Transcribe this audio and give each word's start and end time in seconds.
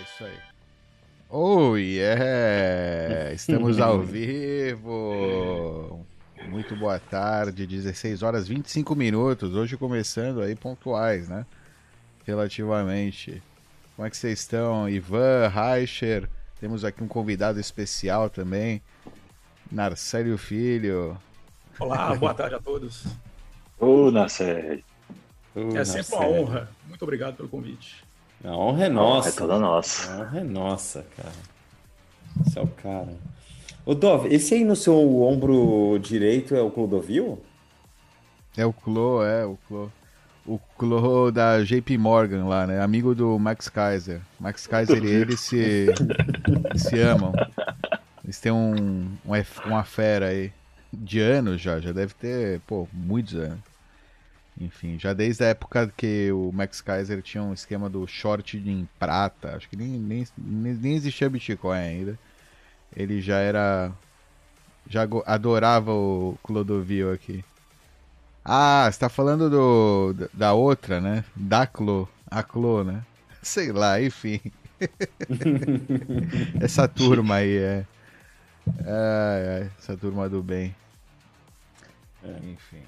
É 0.00 0.02
isso 0.02 0.24
aí. 0.24 0.38
Oh, 1.28 1.76
yeah! 1.76 3.34
Estamos 3.34 3.78
ao 3.78 4.00
vivo! 4.08 6.06
Muito 6.48 6.74
boa 6.74 6.98
tarde, 6.98 7.66
16 7.66 8.22
horas 8.22 8.48
25 8.48 8.96
minutos. 8.96 9.54
Hoje 9.54 9.76
começando 9.76 10.40
aí 10.40 10.56
pontuais, 10.56 11.28
né? 11.28 11.44
Relativamente. 12.24 13.42
Como 13.94 14.06
é 14.06 14.10
que 14.10 14.16
vocês 14.16 14.38
estão? 14.38 14.88
Ivan, 14.88 15.48
Reicher. 15.48 16.30
Temos 16.58 16.82
aqui 16.82 17.04
um 17.04 17.08
convidado 17.08 17.60
especial 17.60 18.30
também. 18.30 18.80
Narcélio 19.70 20.38
Filho. 20.38 21.14
Olá, 21.78 22.14
boa 22.14 22.32
tarde 22.32 22.54
a 22.54 22.58
todos. 22.58 23.04
Ô, 23.78 24.06
oh, 24.06 24.10
Narcélio. 24.10 24.82
Oh, 25.54 25.76
é 25.76 25.84
sempre 25.84 26.14
uma 26.14 26.26
honra. 26.26 26.70
Muito 26.88 27.02
obrigado 27.02 27.36
pelo 27.36 27.50
convite. 27.50 28.08
A 28.44 28.56
honra 28.56 28.86
é 28.86 28.88
nossa. 28.88 29.28
É 29.28 29.32
toda 29.32 29.58
nossa. 29.58 30.12
A 30.12 30.20
honra 30.20 30.40
é 30.40 30.44
nossa, 30.44 31.06
cara. 31.16 31.34
Esse 32.46 32.58
é 32.58 32.62
o 32.62 32.66
cara. 32.66 33.12
Ô, 33.84 33.94
Dov, 33.94 34.26
esse 34.32 34.54
aí 34.54 34.64
no 34.64 34.76
seu 34.76 35.22
ombro 35.22 35.98
direito 35.98 36.54
é 36.54 36.62
o 36.62 36.70
Clodovil? 36.70 37.38
É 38.56 38.64
o 38.64 38.72
Clo, 38.72 39.22
é, 39.22 39.44
o 39.44 39.58
Clo. 39.68 39.92
O 40.46 40.58
Clo 40.76 41.30
da 41.30 41.62
JP 41.62 41.96
Morgan 41.98 42.46
lá, 42.46 42.66
né? 42.66 42.80
Amigo 42.82 43.14
do 43.14 43.38
Max 43.38 43.68
Kaiser. 43.68 44.20
Max 44.38 44.66
Kaiser 44.66 45.04
e 45.04 45.08
ele 45.08 45.36
se, 45.36 45.86
se 46.76 46.98
amam. 46.98 47.32
Eles 48.24 48.40
têm 48.40 48.52
um, 48.52 49.06
um, 49.24 49.44
uma 49.66 49.84
fera 49.84 50.28
aí. 50.28 50.52
De 50.92 51.20
anos 51.20 51.60
já, 51.60 51.78
já 51.78 51.92
deve 51.92 52.14
ter, 52.14 52.60
pô, 52.66 52.88
muitos 52.92 53.36
anos. 53.36 53.69
Enfim, 54.58 54.98
já 54.98 55.12
desde 55.12 55.44
a 55.44 55.48
época 55.48 55.92
que 55.96 56.30
o 56.32 56.50
Max 56.52 56.80
Kaiser 56.80 57.22
tinha 57.22 57.42
um 57.42 57.52
esquema 57.52 57.88
do 57.88 58.06
short 58.06 58.56
em 58.58 58.88
prata, 58.98 59.56
acho 59.56 59.68
que 59.68 59.76
nem, 59.76 59.88
nem, 59.88 60.26
nem 60.36 60.94
existia 60.94 61.30
Bitcoin 61.30 61.78
ainda. 61.78 62.18
Ele 62.94 63.20
já 63.20 63.38
era. 63.38 63.92
Já 64.88 65.06
adorava 65.26 65.92
o 65.92 66.36
Clodovil 66.42 67.12
aqui. 67.12 67.44
Ah, 68.44 68.88
você 68.90 68.98
tá 68.98 69.08
falando 69.08 69.48
do, 69.48 70.28
da 70.32 70.52
outra, 70.52 71.00
né? 71.00 71.24
Da 71.36 71.66
Clo. 71.66 72.08
A 72.26 72.42
Clo, 72.42 72.82
né? 72.82 73.04
Sei 73.42 73.70
lá, 73.70 74.00
enfim. 74.02 74.40
essa 76.60 76.88
turma 76.88 77.36
aí 77.36 77.56
é. 77.56 77.86
É, 78.84 79.62
é. 79.62 79.70
Essa 79.78 79.96
turma 79.96 80.28
do 80.28 80.42
bem. 80.42 80.74
É. 82.24 82.36
Enfim. 82.50 82.82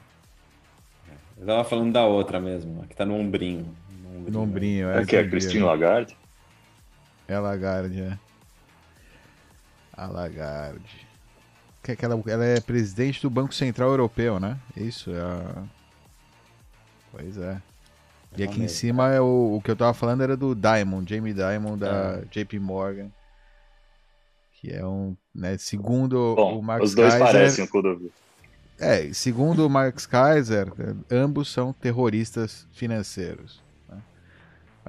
Eu 1.42 1.46
tava 1.46 1.64
falando 1.64 1.92
da 1.92 2.06
outra 2.06 2.38
mesmo, 2.38 2.86
que 2.86 2.94
tá 2.94 3.04
no 3.04 3.16
ombrinho. 3.16 3.66
No 4.00 4.10
ombrinho, 4.10 4.30
no 4.30 4.40
ombrinho 4.42 4.90
é. 4.90 5.04
que 5.04 5.16
é 5.16 5.20
a 5.20 5.28
Christine 5.28 5.64
Lagarde? 5.64 6.16
É 7.26 7.34
a 7.34 7.40
Lagarde, 7.40 8.00
é. 8.00 8.18
A 9.92 10.06
Lagarde. 10.06 11.08
Que, 11.82 11.90
é 11.90 11.96
que 11.96 12.04
ela, 12.04 12.22
ela 12.28 12.44
é 12.44 12.60
presidente 12.60 13.20
do 13.20 13.28
Banco 13.28 13.52
Central 13.52 13.90
Europeu, 13.90 14.38
né? 14.38 14.56
Isso, 14.76 15.10
é 15.10 15.20
a... 15.20 15.64
Pois 17.10 17.36
é. 17.36 17.60
E 18.36 18.44
aqui 18.44 18.62
em 18.62 18.68
cima 18.68 19.12
é 19.12 19.20
o, 19.20 19.56
o 19.56 19.60
que 19.60 19.72
eu 19.72 19.76
tava 19.76 19.92
falando 19.92 20.22
era 20.22 20.36
do 20.36 20.54
Diamond, 20.54 21.12
Jamie 21.12 21.34
Diamond 21.34 21.80
da 21.80 22.20
é. 22.22 22.24
JP 22.30 22.60
Morgan. 22.60 23.10
Que 24.60 24.70
é 24.70 24.86
um, 24.86 25.16
né, 25.34 25.58
segundo 25.58 26.36
Bom, 26.36 26.60
o 26.60 26.62
Max 26.62 26.84
Os 26.84 26.94
dois 26.94 27.14
Kaiser, 27.14 27.26
parecem 27.26 27.64
o 27.64 27.68
Clodovil. 27.68 28.12
É, 28.82 29.12
segundo 29.12 29.64
o 29.64 29.70
Marx 29.70 30.06
Kaiser, 30.06 30.66
ambos 31.08 31.52
são 31.52 31.72
terroristas 31.72 32.66
financeiros. 32.72 33.62
Né? 33.88 34.02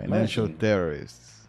Financial 0.01 0.47
Imagina. 0.47 0.59
terrorists. 0.59 1.47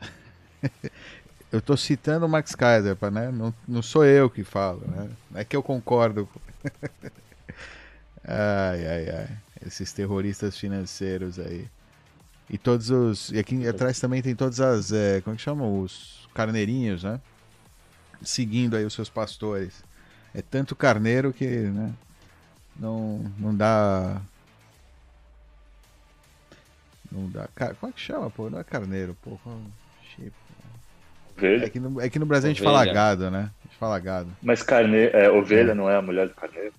eu 1.50 1.60
estou 1.60 1.74
citando 1.74 2.26
o 2.26 2.28
Max 2.28 2.54
Kaiser, 2.54 2.98
né? 3.10 3.30
não, 3.30 3.54
não 3.66 3.80
sou 3.80 4.04
eu 4.04 4.28
que 4.28 4.44
falo, 4.44 4.82
né? 4.86 5.08
não 5.30 5.40
é 5.40 5.44
que 5.44 5.56
eu 5.56 5.62
concordo. 5.62 6.28
ai, 8.22 8.86
ai, 8.86 9.08
ai. 9.08 9.38
Esses 9.66 9.94
terroristas 9.94 10.58
financeiros 10.58 11.38
aí. 11.38 11.66
E 12.50 12.58
todos 12.58 12.90
os. 12.90 13.32
E 13.32 13.38
aqui 13.38 13.66
atrás 13.66 13.98
também 13.98 14.20
tem 14.20 14.34
todas 14.34 14.60
as. 14.60 14.92
É, 14.92 15.22
como 15.22 15.32
é 15.32 15.36
que 15.38 15.42
chamam? 15.42 15.80
Os 15.80 16.28
carneirinhos, 16.34 17.04
né? 17.04 17.18
Seguindo 18.20 18.76
aí 18.76 18.84
os 18.84 18.92
seus 18.92 19.08
pastores. 19.08 19.82
É 20.34 20.42
tanto 20.42 20.76
carneiro 20.76 21.32
que. 21.32 21.46
Né? 21.46 21.94
Não, 22.78 23.18
não 23.38 23.54
dá. 23.54 24.20
Não 27.10 27.28
dá. 27.30 27.48
Como 27.78 27.90
é 27.90 27.94
que 27.94 28.00
chama, 28.00 28.30
pô? 28.30 28.50
Não 28.50 28.58
é 28.58 28.64
carneiro, 28.64 29.16
pô. 29.22 29.38
Chip. 30.02 30.32
É 31.36 31.68
que, 31.68 31.80
no, 31.80 32.00
é 32.00 32.08
que 32.08 32.18
no 32.18 32.26
Brasil 32.26 32.50
ovelha. 32.50 32.52
a 32.52 32.54
gente 32.54 32.62
fala 32.62 32.92
gado, 32.92 33.30
né? 33.30 33.50
A 33.60 33.66
gente 33.66 33.76
fala 33.76 33.98
gado. 33.98 34.30
Mas 34.40 34.62
carneiro, 34.62 35.16
é, 35.16 35.30
ovelha 35.30 35.72
é. 35.72 35.74
não 35.74 35.90
é 35.90 35.96
a 35.96 36.02
mulher 36.02 36.28
do 36.28 36.34
carneiro? 36.34 36.72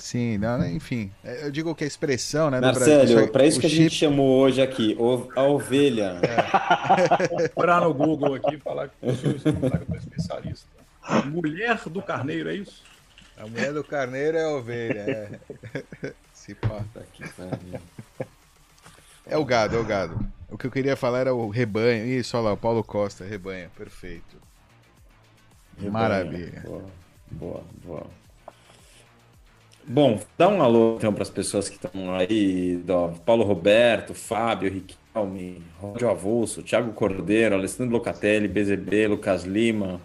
Sim, 0.00 0.38
não, 0.38 0.56
né, 0.56 0.72
enfim. 0.72 1.10
É, 1.22 1.44
eu 1.44 1.50
digo 1.50 1.74
que 1.74 1.84
a 1.84 1.86
expressão, 1.86 2.50
né? 2.50 2.58
Marcelo, 2.58 3.28
para 3.28 3.44
isso 3.44 3.60
que 3.60 3.66
a 3.66 3.70
gente 3.70 3.94
chamou 3.94 4.40
hoje 4.40 4.62
aqui, 4.62 4.96
a 5.36 5.42
ovelha. 5.42 6.18
É. 6.22 7.28
Procurar 7.48 7.82
no 7.82 7.92
Google 7.92 8.34
aqui 8.34 8.56
falar 8.58 8.88
que 8.88 8.94
eu 9.02 9.14
sou 9.14 9.30
especialista. 9.30 10.79
Mulher 11.26 11.78
do 11.88 12.02
carneiro, 12.02 12.50
é 12.50 12.54
isso? 12.56 12.82
A 13.36 13.46
mulher 13.46 13.72
do 13.72 13.82
carneiro 13.82 14.36
é 14.36 14.44
a 14.44 14.50
ovelha, 14.50 15.00
é. 15.00 16.12
Se 16.34 16.54
porta 16.54 17.00
aqui, 17.00 17.24
É 19.26 19.36
o 19.36 19.44
gado, 19.44 19.76
é 19.76 19.78
o 19.78 19.84
gado. 19.84 20.18
O 20.50 20.58
que 20.58 20.66
eu 20.66 20.70
queria 20.70 20.96
falar 20.96 21.20
era 21.20 21.34
o 21.34 21.48
rebanho. 21.48 22.06
Isso, 22.06 22.36
olha 22.36 22.46
lá, 22.46 22.52
o 22.52 22.56
Paulo 22.56 22.82
Costa, 22.84 23.24
rebanho, 23.24 23.70
perfeito. 23.70 24.36
Rebanho. 25.76 25.92
Maravilha. 25.92 26.62
Boa, 26.66 26.84
boa, 27.30 27.64
boa. 27.84 28.06
Bom, 29.86 30.20
dá 30.36 30.48
um 30.48 30.62
alô 30.62 30.96
então 30.96 31.12
para 31.12 31.22
as 31.22 31.30
pessoas 31.30 31.68
que 31.68 31.76
estão 31.76 32.14
aí, 32.14 32.76
do 32.76 33.08
Paulo 33.24 33.44
Roberto, 33.44 34.14
Fábio, 34.14 34.70
Riquelme, 34.70 35.62
Rodio 35.78 36.10
Avulso, 36.10 36.62
Thiago 36.62 36.92
Cordeiro, 36.92 37.54
Alessandro 37.54 37.92
Locatelli, 37.94 38.46
BZB, 38.46 39.08
Lucas 39.08 39.44
Lima, 39.44 40.00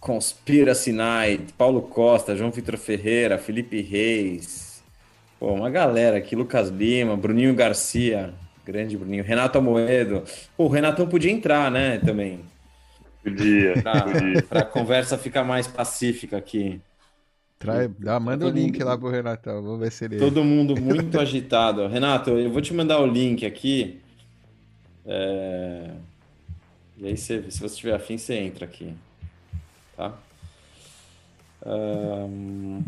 Conspiracy 0.00 0.92
Night, 0.92 1.52
Paulo 1.54 1.82
Costa, 1.82 2.36
João 2.36 2.50
Vitor 2.50 2.76
Ferreira, 2.76 3.36
Felipe 3.36 3.80
Reis, 3.80 4.82
pô, 5.38 5.52
uma 5.52 5.68
galera 5.70 6.18
aqui, 6.18 6.36
Lucas 6.36 6.68
Lima, 6.68 7.16
Bruninho 7.16 7.54
Garcia, 7.54 8.32
grande 8.64 8.96
Bruninho, 8.96 9.24
Renato 9.24 9.58
Amoedo. 9.58 10.22
Pô, 10.56 10.64
o 10.64 10.68
Renatão 10.68 11.08
podia 11.08 11.32
entrar, 11.32 11.70
né, 11.70 11.98
também. 11.98 12.40
Podia, 13.24 13.82
pra, 13.82 14.02
podia. 14.02 14.42
Pra 14.42 14.64
conversa 14.64 15.18
ficar 15.18 15.42
mais 15.42 15.66
pacífica 15.66 16.36
aqui. 16.36 16.80
Trai, 17.58 17.88
dá, 17.98 18.20
manda 18.20 18.46
o 18.46 18.50
link 18.50 18.74
mundo, 18.74 18.86
lá 18.86 18.96
pro 18.96 19.10
Renatão, 19.10 19.60
vamos 19.60 19.80
ver 19.80 19.90
se 19.90 20.04
ele... 20.04 20.16
Todo 20.16 20.44
mundo 20.44 20.80
muito 20.80 21.18
agitado. 21.18 21.86
Renato, 21.88 22.30
eu 22.30 22.52
vou 22.52 22.62
te 22.62 22.72
mandar 22.72 23.00
o 23.00 23.06
link 23.06 23.44
aqui. 23.44 24.00
É... 25.04 25.90
E 26.96 27.06
aí, 27.06 27.16
se, 27.16 27.50
se 27.50 27.60
você 27.60 27.76
tiver 27.76 27.94
afim, 27.94 28.16
você 28.16 28.34
entra 28.34 28.64
aqui. 28.64 28.94
Tá? 29.98 30.12
Um, 31.66 32.84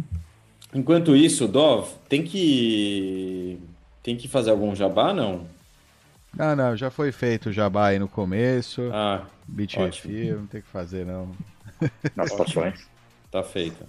enquanto 0.72 1.16
isso, 1.16 1.48
Dov, 1.48 1.90
tem 2.08 2.22
que 2.22 3.58
tem 4.00 4.16
que 4.16 4.28
fazer 4.28 4.50
algum 4.52 4.76
jabá, 4.76 5.12
não? 5.12 5.44
Não, 6.32 6.54
não, 6.54 6.76
já 6.76 6.88
foi 6.88 7.10
feito 7.10 7.48
o 7.48 7.52
jabá 7.52 7.88
aí 7.88 7.98
no 7.98 8.08
começo. 8.08 8.88
Ah, 8.92 9.26
BitFi, 9.48 10.30
não 10.30 10.46
tem 10.46 10.62
que 10.62 10.68
fazer 10.68 11.04
não. 11.04 11.34
Nas 12.14 12.32
paixões. 12.32 12.86
Tá 13.28 13.42
feito. 13.42 13.84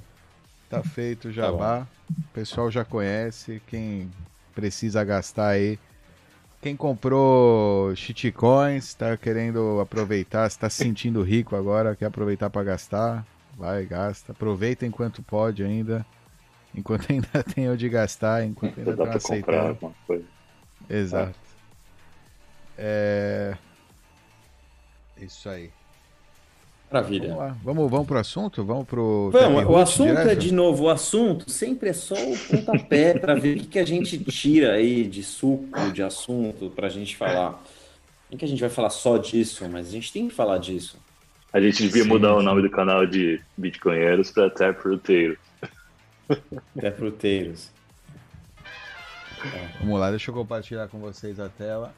Tá 0.67 0.81
feito 0.81 1.27
o 1.27 1.31
jabá. 1.31 1.81
Tá 1.81 1.87
o 2.09 2.33
pessoal 2.33 2.71
já 2.71 2.83
conhece. 2.83 3.61
Quem 3.67 4.11
precisa 4.55 5.03
gastar 5.03 5.49
aí 5.49 5.77
quem 6.61 6.75
comprou 6.75 7.95
shitcoins, 7.95 8.89
está 8.89 9.17
querendo 9.17 9.79
aproveitar, 9.79 10.45
está 10.45 10.69
se 10.69 10.83
sentindo 10.83 11.23
rico 11.23 11.55
agora, 11.55 11.95
quer 11.95 12.05
aproveitar 12.05 12.49
para 12.49 12.63
gastar, 12.63 13.25
vai, 13.57 13.83
gasta. 13.85 14.31
Aproveita 14.31 14.85
enquanto 14.85 15.23
pode 15.23 15.63
ainda, 15.63 16.05
enquanto 16.75 17.09
ainda 17.11 17.43
tem 17.43 17.67
onde 17.67 17.89
gastar, 17.89 18.45
enquanto 18.45 18.77
ainda 18.77 18.91
está 18.91 19.15
aceitando. 19.15 19.95
Exato. 20.87 21.39
É... 22.77 23.57
Isso 25.17 25.49
aí. 25.49 25.71
Maravilha. 26.91 27.29
Vamos 27.29 27.39
lá. 27.39 27.57
Vamos, 27.63 27.89
vamos 27.89 28.07
pro 28.07 28.17
assunto? 28.17 28.65
Vamos 28.65 28.85
pro. 28.85 29.29
Vamos, 29.31 29.65
o 29.65 29.77
assunto 29.77 30.09
direto? 30.09 30.29
é 30.29 30.35
de 30.35 30.53
novo, 30.53 30.83
o 30.83 30.89
assunto 30.89 31.49
sempre 31.49 31.89
é 31.89 31.93
só 31.93 32.15
o 32.15 32.37
pontapé 32.37 33.13
para 33.19 33.33
ver 33.33 33.55
o 33.55 33.59
que, 33.61 33.67
que 33.67 33.79
a 33.79 33.85
gente 33.85 34.17
tira 34.25 34.73
aí 34.73 35.07
de 35.07 35.23
suco 35.23 35.91
de 35.93 36.03
assunto 36.03 36.69
para 36.69 36.87
a 36.87 36.89
gente 36.89 37.15
falar. 37.15 37.63
Nem 38.29 38.37
que 38.37 38.43
a 38.43 38.47
gente 38.47 38.59
vai 38.59 38.69
falar 38.69 38.89
só 38.89 39.17
disso, 39.17 39.67
mas 39.69 39.87
a 39.87 39.91
gente 39.91 40.11
tem 40.11 40.27
que 40.27 40.35
falar 40.35 40.57
disso. 40.57 40.97
A 41.53 41.61
gente 41.61 41.83
devia 41.83 42.03
Sim. 42.03 42.09
mudar 42.09 42.35
o 42.35 42.41
nome 42.41 42.61
do 42.61 42.69
canal 42.69 43.05
de 43.05 43.41
Bitcoinheiros 43.57 44.31
para 44.31 44.49
Tapruteiros. 44.49 45.37
Tapruteiros. 46.79 47.71
Vamos 49.79 49.99
lá, 49.99 50.09
deixa 50.09 50.29
eu 50.29 50.35
compartilhar 50.35 50.87
com 50.89 50.99
vocês 50.99 51.39
a 51.39 51.49
tela 51.49 51.93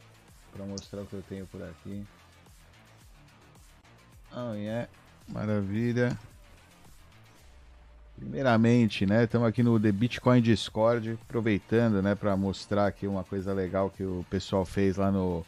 para 0.55 0.65
mostrar 0.65 1.01
o 1.01 1.05
que 1.05 1.13
eu 1.13 1.23
tenho 1.27 1.45
por 1.47 1.61
aqui. 1.61 2.03
Oh, 4.35 4.55
yeah. 4.55 4.87
Maravilha. 5.27 6.17
Primeiramente, 8.15 9.05
né, 9.05 9.25
estamos 9.25 9.47
aqui 9.47 9.61
no 9.61 9.79
The 9.79 9.91
Bitcoin 9.91 10.41
Discord, 10.41 11.19
aproveitando, 11.23 12.01
né, 12.01 12.15
para 12.15 12.35
mostrar 12.35 12.87
aqui 12.87 13.05
uma 13.05 13.23
coisa 13.23 13.53
legal 13.53 13.91
que 13.91 14.03
o 14.03 14.25
pessoal 14.31 14.65
fez 14.65 14.97
lá 14.97 15.11
no, 15.11 15.45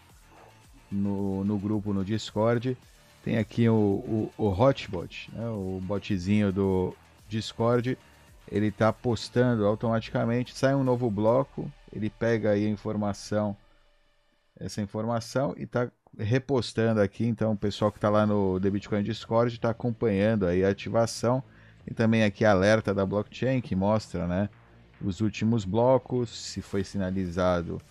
no, 0.91 1.43
no 1.43 1.57
grupo 1.57 1.93
no 1.93 2.05
Discord. 2.05 2.77
Tem 3.23 3.39
aqui 3.39 3.67
o, 3.67 3.73
o, 3.73 4.33
o 4.37 4.49
Hotbot, 4.49 5.31
né, 5.33 5.47
o 5.47 5.79
botzinho 5.81 6.51
do 6.51 6.95
Discord. 7.27 7.97
Ele 8.51 8.67
está 8.67 8.93
postando 8.93 9.65
automaticamente, 9.65 10.55
sai 10.55 10.75
um 10.75 10.83
novo 10.83 11.09
bloco, 11.09 11.71
ele 11.91 12.09
pega 12.09 12.51
aí 12.51 12.67
a 12.67 12.69
informação, 12.69 13.57
essa 14.59 14.79
informação 14.79 15.55
e 15.57 15.63
está 15.63 15.89
repostando 16.17 17.01
aqui. 17.01 17.25
Então, 17.25 17.53
o 17.53 17.57
pessoal 17.57 17.91
que 17.91 17.97
está 17.97 18.09
lá 18.09 18.25
no 18.25 18.59
The 18.59 18.69
Bitcoin 18.69 19.03
Discord 19.03 19.53
está 19.53 19.69
acompanhando 19.69 20.45
aí 20.45 20.63
a 20.63 20.69
ativação 20.69 21.43
e 21.87 21.93
também 21.93 22.23
aqui 22.23 22.43
alerta 22.43 22.93
da 22.93 23.05
blockchain 23.05 23.61
que 23.61 23.75
mostra, 23.75 24.27
né, 24.27 24.49
os 25.01 25.21
últimos 25.21 25.65
blocos, 25.65 26.29
se 26.29 26.61
foi 26.61 26.83
sinalizado 26.83 27.81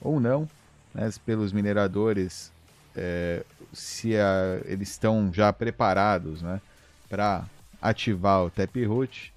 ou 0.00 0.18
não, 0.18 0.48
né, 0.94 1.08
pelos 1.24 1.52
mineradores, 1.52 2.50
é, 2.94 3.44
se 3.72 4.16
a, 4.16 4.60
eles 4.64 4.90
estão 4.90 5.32
já 5.32 5.52
preparados, 5.52 6.42
né, 6.42 6.60
para 7.08 7.44
ativar 7.80 8.44
o 8.44 8.50
Taproot. 8.50 9.32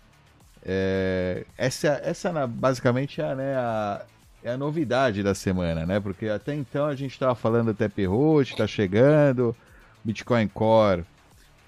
É, 0.66 1.46
essa, 1.58 2.02
essa 2.04 2.48
basicamente 2.48 3.22
é, 3.22 3.36
né, 3.36 3.56
a, 3.56 4.06
é 4.44 4.52
a 4.52 4.58
novidade 4.58 5.22
da 5.22 5.36
semana, 5.36 5.86
né? 5.86 6.00
Porque 6.00 6.28
até 6.28 6.56
então 6.56 6.86
a 6.86 6.96
gente 6.96 7.12
estava 7.12 7.36
falando 7.36 7.68
do 7.68 7.74
Taproot, 7.74 8.52
está 8.52 8.66
chegando, 8.66 9.56
Bitcoin 10.04 10.48
Core 10.48 11.06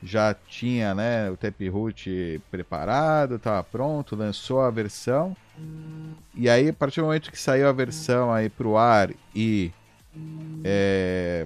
já 0.03 0.33
tinha 0.33 0.95
né, 0.95 1.29
o 1.29 1.37
Taproot 1.37 2.41
preparado, 2.49 3.35
estava 3.35 3.63
pronto, 3.63 4.15
lançou 4.15 4.61
a 4.61 4.71
versão. 4.71 5.35
E 6.33 6.49
aí, 6.49 6.69
a 6.69 6.73
partir 6.73 7.01
do 7.01 7.05
momento 7.05 7.31
que 7.31 7.39
saiu 7.39 7.67
a 7.67 7.71
versão 7.71 8.33
aí 8.33 8.49
para 8.49 8.67
o 8.67 8.77
ar 8.77 9.11
e, 9.35 9.71
é, 10.63 11.45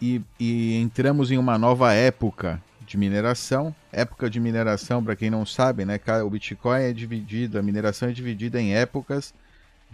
e, 0.00 0.22
e 0.40 0.76
entramos 0.80 1.30
em 1.30 1.36
uma 1.36 1.58
nova 1.58 1.92
época 1.92 2.62
de 2.80 2.96
mineração. 2.96 3.74
Época 3.92 4.30
de 4.30 4.40
mineração, 4.40 5.04
para 5.04 5.16
quem 5.16 5.28
não 5.28 5.44
sabe, 5.44 5.84
né, 5.84 6.00
o 6.24 6.30
Bitcoin 6.30 6.80
é 6.82 6.92
dividido, 6.92 7.58
a 7.58 7.62
mineração 7.62 8.08
é 8.08 8.12
dividida 8.12 8.60
em 8.60 8.74
épocas 8.74 9.34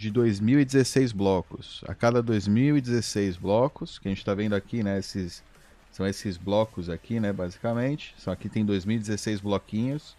de 0.03 0.11
2016 0.11 1.13
blocos. 1.13 1.85
A 1.87 1.95
cada 1.95 2.21
2016 2.21 3.37
blocos, 3.37 4.01
que 4.01 4.09
a 4.09 4.11
gente 4.11 4.19
está 4.19 4.35
vendo 4.35 4.55
aqui, 4.55 4.83
né, 4.83 4.99
esses 4.99 5.45
são 5.93 6.05
esses 6.05 6.37
blocos 6.37 6.91
aqui, 6.91 7.21
né, 7.21 7.33
basicamente. 7.33 8.13
Só 8.19 8.33
aqui 8.33 8.49
tem 8.49 8.65
2016 8.65 9.41
bloquinhos. 9.41 10.17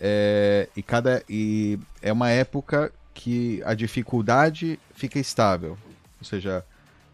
É, 0.00 0.68
e 0.76 0.82
cada 0.82 1.22
e 1.28 1.78
é 2.02 2.12
uma 2.12 2.30
época 2.30 2.92
que 3.14 3.62
a 3.64 3.74
dificuldade 3.74 4.78
fica 4.92 5.20
estável. 5.20 5.78
Ou 6.18 6.24
seja, 6.24 6.64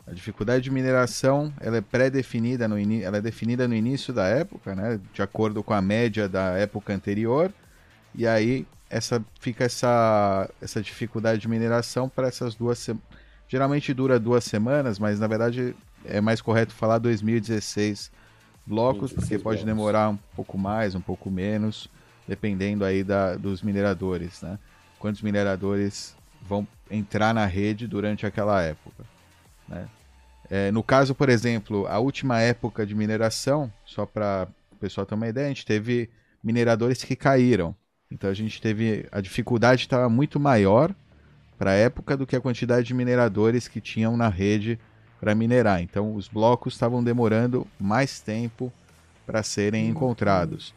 a 0.07 0.13
dificuldade 0.13 0.65
de 0.65 0.71
mineração 0.71 1.53
ela 1.61 1.77
é 1.77 1.81
pré-definida 1.83 2.67
no 2.67 2.79
ela 2.79 3.19
é 3.19 3.21
definida 3.21 3.69
no 3.69 3.75
início 3.75 4.15
da 4.15 4.27
época, 4.27 4.75
né, 4.75 4.99
de 5.13 5.21
acordo 5.21 5.63
com 5.63 5.75
a 5.75 5.83
média 5.83 6.27
da 6.27 6.57
época 6.57 6.95
anterior. 6.95 7.53
E 8.15 8.27
aí 8.27 8.67
essa 8.91 9.25
fica 9.41 9.65
essa 9.65 10.49
essa 10.61 10.83
dificuldade 10.83 11.41
de 11.41 11.49
mineração 11.49 12.09
para 12.09 12.29
essas 12.29 12.55
duas 12.55 12.89
geralmente 13.49 13.93
dura 13.95 14.19
duas 14.19 14.45
semanas, 14.45 14.99
mas 14.99 15.19
na 15.19 15.27
verdade 15.27 15.75
é 16.05 16.21
mais 16.21 16.41
correto 16.41 16.75
falar 16.75 16.99
2016 16.99 18.11
blocos, 18.67 19.11
2016 19.13 19.15
porque 19.15 19.39
pode 19.43 19.59
blocos. 19.59 19.65
demorar 19.65 20.09
um 20.11 20.19
pouco 20.37 20.59
mais, 20.59 20.95
um 20.95 21.01
pouco 21.01 21.31
menos, 21.31 21.89
dependendo 22.27 22.85
aí 22.85 23.03
da, 23.03 23.37
dos 23.37 23.63
mineradores, 23.63 24.43
né? 24.43 24.59
Quantos 24.99 25.23
mineradores 25.23 26.17
vão 26.41 26.67
entrar 26.91 27.35
na 27.35 27.47
rede 27.47 27.87
durante 27.87 28.27
aquela 28.27 28.63
época, 28.63 29.05
né? 29.69 29.89
É, 30.51 30.71
no 30.71 30.83
caso, 30.83 31.15
por 31.15 31.29
exemplo, 31.31 31.87
a 31.87 31.99
última 31.99 32.41
época 32.41 32.85
de 32.85 32.95
mineração, 32.95 33.73
só 33.87 34.05
para 34.05 34.47
o 34.71 34.77
pessoal 34.77 35.07
ter 35.07 35.15
uma 35.15 35.27
ideia, 35.27 35.47
a 35.47 35.49
gente 35.49 35.65
teve 35.65 36.11
mineradores 36.45 37.03
que 37.03 37.17
caíram. 37.17 37.75
Então 38.13 38.29
a 38.29 38.35
gente 38.35 38.61
teve 38.61 39.07
a 39.11 39.21
dificuldade 39.21 39.83
estava 39.83 40.09
muito 40.09 40.39
maior 40.39 40.95
para 41.59 41.71
a 41.71 41.75
época 41.75 42.17
do 42.17 42.27
que 42.27 42.37
a 42.37 42.41
quantidade 42.41 42.87
de 42.87 42.95
mineradores 42.95 43.69
que 43.69 43.81
tinham 43.81 44.17
na 44.17 44.29
rede 44.29 44.79
para 45.21 45.35
minerar. 45.35 45.81
Então 45.81 46.15
os 46.15 46.29
blocos 46.29 46.75
estavam 46.75 47.03
demorando 47.03 47.67
mais 47.81 48.21
tempo 48.21 48.73
para 49.25 49.43
serem 49.43 49.89
encontrados. 49.89 50.75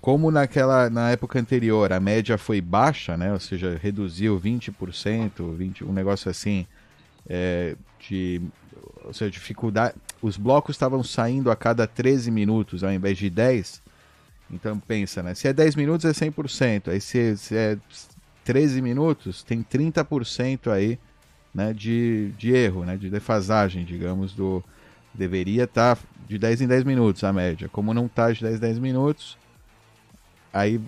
Como 0.00 0.30
naquela 0.30 0.90
na 0.90 1.10
época 1.10 1.38
anterior 1.38 1.92
a 1.92 2.00
média 2.00 2.36
foi 2.36 2.60
baixa, 2.60 3.16
né? 3.16 3.32
ou 3.32 3.40
seja, 3.40 3.78
reduziu 3.80 4.40
20%, 4.40 5.54
20, 5.54 5.84
um 5.84 5.92
negócio 5.92 6.30
assim, 6.30 6.66
é, 7.28 7.76
de, 7.98 8.40
ou 9.04 9.12
seja, 9.12 9.30
dificuldade. 9.30 9.94
Os 10.20 10.36
blocos 10.36 10.74
estavam 10.74 11.02
saindo 11.02 11.50
a 11.50 11.56
cada 11.56 11.86
13 11.86 12.30
minutos 12.30 12.82
ao 12.82 12.92
invés 12.92 13.16
de 13.16 13.30
10. 13.30 13.82
Então 14.52 14.78
pensa, 14.78 15.22
né? 15.22 15.34
Se 15.34 15.48
é 15.48 15.52
10 15.52 15.76
minutos 15.76 16.04
é 16.04 16.12
100%, 16.12 16.88
aí 16.88 17.00
se, 17.00 17.36
se 17.36 17.56
é 17.56 17.78
13 18.44 18.82
minutos, 18.82 19.42
tem 19.42 19.62
30% 19.62 20.72
aí 20.72 20.98
né, 21.54 21.72
de, 21.72 22.32
de 22.38 22.52
erro, 22.52 22.84
né, 22.84 22.96
de 22.96 23.10
defasagem, 23.10 23.84
digamos, 23.84 24.32
do 24.32 24.62
deveria 25.12 25.64
estar 25.64 25.96
tá 25.96 26.02
de 26.26 26.38
10 26.38 26.62
em 26.62 26.66
10 26.68 26.84
minutos 26.84 27.24
a 27.24 27.32
média. 27.32 27.68
Como 27.68 27.92
não 27.92 28.06
está 28.06 28.30
de 28.32 28.42
10 28.42 28.56
em 28.56 28.60
10 28.60 28.78
minutos, 28.78 29.38
aí 30.52 30.80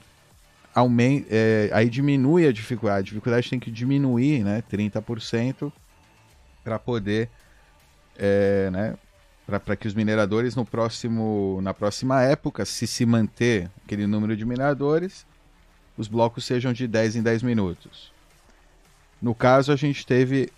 aumenta, 0.75 1.27
é, 1.31 1.71
aí 1.73 1.89
diminui 1.89 2.47
a 2.47 2.53
dificuldade. 2.53 3.01
A 3.01 3.03
dificuldade 3.03 3.51
tem 3.51 3.61
que 3.61 3.71
diminuir, 3.71 4.45
né, 4.45 4.63
30% 4.71 5.73
para 6.65 6.79
poder 6.79 7.29
é, 8.17 8.71
né, 8.71 8.95
para 9.47 9.77
que 9.77 9.89
os 9.89 9.95
mineradores 9.95 10.55
no 10.55 10.65
próximo 10.65 11.61
na 11.63 11.75
próxima 11.75 12.23
época, 12.23 12.65
se 12.65 12.87
se 12.87 13.05
manter 13.05 13.71
aquele 13.85 14.07
número 14.07 14.37
de 14.37 14.45
mineradores, 14.45 15.27
os 15.97 16.09
blocos 16.09 16.45
sejam 16.45 16.73
de 16.73 16.87
10 16.87 17.17
em 17.17 17.23
10 17.23 17.43
minutos. 17.43 18.13
No 19.21 19.35
caso, 19.35 19.73
a 19.73 19.77
gente 19.77 20.07
teve 20.07 20.51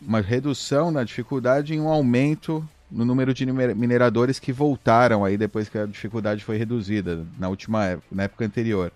uma 0.00 0.20
redução 0.20 0.90
na 0.90 1.02
dificuldade 1.04 1.74
e 1.74 1.80
um 1.80 1.88
aumento 1.88 2.66
no 2.90 3.04
número 3.04 3.34
de 3.34 3.44
mineradores 3.44 4.38
que 4.38 4.52
voltaram 4.52 5.24
aí 5.24 5.36
depois 5.36 5.68
que 5.68 5.78
a 5.78 5.86
dificuldade 5.86 6.44
foi 6.44 6.56
reduzida 6.56 7.26
na 7.38 7.48
última 7.48 7.84
época, 7.84 8.06
na 8.12 8.22
época 8.24 8.44
anterior. 8.44 8.92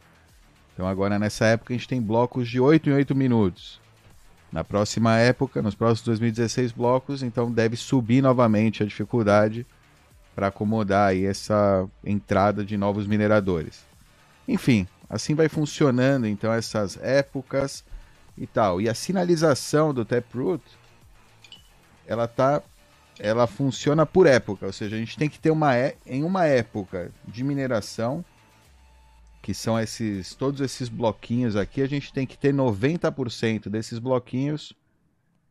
Então 0.72 0.86
agora 0.86 1.18
nessa 1.18 1.46
época 1.46 1.74
a 1.74 1.76
gente 1.76 1.88
tem 1.88 2.00
blocos 2.00 2.48
de 2.48 2.60
8 2.60 2.88
em 2.88 2.92
8 2.92 3.14
minutos. 3.14 3.79
Na 4.52 4.64
próxima 4.64 5.16
época, 5.18 5.62
nos 5.62 5.74
próximos 5.74 6.06
2016 6.06 6.72
blocos, 6.72 7.22
então 7.22 7.50
deve 7.50 7.76
subir 7.76 8.20
novamente 8.20 8.82
a 8.82 8.86
dificuldade 8.86 9.64
para 10.34 10.48
acomodar 10.48 11.10
aí 11.10 11.24
essa 11.24 11.86
entrada 12.04 12.64
de 12.64 12.76
novos 12.76 13.06
mineradores. 13.06 13.84
Enfim, 14.48 14.88
assim 15.08 15.34
vai 15.34 15.48
funcionando 15.48 16.26
então 16.26 16.52
essas 16.52 16.96
épocas 17.00 17.84
e 18.36 18.46
tal. 18.46 18.80
E 18.80 18.88
a 18.88 18.94
sinalização 18.94 19.94
do 19.94 20.04
Taproot, 20.04 20.62
ela 22.06 22.26
tá 22.26 22.62
ela 23.22 23.46
funciona 23.46 24.06
por 24.06 24.26
época, 24.26 24.64
ou 24.64 24.72
seja, 24.72 24.96
a 24.96 24.98
gente 24.98 25.18
tem 25.18 25.28
que 25.28 25.38
ter 25.38 25.50
uma 25.50 25.76
é, 25.76 25.94
em 26.06 26.24
uma 26.24 26.46
época 26.46 27.10
de 27.28 27.44
mineração, 27.44 28.24
que 29.42 29.54
são 29.54 29.78
esses 29.78 30.34
todos 30.34 30.60
esses 30.60 30.88
bloquinhos 30.88 31.56
aqui, 31.56 31.82
a 31.82 31.88
gente 31.88 32.12
tem 32.12 32.26
que 32.26 32.36
ter 32.36 32.52
90% 32.52 33.68
desses 33.68 33.98
bloquinhos 33.98 34.72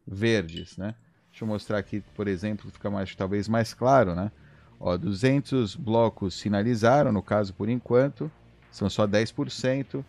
verdes, 0.07 0.77
né? 0.77 0.95
Deixa 1.31 1.43
eu 1.43 1.47
mostrar 1.47 1.77
aqui, 1.77 2.03
por 2.15 2.27
exemplo, 2.27 2.69
fica 2.71 2.89
mais 2.89 3.15
talvez 3.15 3.47
mais 3.47 3.73
claro, 3.73 4.15
né? 4.15 4.31
Ó, 4.79 4.95
200 4.97 5.75
blocos 5.75 6.35
sinalizaram, 6.35 7.11
no 7.11 7.21
caso 7.21 7.53
por 7.53 7.69
enquanto, 7.69 8.31
são 8.71 8.89
só 8.89 9.07
10% 9.07 10.03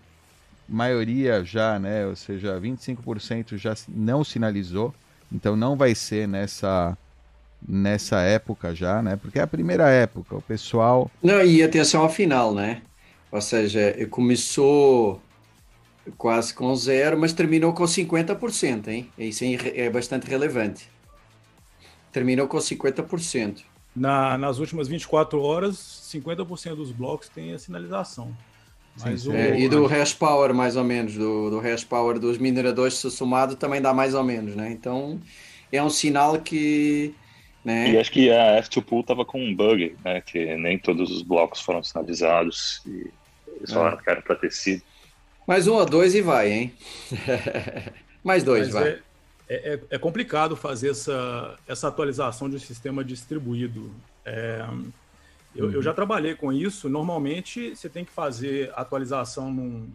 maioria 0.68 1.44
já, 1.44 1.78
né, 1.78 2.06
ou 2.06 2.14
seja, 2.14 2.58
25% 2.60 3.56
já 3.56 3.74
não 3.88 4.22
sinalizou, 4.22 4.94
então 5.32 5.56
não 5.56 5.76
vai 5.76 5.94
ser 5.94 6.28
nessa 6.28 6.96
nessa 7.66 8.20
época 8.20 8.74
já, 8.74 9.02
né? 9.02 9.16
Porque 9.16 9.38
é 9.38 9.42
a 9.42 9.46
primeira 9.46 9.90
época, 9.90 10.34
o 10.34 10.40
pessoal. 10.40 11.10
Não, 11.22 11.42
e 11.42 11.62
atenção 11.62 12.00
ao 12.00 12.08
final, 12.08 12.54
né? 12.54 12.80
Ou 13.32 13.40
seja, 13.40 13.94
começou 14.10 15.20
quase 16.16 16.52
com 16.54 16.74
zero, 16.74 17.18
mas 17.18 17.32
terminou 17.32 17.72
com 17.72 17.86
50%, 17.86 18.88
hein? 18.88 19.08
Isso 19.18 19.44
é 19.44 19.88
bastante 19.90 20.26
relevante. 20.26 20.88
Terminou 22.12 22.48
com 22.48 22.58
50%. 22.58 23.62
Na, 23.94 24.38
nas 24.38 24.58
últimas 24.58 24.88
24 24.88 25.40
horas, 25.42 25.76
50% 25.76 26.76
dos 26.76 26.92
blocos 26.92 27.28
têm 27.28 27.52
a 27.52 27.58
sinalização. 27.58 28.34
Mas 28.98 29.22
sim. 29.22 29.30
o- 29.30 29.34
É, 29.36 29.58
e 29.60 29.68
do 29.68 29.86
hash 29.86 30.12
power, 30.14 30.52
mais 30.54 30.76
ou 30.76 30.84
menos, 30.84 31.14
do, 31.14 31.50
do 31.50 31.58
hash 31.60 31.84
power 31.84 32.18
dos 32.18 32.38
mineradores 32.38 32.94
se 32.94 33.10
somado 33.10 33.56
também 33.56 33.80
dá 33.80 33.94
mais 33.94 34.14
ou 34.14 34.24
menos, 34.24 34.56
né? 34.56 34.70
Então 34.72 35.20
é 35.70 35.82
um 35.82 35.90
sinal 35.90 36.40
que. 36.40 37.14
Né? 37.64 37.92
E 37.92 37.98
acho 37.98 38.10
que 38.10 38.30
a 38.30 38.56
F2 38.62 38.82
Pool 38.82 39.02
tava 39.04 39.24
com 39.24 39.40
um 39.40 39.54
bug, 39.54 39.96
né? 40.04 40.20
Que 40.20 40.56
nem 40.56 40.78
todos 40.78 41.10
os 41.10 41.22
blocos 41.22 41.60
foram 41.60 41.82
sinalizados 41.82 42.80
e 42.86 43.10
eles 43.60 43.72
falaram 43.72 43.96
que 43.98 44.08
era 44.10 44.20
para 44.22 44.34
ter 44.36 44.50
sido. 44.52 44.82
Mais 45.46 45.68
um 45.68 45.74
ou 45.74 45.86
dois 45.86 46.14
e 46.14 46.20
vai, 46.22 46.50
hein? 46.50 46.74
mais 48.24 48.42
dois, 48.42 48.66
Mas 48.66 48.74
vai. 48.74 48.88
é, 48.88 49.00
é, 49.48 49.74
é- 49.74 49.80
é 49.90 49.98
complicado 49.98 50.56
fazer 50.56 50.90
essa, 50.90 51.58
essa 51.66 51.88
atualização 51.88 52.48
de 52.48 52.56
um 52.56 52.58
sistema 52.58 53.04
distribuído. 53.04 53.90
É, 54.24 54.64
eu, 55.54 55.70
eu 55.72 55.82
já 55.82 55.92
trabalhei 55.92 56.34
com 56.34 56.52
isso. 56.52 56.88
Normalmente, 56.88 57.74
você 57.74 57.88
tem 57.88 58.04
que 58.04 58.12
fazer 58.12 58.72
atualização 58.74 59.50
num, 59.52 59.88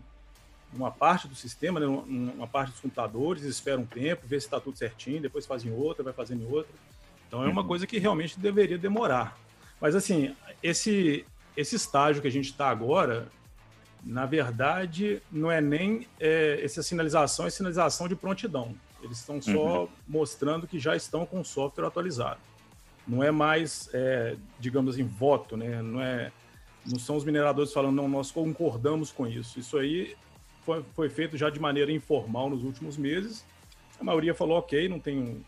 numa 0.74 0.92
parte 0.92 1.28
do 1.28 1.36
sistema, 1.36 1.80
né, 1.80 1.86
num- 1.86 2.06
numa 2.06 2.48
parte 2.48 2.72
dos 2.72 2.80
computadores, 2.82 3.44
espera 3.44 3.80
um 3.80 3.86
tempo, 3.86 4.24
vê 4.28 4.40
se 4.40 4.48
está 4.48 4.60
tudo 4.60 4.78
certinho, 4.78 5.22
depois 5.22 5.46
faz 5.46 5.64
em 5.66 5.72
outra, 5.72 6.04
vai 6.04 6.14
fazendo 6.14 6.44
em 6.44 6.48
outra. 6.52 6.74
Então, 7.28 7.44
é 7.44 7.48
uma 7.48 7.64
coisa 7.64 7.88
que 7.88 7.98
realmente 7.98 8.40
deveria 8.40 8.78
demorar. 8.78 9.38
Mas, 9.80 9.96
assim, 9.96 10.36
esse, 10.62 11.26
esse 11.56 11.76
estágio 11.76 12.22
que 12.22 12.28
a 12.28 12.32
gente 12.32 12.46
está 12.52 12.70
agora, 12.70 13.28
na 14.06 14.28
verdade, 14.28 15.22
não 15.32 15.52
é 15.52 15.60
nem 15.60 16.08
é, 16.20 16.60
essa 16.64 16.84
sinalização, 16.84 17.48
é 17.48 17.50
sinalização 17.50 18.08
de 18.08 18.16
prontidão. 18.16 18.76
Eles 19.02 19.18
estão 19.18 19.42
só 19.42 19.90
mostrando 20.08 20.68
que 20.68 20.80
já 20.80 20.96
estão 20.96 21.26
com 21.26 21.42
o 21.42 21.46
software 21.46 21.88
atualizado. 21.88 22.40
Não 23.08 23.24
é 23.24 23.32
mais, 23.32 23.90
é, 23.94 24.36
digamos 24.60 24.96
assim, 24.96 25.04
voto, 25.04 25.58
né? 25.58 25.82
Não, 25.82 26.02
é, 26.02 26.32
não 26.86 27.00
são 27.00 27.16
os 27.16 27.24
mineradores 27.24 27.74
falando, 27.74 27.96
não, 27.96 28.08
nós 28.08 28.32
concordamos 28.32 29.12
com 29.12 29.28
isso. 29.28 29.60
Isso 29.60 29.78
aí 29.78 30.16
foi, 30.64 30.84
foi 30.94 31.10
feito 31.10 31.36
já 31.36 31.50
de 31.50 31.60
maneira 31.60 31.92
informal 31.92 32.50
nos 32.50 32.64
últimos 32.64 32.98
meses. 32.98 33.44
A 34.00 34.04
maioria 34.04 34.34
falou, 34.36 34.58
ok, 34.58 34.88
não 34.88 35.00
tem, 35.00 35.44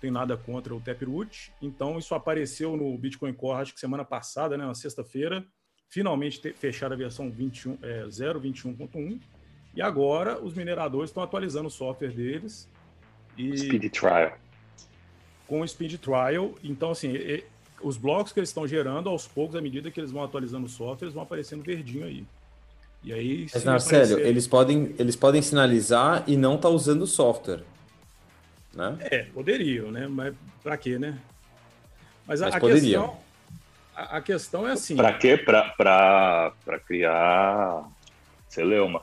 tem 0.00 0.10
nada 0.10 0.36
contra 0.36 0.74
o 0.74 0.80
Taproot. 0.80 1.52
Então, 1.62 1.98
isso 1.98 2.14
apareceu 2.14 2.76
no 2.76 2.96
Bitcoin 2.98 3.32
Core, 3.32 3.62
acho 3.62 3.74
que 3.74 3.80
semana 3.80 4.04
passada, 4.04 4.56
né, 4.56 4.64
na 4.64 4.74
sexta-feira. 4.74 5.44
Finalmente 5.94 6.40
te- 6.40 6.52
fecharam 6.52 6.94
a 6.94 6.96
versão 6.96 7.28
21, 7.28 7.76
é, 7.82 8.04
0.21.1. 8.06 9.18
E 9.74 9.82
agora 9.82 10.40
os 10.40 10.54
mineradores 10.54 11.10
estão 11.10 11.22
atualizando 11.22 11.66
o 11.66 11.70
software 11.70 12.12
deles. 12.12 12.68
E 13.36 13.56
Speed 13.58 13.90
Trial. 13.92 14.38
com 15.48 15.60
o 15.62 15.66
Speed 15.68 15.96
Trial. 15.98 16.54
Então, 16.62 16.92
assim, 16.92 17.08
e- 17.12 17.44
os 17.82 17.96
blocos 17.96 18.32
que 18.32 18.38
eles 18.38 18.50
estão 18.50 18.68
gerando, 18.68 19.08
aos 19.08 19.26
poucos, 19.26 19.56
à 19.56 19.60
medida 19.60 19.90
que 19.90 19.98
eles 19.98 20.12
vão 20.12 20.22
atualizando 20.22 20.66
o 20.66 20.68
software, 20.68 21.06
eles 21.06 21.14
vão 21.14 21.22
aparecendo 21.24 21.62
verdinho 21.62 22.04
aí. 22.04 22.24
E 23.02 23.12
aí, 23.12 23.46
Mas, 23.52 23.64
Marcelo, 23.64 24.02
aparecer- 24.04 24.26
eles 24.28 24.46
podem, 24.46 24.94
eles 24.98 25.16
podem 25.16 25.42
sinalizar 25.42 26.22
e 26.28 26.36
não 26.36 26.56
tá 26.58 26.68
usando 26.68 27.02
o 27.02 27.06
software. 27.06 27.62
Né? 28.72 28.96
É, 29.00 29.18
poderiam, 29.24 29.90
né? 29.90 30.06
Mas 30.06 30.34
pra 30.62 30.76
quê, 30.76 30.98
né? 30.98 31.18
Mas 32.28 32.42
a, 32.42 32.44
Mas 32.46 32.54
a 32.54 32.60
questão. 32.60 33.16
A, 34.00 34.16
a 34.16 34.20
questão 34.22 34.66
é 34.66 34.72
assim. 34.72 34.96
Para 34.96 35.12
quê? 35.12 35.36
Para 35.36 36.52
criar 36.86 37.84
celeuma. 38.48 39.02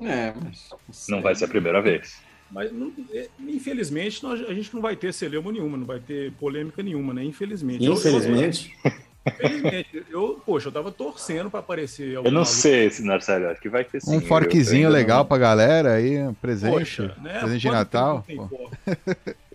É, 0.00 0.32
mas. 0.40 1.06
Não 1.08 1.20
vai 1.20 1.34
ser 1.34 1.46
a 1.46 1.48
primeira 1.48 1.82
vez. 1.82 2.20
Mas, 2.50 2.70
não- 2.72 2.92
é, 3.12 3.28
infelizmente, 3.40 4.22
nós- 4.22 4.44
a 4.48 4.52
gente 4.54 4.72
não 4.74 4.80
vai 4.82 4.94
ter 4.94 5.12
celeuma 5.12 5.50
nenhuma, 5.50 5.76
não 5.76 5.86
vai 5.86 5.98
ter 5.98 6.32
polêmica 6.32 6.82
nenhuma, 6.82 7.12
né? 7.14 7.24
Infelizmente. 7.24 7.84
Infelizmente. 7.84 8.72
Eu, 8.84 8.92
infelizmente. 9.32 10.04
Eu, 10.10 10.42
poxa, 10.44 10.68
eu 10.68 10.72
tava 10.72 10.92
torcendo 10.92 11.50
pra 11.50 11.60
aparecer. 11.60 12.08
Eu 12.12 12.22
não 12.24 12.30
maluco. 12.32 12.46
sei, 12.46 12.90
se 12.90 13.02
Marcelo, 13.02 13.48
acho 13.48 13.60
que 13.60 13.68
vai 13.68 13.84
ter 13.84 14.00
sim. 14.02 14.16
Um 14.16 14.20
ainda 14.86 14.88
legal 14.90 15.18
não- 15.20 15.26
pra 15.26 15.38
galera 15.38 15.94
aí, 15.94 16.18
um 16.22 16.34
presente. 16.34 16.72
Poxa, 16.72 17.16
né? 17.22 17.38
Presente 17.40 17.60
de 17.62 17.70
Natal. 17.70 18.24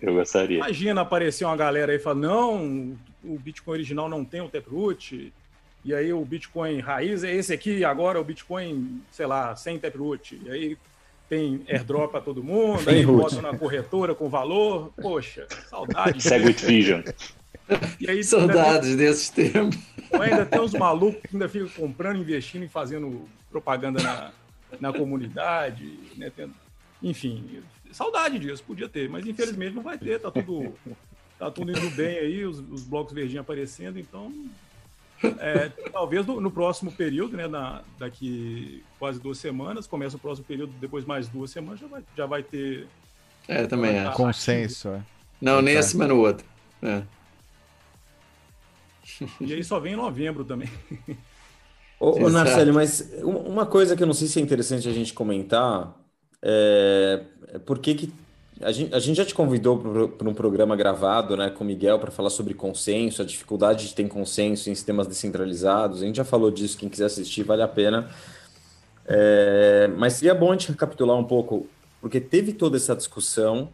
Eu 0.00 0.14
gostaria. 0.14 0.56
Imagina 0.58 1.00
aparecer 1.02 1.44
uma 1.44 1.56
galera 1.56 1.92
aí 1.92 1.98
e 1.98 2.00
falar, 2.00 2.16
não, 2.16 2.96
o 3.28 3.38
Bitcoin 3.38 3.74
original 3.74 4.08
não 4.08 4.24
tem 4.24 4.40
o 4.40 4.48
Taproot, 4.48 5.32
e 5.84 5.94
aí 5.94 6.12
o 6.12 6.24
Bitcoin 6.24 6.80
raiz 6.80 7.22
é 7.22 7.34
esse 7.34 7.52
aqui, 7.52 7.84
agora 7.84 8.20
o 8.20 8.24
Bitcoin, 8.24 9.00
sei 9.10 9.26
lá, 9.26 9.54
sem 9.54 9.78
Taproot. 9.78 10.40
E 10.44 10.50
aí 10.50 10.78
tem 11.28 11.62
airdrop 11.68 12.10
para 12.10 12.20
todo 12.20 12.42
mundo, 12.42 12.88
aí 12.88 13.02
root. 13.02 13.22
botam 13.22 13.42
na 13.42 13.56
corretora 13.56 14.14
com 14.14 14.28
valor. 14.28 14.92
Poxa, 15.00 15.46
saudade. 15.68 16.20
Segwit 16.22 16.64
Vision. 16.64 17.02
E 18.00 18.10
aí 18.10 18.24
Saudades 18.24 18.96
desses 18.96 19.28
tempos. 19.28 19.78
Ainda, 20.10 20.24
ainda 20.24 20.46
tem 20.46 20.60
uns 20.60 20.72
malucos 20.72 21.20
que 21.22 21.36
ainda 21.36 21.48
ficam 21.48 21.68
comprando, 21.68 22.18
investindo 22.18 22.64
e 22.64 22.68
fazendo 22.68 23.28
propaganda 23.50 24.02
na, 24.02 24.32
na 24.80 24.92
comunidade, 24.92 25.98
né? 26.16 26.32
Tendo- 26.34 26.54
enfim, 27.02 27.62
saudade 27.92 28.38
disso, 28.38 28.64
podia 28.66 28.88
ter, 28.88 29.08
mas 29.08 29.26
infelizmente 29.26 29.74
não 29.74 29.82
vai 29.82 29.98
ter, 29.98 30.18
tá 30.18 30.30
tudo, 30.30 30.74
tá 31.38 31.50
tudo 31.50 31.70
indo 31.70 31.90
bem 31.90 32.18
aí, 32.18 32.44
os, 32.44 32.58
os 32.58 32.82
blocos 32.84 33.12
verdinhos 33.14 33.40
aparecendo, 33.42 33.98
então 33.98 34.32
é, 35.38 35.68
talvez 35.92 36.24
no, 36.26 36.40
no 36.40 36.50
próximo 36.50 36.92
período, 36.92 37.36
né, 37.36 37.46
na, 37.48 37.82
daqui 37.98 38.82
quase 38.98 39.18
duas 39.20 39.38
semanas, 39.38 39.86
começa 39.86 40.16
o 40.16 40.20
próximo 40.20 40.46
período, 40.46 40.72
depois 40.80 41.04
mais 41.04 41.28
duas 41.28 41.50
semanas, 41.50 41.80
já 41.80 41.86
vai, 41.86 42.02
já 42.16 42.26
vai 42.26 42.42
ter 42.42 42.86
É, 43.46 43.66
também 43.66 43.98
acho. 43.98 44.16
Consenso, 44.16 44.88
é. 44.88 45.02
Não, 45.40 45.60
nem 45.62 45.74
Tá. 45.74 45.80
esse, 45.80 45.96
mas 45.96 46.08
no 46.08 46.18
outro. 46.18 46.44
É. 46.82 47.02
E 49.40 49.52
aí 49.54 49.64
só 49.64 49.80
vem 49.80 49.94
em 49.94 49.96
novembro 49.96 50.44
também. 50.44 50.68
Ô, 51.98 52.24
ô. 52.24 52.30
Narcélio, 52.30 52.72
mas 52.74 53.00
um- 53.22 53.36
uma 53.38 53.66
coisa 53.66 53.96
que 53.96 54.02
eu 54.02 54.06
não 54.06 54.14
sei 54.14 54.28
se 54.28 54.38
é 54.38 54.42
interessante 54.42 54.88
a 54.88 54.92
gente 54.92 55.12
comentar 55.12 55.94
é, 56.42 57.24
é 57.48 57.58
por 57.58 57.78
que 57.78 57.94
que 57.94 58.12
a 58.60 58.72
gente, 58.72 58.94
a 58.94 58.98
gente 58.98 59.16
já 59.16 59.24
te 59.24 59.34
convidou 59.34 60.08
para 60.08 60.28
um 60.28 60.34
programa 60.34 60.74
gravado, 60.74 61.36
né, 61.36 61.50
com 61.50 61.62
o 61.62 61.66
Miguel 61.66 61.98
para 61.98 62.10
falar 62.10 62.30
sobre 62.30 62.54
consenso, 62.54 63.22
a 63.22 63.24
dificuldade 63.24 63.88
de 63.88 63.94
ter 63.94 64.06
consenso 64.08 64.68
em 64.68 64.74
sistemas 64.74 65.06
descentralizados. 65.06 66.02
A 66.02 66.06
gente 66.06 66.16
já 66.16 66.24
falou 66.24 66.50
disso, 66.50 66.76
quem 66.76 66.88
quiser 66.88 67.06
assistir 67.06 67.42
vale 67.42 67.62
a 67.62 67.68
pena. 67.68 68.08
É, 69.06 69.88
mas 69.96 70.14
seria 70.14 70.34
bom 70.34 70.50
a 70.50 70.52
gente 70.52 70.68
recapitular 70.68 71.16
um 71.16 71.24
pouco, 71.24 71.66
porque 72.00 72.20
teve 72.20 72.52
toda 72.52 72.76
essa 72.76 72.94
discussão 72.94 73.68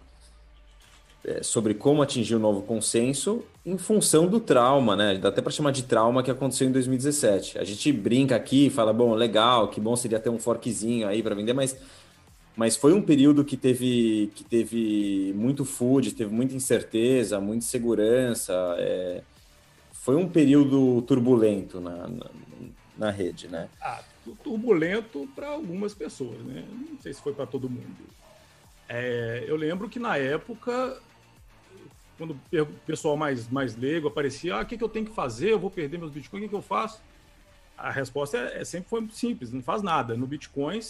é, 1.25 1.43
sobre 1.43 1.75
como 1.75 2.03
atingir 2.03 2.35
o 2.35 2.39
novo 2.39 2.63
consenso 2.63 3.43
em 3.65 3.79
função 3.79 4.27
do 4.27 4.39
trauma, 4.39 4.95
né? 4.95 5.17
Dá 5.17 5.31
até 5.31 5.41
para 5.41 5.51
chamar 5.51 5.71
de 5.71 5.85
trauma 5.85 6.23
que 6.23 6.31
aconteceu 6.31 6.69
em 6.69 6.73
2017. 6.73 7.59
A 7.59 7.65
gente 7.65 7.91
brinca 7.91 8.37
aqui, 8.37 8.69
fala, 8.69 8.93
bom, 8.93 9.15
legal, 9.15 9.69
que 9.69 9.81
bom 9.81 9.97
seria 9.97 10.21
ter 10.21 10.29
um 10.29 10.39
forkzinho 10.39 11.09
aí 11.09 11.23
para 11.23 11.35
vender, 11.35 11.55
mas, 11.55 11.77
mas 12.57 12.77
foi 12.77 12.93
um 12.93 13.03
período 13.03 13.45
que 13.45 13.57
teve, 13.57 14.31
que 14.35 14.45
teve 14.45 15.33
muito 15.35 15.65
food, 15.65 16.13
teve 16.15 16.33
muita 16.33 16.55
incerteza, 16.55 17.41
muita 17.41 17.65
insegurança. 17.65 18.53
é, 18.79 19.23
foi 19.93 20.17
um 20.17 20.29
período 20.29 21.03
turbulento 21.03 21.81
na, 21.81 22.07
na, 22.07 22.31
na 22.97 23.11
rede, 23.11 23.49
né? 23.49 23.69
Ah, 23.81 24.03
tu- 24.23 24.37
turbulento 24.45 25.27
para 25.35 25.49
algumas 25.49 25.95
pessoas, 25.95 26.39
né? 26.45 26.65
Não 26.91 27.01
sei 27.01 27.13
se 27.13 27.23
foi 27.23 27.33
para 27.33 27.47
todo 27.47 27.69
mundo. 27.71 27.97
É, 28.89 29.45
eu 29.49 29.57
lembro 29.57 29.89
que 29.89 29.99
na 29.99 30.17
época, 30.19 31.01
quando 32.19 32.33
o 32.33 32.67
pessoal 32.87 33.17
mais, 33.17 33.49
mais 33.49 33.75
leigo 33.75 34.09
aparecia, 34.09 34.57
ah, 34.57 34.63
o 34.63 34.67
que, 34.67 34.77
que 34.77 34.85
eu 34.85 34.89
tenho 34.89 35.07
que 35.07 35.15
fazer? 35.15 35.53
Eu 35.53 35.59
vou 35.59 35.71
perder 35.71 35.99
meus 35.99 36.13
bitcoins, 36.13 36.43
o 36.43 36.45
que, 36.45 36.51
que 36.51 36.55
eu 36.55 36.63
faço? 36.63 37.01
A 37.77 37.91
resposta 37.91 38.39
é, 38.39 38.61
é 38.61 38.65
sempre 38.65 38.89
foi 38.89 39.07
simples, 39.13 39.53
não 39.53 39.63
faz 39.63 39.83
nada. 39.83 40.17
No 40.17 40.27
Bitcoin, 40.27 40.81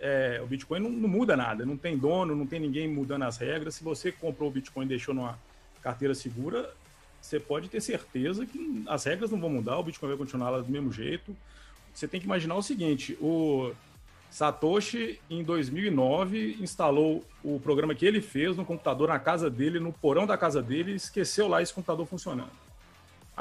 é, 0.00 0.40
o 0.42 0.46
Bitcoin 0.46 0.80
não, 0.80 0.90
não 0.90 1.08
muda 1.08 1.36
nada, 1.36 1.64
não 1.66 1.76
tem 1.76 1.96
dono, 1.96 2.34
não 2.34 2.46
tem 2.46 2.58
ninguém 2.58 2.88
mudando 2.88 3.22
as 3.22 3.36
regras. 3.36 3.74
Se 3.74 3.84
você 3.84 4.10
comprou 4.10 4.48
o 4.48 4.52
Bitcoin 4.52 4.86
e 4.86 4.88
deixou 4.88 5.14
numa 5.14 5.38
carteira 5.82 6.14
segura, 6.14 6.72
você 7.20 7.38
pode 7.38 7.68
ter 7.68 7.80
certeza 7.80 8.44
que 8.46 8.84
as 8.86 9.04
regras 9.04 9.30
não 9.30 9.40
vão 9.40 9.50
mudar, 9.50 9.78
o 9.78 9.82
Bitcoin 9.82 10.08
vai 10.08 10.18
continuar 10.18 10.50
lá 10.50 10.60
do 10.60 10.70
mesmo 10.70 10.92
jeito. 10.92 11.36
Você 11.94 12.08
tem 12.08 12.18
que 12.18 12.26
imaginar 12.26 12.56
o 12.56 12.62
seguinte: 12.62 13.16
o 13.20 13.72
Satoshi, 14.30 15.20
em 15.28 15.44
2009, 15.44 16.56
instalou 16.60 17.22
o 17.44 17.60
programa 17.60 17.94
que 17.94 18.06
ele 18.06 18.22
fez 18.22 18.56
no 18.56 18.64
computador 18.64 19.08
na 19.08 19.18
casa 19.18 19.50
dele, 19.50 19.78
no 19.78 19.92
porão 19.92 20.26
da 20.26 20.38
casa 20.38 20.62
dele, 20.62 20.92
e 20.92 20.96
esqueceu 20.96 21.46
lá 21.46 21.60
esse 21.60 21.74
computador 21.74 22.06
funcionando. 22.06 22.61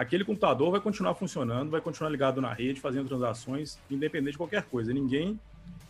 Aquele 0.01 0.25
computador 0.25 0.72
vai 0.72 0.81
continuar 0.81 1.13
funcionando, 1.13 1.70
vai 1.70 1.79
continuar 1.79 2.10
ligado 2.10 2.41
na 2.41 2.51
rede, 2.51 2.81
fazendo 2.81 3.08
transações, 3.08 3.77
independente 3.88 4.31
de 4.31 4.38
qualquer 4.39 4.63
coisa. 4.63 4.91
Ninguém 4.91 5.39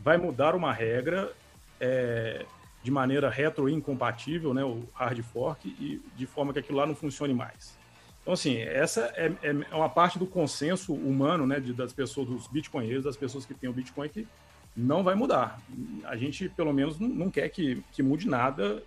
vai 0.01 0.17
mudar 0.17 0.53
uma 0.53 0.73
regra 0.73 1.31
é, 1.79 2.45
de 2.83 2.91
maneira 2.91 3.29
retro-incompatível, 3.29 4.53
né, 4.53 4.65
o 4.65 4.83
hard 4.93 5.17
fork, 5.21 5.65
e 5.65 6.01
de 6.17 6.25
forma 6.25 6.51
que 6.51 6.59
aquilo 6.59 6.77
lá 6.77 6.85
não 6.85 6.93
funcione 6.93 7.33
mais. 7.33 7.79
Então, 8.21 8.33
assim, 8.33 8.57
essa 8.57 9.13
é, 9.15 9.31
é, 9.41 9.55
é 9.71 9.75
uma 9.75 9.87
parte 9.87 10.19
do 10.19 10.27
consenso 10.27 10.93
humano, 10.93 11.47
né, 11.47 11.61
de, 11.61 11.71
das 11.71 11.93
pessoas, 11.93 12.27
dos 12.27 12.47
bitcoinheiros, 12.47 13.05
das 13.05 13.15
pessoas 13.15 13.45
que 13.45 13.53
têm 13.53 13.69
o 13.69 13.73
Bitcoin, 13.73 14.09
que 14.09 14.27
não 14.75 15.05
vai 15.05 15.15
mudar. 15.15 15.57
A 16.03 16.17
gente, 16.17 16.49
pelo 16.49 16.73
menos, 16.73 16.99
não, 16.99 17.07
não 17.07 17.31
quer 17.31 17.47
que, 17.47 17.81
que 17.93 18.03
mude 18.03 18.27
nada 18.27 18.83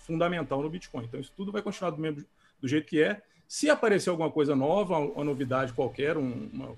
fundamental 0.00 0.60
no 0.60 0.68
Bitcoin. 0.68 1.04
Então, 1.04 1.18
isso 1.18 1.32
tudo 1.34 1.50
vai 1.50 1.62
continuar 1.62 1.92
do, 1.92 1.98
mesmo, 1.98 2.22
do 2.60 2.68
jeito 2.68 2.86
que 2.86 3.02
é. 3.02 3.22
Se 3.48 3.70
aparecer 3.70 4.10
alguma 4.10 4.30
coisa 4.30 4.56
nova, 4.56 4.98
uma 4.98 5.24
novidade 5.24 5.72
qualquer, 5.72 6.16
um, 6.16 6.48
uma 6.52 6.70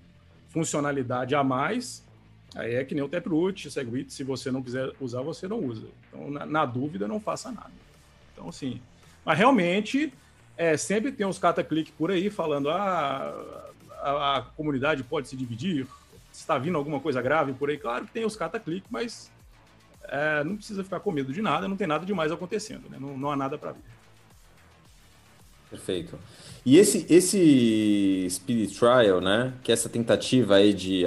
funcionalidade 0.50 1.34
a 1.34 1.42
mais, 1.42 2.06
Aí 2.54 2.74
é 2.74 2.84
que 2.84 2.94
nem 2.94 3.04
o 3.04 3.08
Taproot, 3.08 3.70
Segwit, 3.70 4.12
se 4.12 4.24
você 4.24 4.50
não 4.50 4.62
quiser 4.62 4.90
usar, 5.00 5.20
você 5.20 5.46
não 5.46 5.58
usa. 5.58 5.86
Então, 6.08 6.30
na, 6.30 6.46
na 6.46 6.64
dúvida, 6.64 7.06
não 7.06 7.20
faça 7.20 7.50
nada. 7.50 7.72
Então, 8.32 8.48
assim, 8.48 8.80
mas 9.24 9.36
realmente, 9.36 10.12
é, 10.56 10.76
sempre 10.76 11.12
tem 11.12 11.26
uns 11.26 11.38
catacliques 11.38 11.92
por 11.96 12.10
aí 12.10 12.30
falando, 12.30 12.70
ah, 12.70 13.70
a, 14.00 14.38
a, 14.38 14.42
comunidade 14.42 15.02
pode 15.04 15.28
se 15.28 15.36
dividir, 15.36 15.86
está 16.32 16.56
vindo 16.56 16.78
alguma 16.78 17.00
coisa 17.00 17.20
grave 17.20 17.52
por 17.52 17.68
aí. 17.68 17.76
Claro 17.76 18.06
que 18.06 18.12
tem 18.12 18.24
os 18.24 18.36
catacliques, 18.36 18.88
mas 18.90 19.30
é, 20.04 20.42
não 20.42 20.56
precisa 20.56 20.82
ficar 20.82 21.00
com 21.00 21.12
medo 21.12 21.32
de 21.32 21.42
nada, 21.42 21.68
não 21.68 21.76
tem 21.76 21.86
nada 21.86 22.06
demais 22.06 22.32
acontecendo, 22.32 22.88
né? 22.88 22.96
não, 22.98 23.18
não 23.18 23.30
há 23.30 23.36
nada 23.36 23.58
para 23.58 23.72
ver. 23.72 23.82
Perfeito. 25.70 26.18
E 26.64 26.78
esse, 26.78 27.06
esse 27.08 28.26
Speed 28.30 28.70
Trial, 28.70 29.20
né, 29.20 29.52
que 29.62 29.70
é 29.70 29.74
essa 29.74 29.88
tentativa 29.88 30.56
aí 30.56 30.72
de 30.72 31.04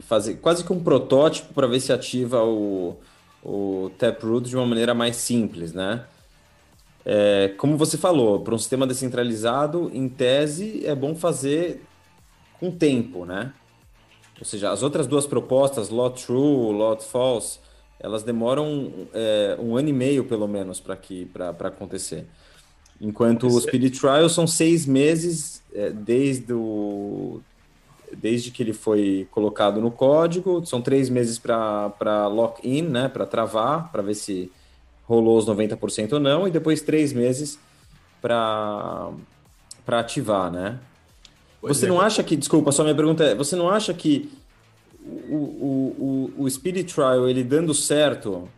fazer 0.00 0.34
quase 0.36 0.64
que 0.64 0.72
um 0.72 0.82
protótipo 0.82 1.54
para 1.54 1.66
ver 1.66 1.80
se 1.80 1.92
ativa 1.92 2.42
o, 2.42 2.96
o 3.42 3.90
Taproot 3.98 4.48
de 4.48 4.56
uma 4.56 4.66
maneira 4.66 4.94
mais 4.94 5.16
simples, 5.16 5.72
né? 5.72 6.04
É, 7.04 7.54
como 7.58 7.76
você 7.76 7.98
falou, 7.98 8.40
para 8.40 8.54
um 8.54 8.58
sistema 8.58 8.86
descentralizado, 8.86 9.90
em 9.92 10.08
tese, 10.08 10.86
é 10.86 10.94
bom 10.94 11.14
fazer 11.14 11.82
com 12.60 12.70
tempo, 12.70 13.24
né? 13.24 13.52
Ou 14.38 14.44
seja, 14.44 14.70
as 14.70 14.82
outras 14.82 15.06
duas 15.06 15.26
propostas, 15.26 15.88
Lot 15.88 16.24
True, 16.24 16.72
Lot 16.72 17.04
False, 17.04 17.58
elas 17.98 18.22
demoram 18.22 19.08
é, 19.12 19.56
um 19.58 19.76
ano 19.76 19.88
e 19.88 19.92
meio, 19.92 20.24
pelo 20.24 20.46
menos, 20.48 20.80
para 20.80 21.68
acontecer. 21.68 22.26
Enquanto 23.02 23.48
o 23.48 23.60
Speed 23.60 23.98
Trial 23.98 24.28
são 24.28 24.46
seis 24.46 24.86
meses 24.86 25.60
é, 25.74 25.90
desde, 25.90 26.52
o, 26.52 27.40
desde 28.16 28.52
que 28.52 28.62
ele 28.62 28.72
foi 28.72 29.26
colocado 29.32 29.80
no 29.80 29.90
código, 29.90 30.64
são 30.64 30.80
três 30.80 31.10
meses 31.10 31.36
para 31.36 32.28
lock-in, 32.28 32.82
né, 32.82 33.08
para 33.08 33.26
travar, 33.26 33.90
para 33.90 34.02
ver 34.02 34.14
se 34.14 34.52
rolou 35.04 35.36
os 35.36 35.46
90% 35.46 36.12
ou 36.12 36.20
não, 36.20 36.46
e 36.46 36.50
depois 36.52 36.80
três 36.80 37.12
meses 37.12 37.58
para 38.20 39.10
ativar, 39.88 40.52
né? 40.52 40.78
Pois 41.60 41.76
você 41.76 41.86
é. 41.86 41.88
não 41.88 42.00
acha 42.00 42.22
que, 42.22 42.36
desculpa, 42.36 42.70
só 42.70 42.84
minha 42.84 42.94
pergunta 42.94 43.24
é, 43.24 43.34
você 43.34 43.56
não 43.56 43.68
acha 43.68 43.92
que 43.92 44.30
o, 45.28 45.34
o, 45.34 46.30
o, 46.38 46.44
o 46.44 46.50
Speed 46.50 46.88
Trial, 46.88 47.28
ele 47.28 47.42
dando 47.42 47.74
certo, 47.74 48.48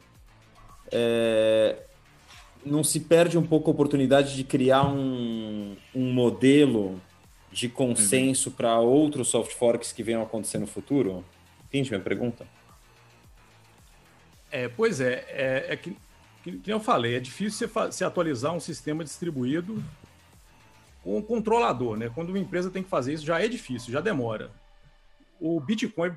é, 0.93 1.77
não 2.64 2.83
se 2.83 3.00
perde 3.00 3.37
um 3.37 3.47
pouco 3.47 3.71
a 3.71 3.75
oportunidade 3.75 4.35
de 4.35 4.44
criar 4.44 4.87
um, 4.87 5.76
um 5.94 6.12
modelo 6.12 7.00
de 7.52 7.68
consenso 7.68 8.49
uhum. 8.49 8.56
para 8.56 8.78
outros 8.80 9.28
soft 9.28 9.52
forks 9.52 9.92
que 9.92 10.02
venham 10.02 10.23
acontecer 10.23 10.59
no 10.59 10.66
futuro? 10.66 11.25
Entende 11.66 11.90
minha 11.90 12.02
pergunta? 12.02 12.47
É, 14.50 14.68
pois 14.68 15.00
é, 15.00 15.25
é, 15.28 15.66
é 15.71 15.76
que, 15.76 15.97
que, 16.42 16.59
que 16.59 16.73
eu 16.73 16.80
falei, 16.80 17.16
é 17.16 17.21
difícil 17.21 17.68
você, 17.68 17.87
você 17.87 18.04
atualizar 18.04 18.52
um 18.52 18.61
sistema 18.61 19.02
distribuído 19.02 19.83
com 21.02 21.18
um 21.18 21.23
controlador, 21.23 21.97
né? 21.97 22.11
Quando 22.14 22.30
uma 22.30 22.38
empresa 22.38 22.71
tem 22.71 22.83
que 22.83 22.88
fazer 22.88 23.12
isso, 23.12 23.26
já 23.26 23.42
é 23.42 23.47
difícil, 23.47 23.92
já 23.92 24.00
demora. 24.00 24.50
O 25.38 25.61
Bitcoin, 25.61 26.16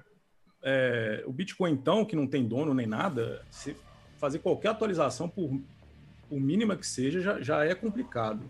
é, 0.64 1.24
o 1.26 1.34
Bitcoin 1.34 1.72
então, 1.74 2.06
que 2.06 2.16
não 2.16 2.26
tem 2.26 2.48
dono 2.48 2.74
nem 2.74 2.88
nada, 2.88 3.44
se 3.50 3.76
fazer 4.18 4.40
qualquer 4.40 4.70
atualização 4.70 5.28
por 5.28 5.60
por 6.30 6.40
mínima 6.40 6.76
que 6.76 6.86
seja, 6.86 7.22
já, 7.22 7.42
já 7.42 7.66
é 7.66 7.74
complicado. 7.74 8.42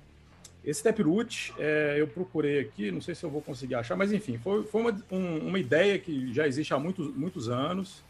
Esse 0.64 0.84
Taproot, 0.84 1.54
é, 1.58 1.96
eu 1.98 2.08
procurei 2.08 2.60
aqui, 2.60 2.92
não 2.92 3.00
sei 3.00 3.16
se 3.16 3.24
eu 3.24 3.30
vou 3.30 3.42
conseguir 3.42 3.76
achar, 3.76 3.96
mas 3.96 4.12
enfim, 4.12 4.38
foi, 4.38 4.64
foi 4.64 4.82
uma, 4.82 4.98
um, 5.10 5.48
uma 5.48 5.60
ideia 5.60 5.98
que 5.98 6.34
já 6.34 6.46
existe 6.46 6.74
há 6.74 6.80
muitos, 6.80 7.16
muitos 7.16 7.48
anos, 7.50 8.04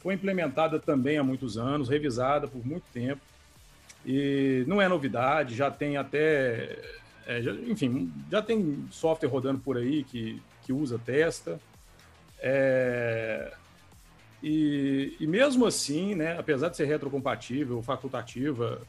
foi 0.00 0.12
implementada 0.12 0.78
também 0.78 1.16
há 1.16 1.24
muitos 1.24 1.56
anos, 1.56 1.88
revisada 1.88 2.46
por 2.46 2.64
muito 2.66 2.84
tempo, 2.92 3.22
e 4.04 4.64
não 4.66 4.82
é 4.82 4.88
novidade, 4.88 5.54
já 5.54 5.70
tem 5.70 5.96
até, 5.96 6.78
é, 7.26 7.40
já, 7.40 7.52
enfim, 7.52 8.12
já 8.30 8.42
tem 8.42 8.84
software 8.90 9.30
rodando 9.30 9.60
por 9.60 9.78
aí 9.78 10.04
que, 10.04 10.42
que 10.62 10.74
usa 10.74 10.98
testa, 10.98 11.58
é, 12.38 13.50
e, 14.42 15.16
e 15.18 15.26
mesmo 15.26 15.64
assim, 15.64 16.14
né, 16.14 16.38
apesar 16.38 16.68
de 16.68 16.76
ser 16.76 16.84
retrocompatível, 16.84 17.82
facultativa, 17.82 18.82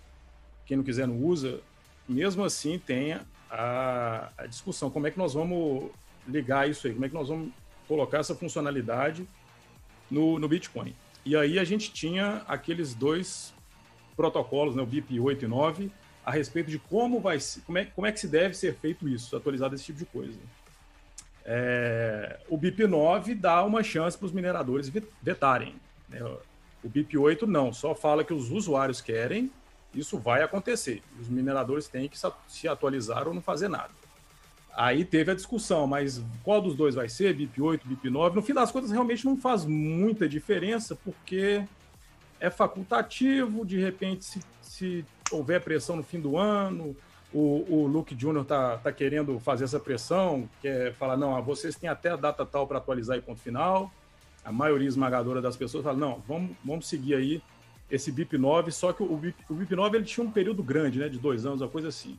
quem 0.65 0.77
não 0.77 0.83
quiser 0.83 1.07
não 1.07 1.17
usa, 1.17 1.59
mesmo 2.07 2.43
assim 2.43 2.79
tem 2.79 3.19
a, 3.49 4.29
a 4.37 4.45
discussão, 4.45 4.89
como 4.89 5.07
é 5.07 5.11
que 5.11 5.17
nós 5.17 5.33
vamos 5.33 5.89
ligar 6.27 6.69
isso 6.69 6.87
aí, 6.87 6.93
como 6.93 7.05
é 7.05 7.09
que 7.09 7.15
nós 7.15 7.29
vamos 7.29 7.51
colocar 7.87 8.19
essa 8.19 8.35
funcionalidade 8.35 9.27
no, 10.09 10.39
no 10.39 10.47
Bitcoin. 10.47 10.95
E 11.23 11.35
aí 11.35 11.57
a 11.57 11.63
gente 11.63 11.91
tinha 11.91 12.43
aqueles 12.47 12.93
dois 12.93 13.53
protocolos, 14.15 14.75
né, 14.75 14.81
o 14.81 14.85
BIP 14.85 15.19
8 15.19 15.45
e 15.45 15.47
9, 15.47 15.91
a 16.25 16.31
respeito 16.31 16.69
de 16.69 16.79
como 16.79 17.19
vai 17.19 17.37
como 17.65 17.77
é, 17.77 17.85
como 17.85 18.07
é 18.07 18.11
que 18.11 18.19
se 18.19 18.27
deve 18.27 18.55
ser 18.55 18.75
feito 18.75 19.07
isso, 19.07 19.35
atualizado 19.35 19.75
esse 19.75 19.85
tipo 19.85 19.99
de 19.99 20.05
coisa. 20.05 20.37
É, 21.43 22.39
o 22.49 22.57
BIP 22.57 22.87
9 22.87 23.35
dá 23.35 23.63
uma 23.63 23.83
chance 23.83 24.17
para 24.17 24.25
os 24.25 24.31
mineradores 24.31 24.91
vetarem. 25.21 25.75
Né? 26.09 26.19
O 26.83 26.89
BIP 26.89 27.17
8 27.17 27.45
não, 27.45 27.71
só 27.71 27.93
fala 27.93 28.23
que 28.23 28.33
os 28.33 28.49
usuários 28.49 29.01
querem 29.01 29.51
isso 29.95 30.17
vai 30.17 30.43
acontecer. 30.43 31.01
Os 31.19 31.27
mineradores 31.29 31.87
têm 31.87 32.07
que 32.07 32.17
se 32.47 32.67
atualizar 32.67 33.27
ou 33.27 33.33
não 33.33 33.41
fazer 33.41 33.67
nada. 33.67 33.91
Aí 34.75 35.05
teve 35.05 35.31
a 35.31 35.35
discussão, 35.35 35.87
mas 35.87 36.21
qual 36.43 36.61
dos 36.61 36.75
dois 36.75 36.95
vai 36.95 37.07
ser? 37.07 37.33
BIP 37.33 37.61
8, 37.61 37.87
BIP 37.87 38.09
9? 38.09 38.35
No 38.35 38.41
fim 38.41 38.53
das 38.53 38.71
contas, 38.71 38.91
realmente 38.91 39.25
não 39.25 39.37
faz 39.37 39.63
muita 39.63 40.27
diferença, 40.27 40.95
porque 40.95 41.63
é 42.41 42.49
facultativo, 42.49 43.65
de 43.65 43.79
repente, 43.79 44.25
se, 44.25 44.41
se 44.61 45.05
houver 45.31 45.61
pressão 45.61 45.95
no 45.95 46.03
fim 46.03 46.19
do 46.19 46.37
ano, 46.37 46.95
o, 47.33 47.65
o 47.69 47.87
Luke 47.87 48.13
Jr. 48.13 48.43
tá, 48.45 48.77
tá 48.77 48.91
querendo 48.91 49.39
fazer 49.39 49.63
essa 49.63 49.79
pressão, 49.79 50.49
quer 50.61 50.93
falar, 50.93 51.15
não, 51.15 51.41
vocês 51.41 51.75
têm 51.75 51.89
até 51.89 52.09
a 52.09 52.15
data 52.17 52.45
tal 52.45 52.67
para 52.67 52.77
atualizar 52.77 53.17
e 53.17 53.21
ponto 53.21 53.39
final. 53.39 53.91
A 54.43 54.51
maioria 54.51 54.87
esmagadora 54.87 55.41
das 55.41 55.55
pessoas 55.55 55.83
fala, 55.83 55.97
não, 55.97 56.21
vamos, 56.27 56.51
vamos 56.63 56.87
seguir 56.87 57.15
aí 57.15 57.41
esse 57.89 58.11
BIP 58.11 58.37
9, 58.37 58.71
só 58.71 58.91
que 58.91 59.03
o 59.03 59.17
BIP, 59.17 59.35
o 59.49 59.53
BIP 59.53 59.75
9 59.75 59.97
ele 59.97 60.05
tinha 60.05 60.25
um 60.25 60.31
período 60.31 60.63
grande, 60.63 60.99
né, 60.99 61.07
de 61.07 61.19
dois 61.19 61.45
anos, 61.45 61.61
uma 61.61 61.69
coisa 61.69 61.89
assim. 61.89 62.17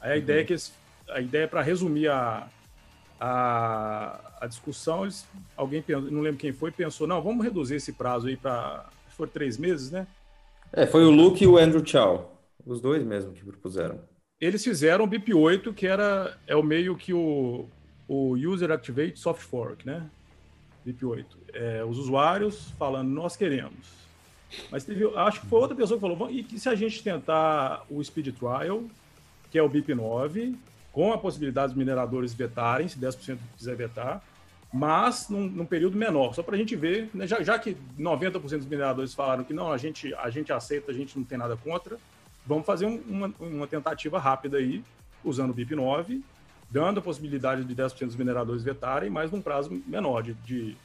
Aí 0.00 0.12
a 0.12 0.14
uhum. 0.14 0.20
ideia 0.20 0.40
é 0.40 0.44
que 0.44 0.52
esse, 0.52 0.72
a 1.08 1.20
ideia 1.20 1.44
é 1.44 1.46
para 1.46 1.62
resumir 1.62 2.08
a, 2.08 2.48
a, 3.18 4.20
a 4.40 4.46
discussão, 4.46 5.02
eles, 5.02 5.26
alguém 5.56 5.84
não 5.88 6.20
lembro 6.20 6.38
quem 6.38 6.52
foi, 6.52 6.70
pensou, 6.70 7.06
não, 7.06 7.20
vamos 7.20 7.44
reduzir 7.44 7.76
esse 7.76 7.92
prazo 7.92 8.28
aí 8.28 8.36
para 8.36 8.86
for 9.20 9.28
três 9.28 9.58
meses, 9.58 9.90
né? 9.90 10.06
É, 10.72 10.86
foi 10.86 11.04
o 11.04 11.10
Luke 11.10 11.44
e 11.44 11.46
o 11.46 11.58
Andrew 11.58 11.84
Chow, 11.84 12.34
os 12.64 12.80
dois 12.80 13.04
mesmo 13.04 13.32
que 13.32 13.44
propuseram. 13.44 14.00
Eles 14.40 14.64
fizeram 14.64 15.04
o 15.04 15.06
BIP 15.06 15.34
8, 15.34 15.74
que 15.74 15.86
era 15.86 16.38
é 16.46 16.56
o 16.56 16.62
meio 16.62 16.96
que 16.96 17.12
o, 17.12 17.68
o 18.08 18.32
User 18.34 18.70
Activate 18.70 19.18
Soft 19.18 19.42
Fork, 19.42 19.86
né? 19.86 20.08
BIP 20.84 21.04
8. 21.04 21.38
É, 21.52 21.84
os 21.84 21.98
usuários 21.98 22.70
falando, 22.78 23.10
nós 23.10 23.36
queremos 23.36 24.00
mas 24.70 24.84
teve, 24.84 25.04
acho 25.16 25.40
que 25.40 25.46
foi 25.46 25.60
outra 25.60 25.76
pessoa 25.76 25.98
que 25.98 26.00
falou: 26.00 26.30
e 26.30 26.44
se 26.58 26.68
a 26.68 26.74
gente 26.74 27.02
tentar 27.02 27.84
o 27.90 28.02
Speed 28.02 28.34
Trial, 28.36 28.84
que 29.50 29.58
é 29.58 29.62
o 29.62 29.68
BIP 29.68 29.94
9, 29.94 30.56
com 30.92 31.12
a 31.12 31.18
possibilidade 31.18 31.68
dos 31.68 31.76
mineradores 31.76 32.34
vetarem, 32.34 32.88
se 32.88 32.98
10% 32.98 33.38
quiser 33.56 33.76
vetar, 33.76 34.22
mas 34.72 35.28
num, 35.28 35.48
num, 35.48 35.66
período 35.66 35.96
menor, 35.96 36.34
só 36.34 36.42
para 36.42 36.54
a 36.54 36.58
gente 36.58 36.76
ver, 36.76 37.10
né, 37.12 37.26
já, 37.26 37.42
já, 37.42 37.58
que 37.58 37.76
90% 37.98 38.40
dos 38.40 38.66
mineradores 38.66 39.14
falaram 39.14 39.42
que 39.42 39.52
não, 39.52 39.72
a 39.72 39.76
gente, 39.76 40.14
a 40.14 40.30
gente 40.30 40.52
aceita, 40.52 40.92
a 40.92 40.94
gente 40.94 41.18
não 41.18 41.24
tem 41.24 41.36
nada 41.36 41.56
contra, 41.56 41.98
vamos 42.46 42.64
fazer 42.64 42.86
um, 42.86 43.00
uma, 43.08 43.34
uma 43.40 43.66
tentativa 43.66 44.18
rápida 44.18 44.58
aí, 44.58 44.84
usando 45.24 45.50
o 45.50 45.54
BIP 45.54 45.74
9, 45.74 46.22
dando 46.70 47.00
a 47.00 47.02
possibilidade 47.02 47.64
de 47.64 47.74
10% 47.74 48.06
dos 48.06 48.16
mineradores 48.16 48.62
vetarem, 48.62 49.10
mas 49.10 49.30
num 49.30 49.42
prazo 49.42 49.70
menor, 49.86 50.22
de, 50.22 50.34
de 50.34 50.76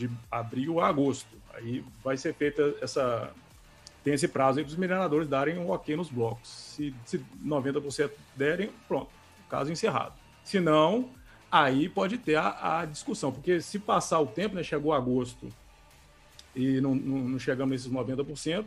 de 0.00 0.10
abril 0.30 0.80
a 0.80 0.88
agosto. 0.88 1.28
Aí 1.52 1.84
vai 2.02 2.16
ser 2.16 2.34
feita 2.34 2.74
essa. 2.80 3.30
Tem 4.02 4.14
esse 4.14 4.26
prazo 4.26 4.58
aí 4.58 4.64
para 4.64 4.70
os 4.70 4.78
mineradores 4.78 5.28
darem 5.28 5.58
um 5.58 5.70
ok 5.70 5.94
nos 5.94 6.08
blocos. 6.08 6.48
Se, 6.48 6.94
se 7.04 7.18
90% 7.44 8.10
derem, 8.34 8.70
pronto, 8.88 9.10
caso 9.48 9.70
encerrado. 9.70 10.14
Se 10.42 10.58
não, 10.58 11.10
aí 11.52 11.86
pode 11.86 12.16
ter 12.16 12.36
a, 12.36 12.80
a, 12.80 12.84
discussão, 12.86 13.30
porque 13.30 13.60
se 13.60 13.78
passar 13.78 14.18
o 14.20 14.26
tempo, 14.26 14.54
né, 14.54 14.62
chegou 14.62 14.94
agosto 14.94 15.48
e 16.56 16.80
não, 16.80 16.94
não, 16.94 17.18
não 17.18 17.38
chegamos 17.38 17.72
nesses 17.72 17.92
90%, 17.92 18.64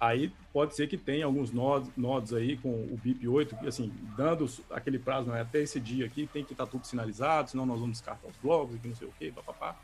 aí 0.00 0.32
pode 0.54 0.74
ser 0.74 0.86
que 0.86 0.96
tenha 0.96 1.26
alguns 1.26 1.52
nodos, 1.52 1.90
nodos 1.94 2.32
aí 2.32 2.56
com 2.56 2.70
o 2.70 2.98
BIP 3.02 3.28
8, 3.28 3.68
assim, 3.68 3.92
dando 4.16 4.48
aquele 4.70 4.98
prazo, 4.98 5.28
não 5.28 5.36
é 5.36 5.42
até 5.42 5.60
esse 5.60 5.78
dia 5.78 6.06
aqui, 6.06 6.26
tem 6.26 6.42
que 6.42 6.52
estar 6.52 6.64
tá 6.64 6.70
tudo 6.70 6.86
sinalizado, 6.86 7.50
senão 7.50 7.66
nós 7.66 7.78
vamos 7.78 7.98
descartar 7.98 8.26
os 8.26 8.36
blocos, 8.38 8.74
e 8.82 8.88
não 8.88 8.96
sei 8.96 9.06
o 9.06 9.12
quê, 9.18 9.30
papapá 9.30 9.76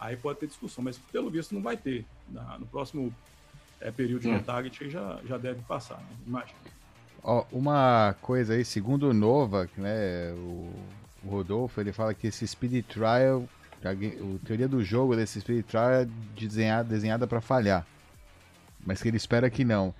aí 0.00 0.16
pode 0.16 0.40
ter 0.40 0.46
discussão, 0.46 0.82
mas 0.82 0.98
pelo 0.98 1.30
visto 1.30 1.54
não 1.54 1.62
vai 1.62 1.76
ter. 1.76 2.06
Na, 2.28 2.58
no 2.58 2.66
próximo 2.66 3.14
é, 3.80 3.90
período 3.90 4.22
de 4.22 4.28
hum. 4.28 4.32
retarget 4.32 4.88
já, 4.88 5.20
já 5.24 5.36
deve 5.36 5.60
passar, 5.62 5.98
né? 5.98 6.16
imagina. 6.26 6.58
Ó, 7.22 7.44
uma 7.52 8.16
coisa 8.22 8.54
aí, 8.54 8.64
segundo 8.64 9.10
o 9.10 9.14
Novak, 9.14 9.78
né, 9.78 10.32
o, 10.32 10.72
o, 11.22 11.28
Rodolfo, 11.28 11.78
ele 11.78 11.92
fala 11.92 12.14
que 12.14 12.28
esse 12.28 12.48
speed 12.48 12.82
trial 12.86 13.46
A, 13.84 13.90
a 13.90 14.46
teoria 14.46 14.66
do 14.66 14.82
jogo 14.82 15.14
desse 15.14 15.40
Spirit 15.40 15.68
Trial 15.68 15.90
é 15.90 16.08
desenhada, 16.34 16.88
desenhada 16.88 17.26
para 17.26 17.42
falhar. 17.42 17.86
Mas 18.84 19.02
que 19.02 19.08
ele 19.08 19.18
espera 19.18 19.50
que 19.50 19.64
não. 19.64 19.94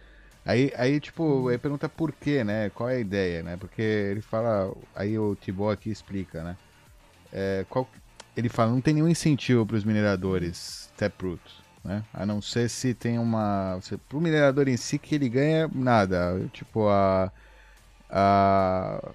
Aí, 0.44 0.72
aí 0.76 0.98
tipo, 0.98 1.48
aí 1.48 1.58
pergunta 1.58 1.88
por 1.88 2.12
quê, 2.12 2.42
né? 2.42 2.70
Qual 2.70 2.88
é 2.88 2.96
a 2.96 2.98
ideia, 3.00 3.42
né? 3.42 3.56
Porque 3.58 3.82
ele 3.82 4.22
fala. 4.22 4.74
Aí 4.94 5.18
o 5.18 5.34
Tibor 5.34 5.72
aqui 5.72 5.90
explica, 5.90 6.42
né? 6.42 6.56
É, 7.32 7.66
qual, 7.68 7.88
ele 8.40 8.48
fala, 8.48 8.72
não 8.72 8.80
tem 8.80 8.94
nenhum 8.94 9.08
incentivo 9.08 9.64
para 9.64 9.76
os 9.76 9.84
mineradores 9.84 10.90
Taproot, 10.96 11.40
né? 11.84 12.04
A 12.12 12.26
não 12.26 12.42
ser 12.42 12.68
se 12.68 12.94
tem 12.94 13.18
uma... 13.18 13.78
Para 14.08 14.18
o 14.18 14.20
minerador 14.20 14.68
em 14.68 14.76
si 14.76 14.98
que 14.98 15.14
ele 15.14 15.28
ganha 15.28 15.68
nada. 15.72 16.40
Tipo, 16.52 16.88
a... 16.88 17.32
a 18.08 19.12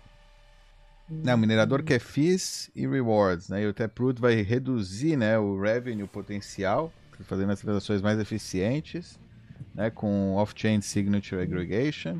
não, 1.07 1.35
o 1.35 1.37
minerador 1.37 1.83
quer 1.83 1.99
fees 1.99 2.71
e 2.75 2.87
rewards, 2.87 3.49
né? 3.49 3.61
E 3.61 3.67
o 3.67 3.73
Taproot 3.73 4.19
vai 4.19 4.41
reduzir 4.41 5.15
né, 5.15 5.37
o 5.37 5.61
revenue 5.61 6.07
potencial, 6.07 6.91
fazendo 7.25 7.51
as 7.51 7.59
transações 7.59 8.01
mais 8.01 8.19
eficientes, 8.19 9.19
né, 9.73 9.91
com 9.91 10.33
off-chain 10.35 10.81
signature 10.81 11.41
aggregation. 11.41 12.19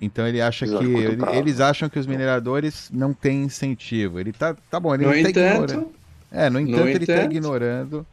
Então 0.00 0.26
ele 0.26 0.40
acha 0.40 0.66
que. 0.66 0.74
Ele, 0.74 1.18
eles 1.36 1.60
acham 1.60 1.88
que 1.88 1.98
os 1.98 2.06
mineradores 2.06 2.88
não 2.92 3.12
têm 3.12 3.42
incentivo. 3.42 4.20
Ele 4.20 4.32
tá. 4.32 4.56
Tá 4.70 4.78
bom, 4.78 4.94
ele 4.94 5.04
no 5.04 5.10
não 5.10 5.16
entanto, 5.16 5.34
tá 5.34 5.54
ignorando. 5.54 5.92
É, 6.30 6.50
no 6.50 6.60
entanto, 6.60 6.80
no 6.80 6.88
ele 6.88 7.06
tá 7.06 7.12
entanto... 7.14 7.32
ignorando. 7.32 8.06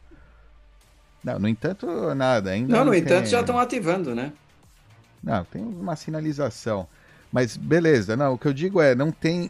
Não, 1.23 1.39
no 1.39 1.47
entanto, 1.47 2.15
nada. 2.15 2.51
Ainda 2.51 2.71
não, 2.71 2.79
não 2.79 2.85
no 2.85 2.91
tem... 2.91 3.01
entanto, 3.01 3.27
já 3.27 3.41
estão 3.41 3.59
ativando, 3.59 4.15
né? 4.15 4.31
Não, 5.23 5.43
tem 5.43 5.63
uma 5.63 5.95
sinalização. 5.95 6.87
Mas 7.31 7.57
beleza, 7.57 8.15
não, 8.15 8.33
o 8.33 8.37
que 8.37 8.47
eu 8.47 8.53
digo 8.53 8.81
é, 8.81 8.95
não 8.95 9.11
tem. 9.11 9.49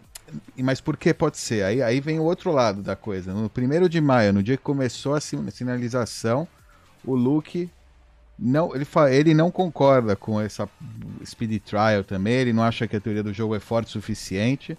Mas 0.58 0.82
por 0.82 0.98
que 0.98 1.14
pode 1.14 1.38
ser? 1.38 1.64
Aí, 1.64 1.82
aí 1.82 2.02
vem 2.02 2.20
o 2.20 2.24
outro 2.24 2.52
lado 2.52 2.82
da 2.82 2.96
coisa. 2.96 3.34
No 3.34 3.50
primeiro 3.50 3.88
de 3.88 4.02
maio, 4.02 4.34
no 4.34 4.42
dia 4.42 4.58
que 4.58 4.64
começou 4.64 5.14
a 5.14 5.22
sinalização, 5.22 6.48
o 7.04 7.14
Luke 7.14 7.70
não, 8.38 8.76
ele, 8.76 8.86
fala, 8.86 9.12
ele 9.12 9.34
não 9.34 9.50
concorda 9.50 10.16
com 10.16 10.40
essa 10.40 10.68
speed 11.26 11.62
trial 11.64 12.04
também, 12.04 12.34
ele 12.34 12.54
não 12.54 12.64
acha 12.64 12.88
que 12.88 12.96
a 12.96 13.00
teoria 13.00 13.24
do 13.24 13.34
jogo 13.34 13.56
é 13.56 13.60
forte 13.60 13.88
o 13.88 13.92
suficiente. 13.92 14.78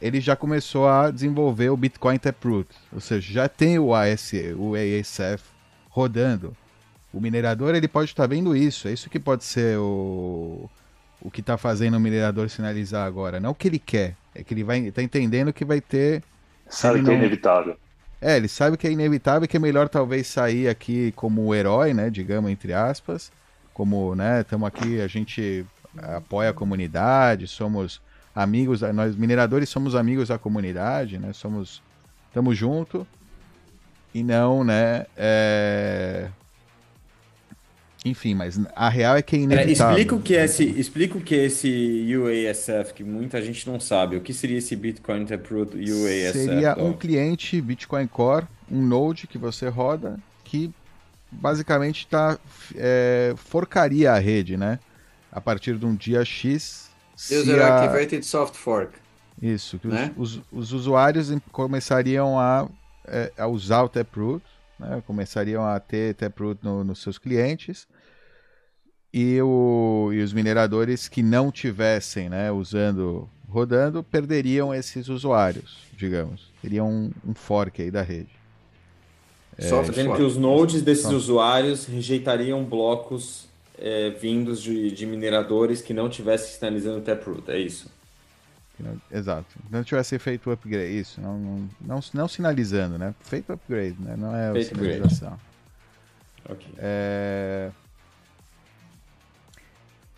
Ele 0.00 0.20
já 0.20 0.34
começou 0.34 0.88
a 0.88 1.10
desenvolver 1.10 1.68
o 1.68 1.76
Bitcoin 1.76 2.18
Taproot, 2.18 2.68
ou 2.92 3.00
seja, 3.00 3.32
já 3.32 3.48
tem 3.48 3.78
o 3.78 3.94
AS, 3.94 4.32
o 4.56 4.74
ASF 4.74 5.44
rodando. 5.90 6.56
O 7.12 7.20
minerador 7.20 7.74
ele 7.74 7.86
pode 7.86 8.10
estar 8.10 8.26
vendo 8.26 8.56
isso, 8.56 8.88
é 8.88 8.92
isso 8.92 9.10
que 9.10 9.20
pode 9.20 9.44
ser 9.44 9.76
o, 9.78 10.70
o 11.20 11.30
que 11.30 11.40
está 11.40 11.58
fazendo 11.58 11.96
o 11.96 12.00
minerador 12.00 12.48
sinalizar 12.48 13.06
agora. 13.06 13.38
Não 13.38 13.50
o 13.50 13.54
que 13.54 13.68
ele 13.68 13.78
quer, 13.78 14.16
é 14.34 14.42
que 14.42 14.54
ele 14.54 14.64
vai 14.64 14.78
está 14.80 15.02
entendendo 15.02 15.52
que 15.52 15.64
vai 15.64 15.80
ter. 15.80 16.22
Sabe 16.68 17.02
que 17.02 17.10
é 17.10 17.14
inevitável. 17.14 17.76
É, 18.20 18.36
ele 18.36 18.48
sabe 18.48 18.76
que 18.76 18.86
é 18.86 18.92
inevitável 18.92 19.48
que 19.48 19.56
é 19.56 19.60
melhor 19.60 19.88
talvez 19.88 20.26
sair 20.26 20.68
aqui 20.68 21.10
como 21.12 21.54
herói, 21.54 21.94
né, 21.94 22.10
digamos, 22.10 22.50
entre 22.50 22.72
aspas. 22.72 23.32
Como, 23.72 24.14
né, 24.14 24.42
estamos 24.42 24.68
aqui, 24.68 25.00
a 25.00 25.06
gente 25.06 25.64
apoia 25.96 26.50
a 26.50 26.54
comunidade, 26.54 27.46
somos 27.46 28.00
amigos, 28.34 28.82
nós 28.94 29.16
mineradores 29.16 29.68
somos 29.70 29.94
amigos 29.94 30.28
da 30.28 30.38
comunidade, 30.38 31.18
né, 31.18 31.32
somos, 31.32 31.82
estamos 32.28 32.56
junto. 32.56 33.06
E 34.12 34.22
não, 34.22 34.64
né, 34.64 35.06
é... 35.16 36.28
Enfim, 38.04 38.34
mas 38.34 38.58
a 38.74 38.88
real 38.88 39.16
é 39.16 39.22
que 39.22 39.36
é 39.36 39.40
inevitável. 39.40 39.96
É, 39.96 40.00
explica, 40.00 40.14
o 40.14 40.22
que 40.22 40.36
é 40.36 40.44
esse, 40.44 40.64
explica 40.64 41.18
o 41.18 41.20
que 41.20 41.34
é 41.34 41.44
esse 41.44 42.06
UASF, 42.16 42.94
que 42.94 43.04
muita 43.04 43.42
gente 43.42 43.68
não 43.68 43.78
sabe. 43.78 44.16
O 44.16 44.22
que 44.22 44.32
seria 44.32 44.56
esse 44.56 44.74
Bitcoin 44.74 45.26
Taproot 45.26 45.76
UASF? 45.76 46.32
Seria 46.32 46.74
um 46.78 46.94
cliente 46.94 47.60
Bitcoin 47.60 48.06
Core, 48.06 48.46
um 48.70 48.80
node 48.80 49.26
que 49.26 49.36
você 49.36 49.68
roda, 49.68 50.18
que 50.44 50.72
basicamente 51.30 52.06
tá, 52.06 52.38
é, 52.74 53.34
forcaria 53.36 54.12
a 54.12 54.18
rede, 54.18 54.56
né? 54.56 54.78
A 55.30 55.40
partir 55.40 55.76
de 55.76 55.84
um 55.84 55.94
dia 55.94 56.24
X. 56.24 56.90
User 57.30 57.60
a... 57.60 57.84
Activated 57.84 58.24
Soft 58.24 58.54
Fork. 58.54 58.92
Isso, 59.42 59.78
que 59.78 59.88
né? 59.88 60.12
os, 60.16 60.36
os, 60.36 60.42
os, 60.52 60.72
usuários 60.72 61.30
começariam 61.52 62.38
a, 62.38 62.66
é, 63.06 63.32
a 63.38 63.46
usar 63.46 63.82
o 63.82 63.88
Taproot 63.88 64.42
né? 64.80 65.02
começariam 65.06 65.64
a 65.64 65.78
ter 65.78 66.14
Taproot 66.14 66.58
no, 66.64 66.82
nos 66.82 67.00
seus 67.02 67.18
clientes 67.18 67.86
e, 69.12 69.40
o, 69.42 70.10
e 70.12 70.22
os 70.22 70.32
mineradores 70.32 71.08
que 71.08 71.22
não 71.22 71.50
tivessem 71.50 72.28
né, 72.28 72.50
usando, 72.50 73.28
rodando, 73.48 74.02
perderiam 74.02 74.74
esses 74.74 75.08
usuários, 75.08 75.78
digamos. 75.96 76.50
Teriam 76.62 76.88
um, 76.88 77.10
um 77.26 77.34
fork 77.34 77.82
aí 77.82 77.90
da 77.90 78.02
rede. 78.02 78.30
Só 79.58 79.80
é, 79.80 79.82
dizendo 79.82 80.14
que 80.14 80.22
os 80.22 80.36
nodes 80.36 80.82
desses 80.82 81.04
Só. 81.04 81.12
usuários 81.12 81.84
rejeitariam 81.86 82.64
blocos 82.64 83.48
é, 83.78 84.10
vindos 84.10 84.62
de, 84.62 84.90
de, 84.90 85.06
mineradores 85.06 85.82
que 85.82 85.92
não 85.92 86.08
tivessem 86.08 86.54
sinalizando 86.54 87.00
Taproot, 87.00 87.50
é 87.50 87.58
isso? 87.58 87.90
Não, 88.82 89.00
exato. 89.10 89.56
Não 89.70 89.84
tivesse 89.84 90.18
feito 90.18 90.50
o 90.50 90.52
upgrade, 90.52 90.98
isso, 90.98 91.20
não, 91.20 91.38
não, 91.38 91.68
não, 91.80 92.00
não 92.14 92.28
sinalizando, 92.28 92.98
né? 92.98 93.14
Feito 93.20 93.50
o 93.50 93.52
upgrade, 93.54 93.96
né? 93.98 94.16
Não 94.16 94.34
é 94.34 94.52
feito 94.52 94.68
sinalização. 94.76 95.38
Ok. 96.48 96.66
É... 96.78 97.70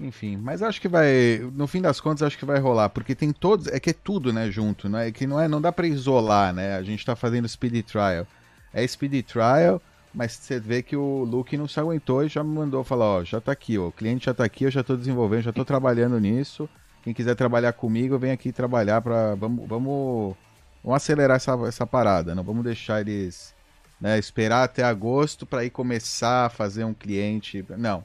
Enfim, 0.01 0.37
mas 0.37 0.62
acho 0.62 0.81
que 0.81 0.88
vai, 0.88 1.38
no 1.55 1.66
fim 1.66 1.81
das 1.81 2.01
contas, 2.01 2.22
acho 2.22 2.38
que 2.38 2.44
vai 2.44 2.59
rolar, 2.59 2.88
porque 2.88 3.14
tem 3.14 3.33
todos, 3.33 3.68
é 3.68 3.79
que 3.79 3.90
é 3.90 3.92
tudo, 3.92 4.33
né, 4.33 4.51
junto, 4.51 4.88
não 4.88 4.98
é 4.98 5.12
que 5.12 5.29
não 5.29 5.38
é, 5.38 5.46
não 5.46 5.61
dá 5.61 5.70
para 5.70 5.87
isolar, 5.87 6.53
né? 6.53 6.75
A 6.75 6.83
gente 6.83 7.07
tá 7.07 7.14
fazendo 7.14 7.48
speed 7.48 7.87
trial. 7.87 8.27
É 8.75 8.85
speed 8.85 9.25
trial, 9.25 9.81
mas 10.12 10.33
você 10.33 10.59
vê 10.59 10.83
que 10.83 10.96
o 10.96 11.25
Luke 11.25 11.57
não 11.57 11.68
se 11.68 11.79
aguentou 11.79 12.25
e 12.25 12.29
já 12.29 12.42
me 12.42 12.53
mandou 12.53 12.83
falar, 12.83 13.07
ó, 13.07 13.25
já 13.25 13.40
tá 13.40 13.53
aqui, 13.53 13.79
ó, 13.79 13.88
o 13.88 13.92
cliente 13.92 14.27
já 14.27 14.35
tá 14.35 14.44
aqui, 14.44 14.64
eu 14.64 14.70
já 14.70 14.83
tô 14.83 14.96
desenvolvendo, 14.96 15.42
já 15.42 15.53
tô 15.53 15.64
trabalhando 15.64 16.18
nisso. 16.18 16.68
Quem 17.02 17.12
quiser 17.12 17.34
trabalhar 17.34 17.72
comigo, 17.72 18.18
vem 18.18 18.30
aqui 18.30 18.52
trabalhar 18.52 19.00
para 19.00 19.34
vamos, 19.34 19.68
vamos, 19.68 20.36
vamos 20.82 20.96
acelerar 20.96 21.36
essa, 21.36 21.52
essa 21.66 21.86
parada. 21.86 22.34
Não 22.34 22.44
vamos 22.44 22.62
deixar 22.62 23.00
eles 23.00 23.54
né, 24.00 24.18
esperar 24.18 24.64
até 24.64 24.82
agosto 24.82 25.46
para 25.46 25.64
ir 25.64 25.70
começar 25.70 26.46
a 26.46 26.48
fazer 26.48 26.84
um 26.84 26.94
cliente. 26.94 27.64
Não. 27.76 28.04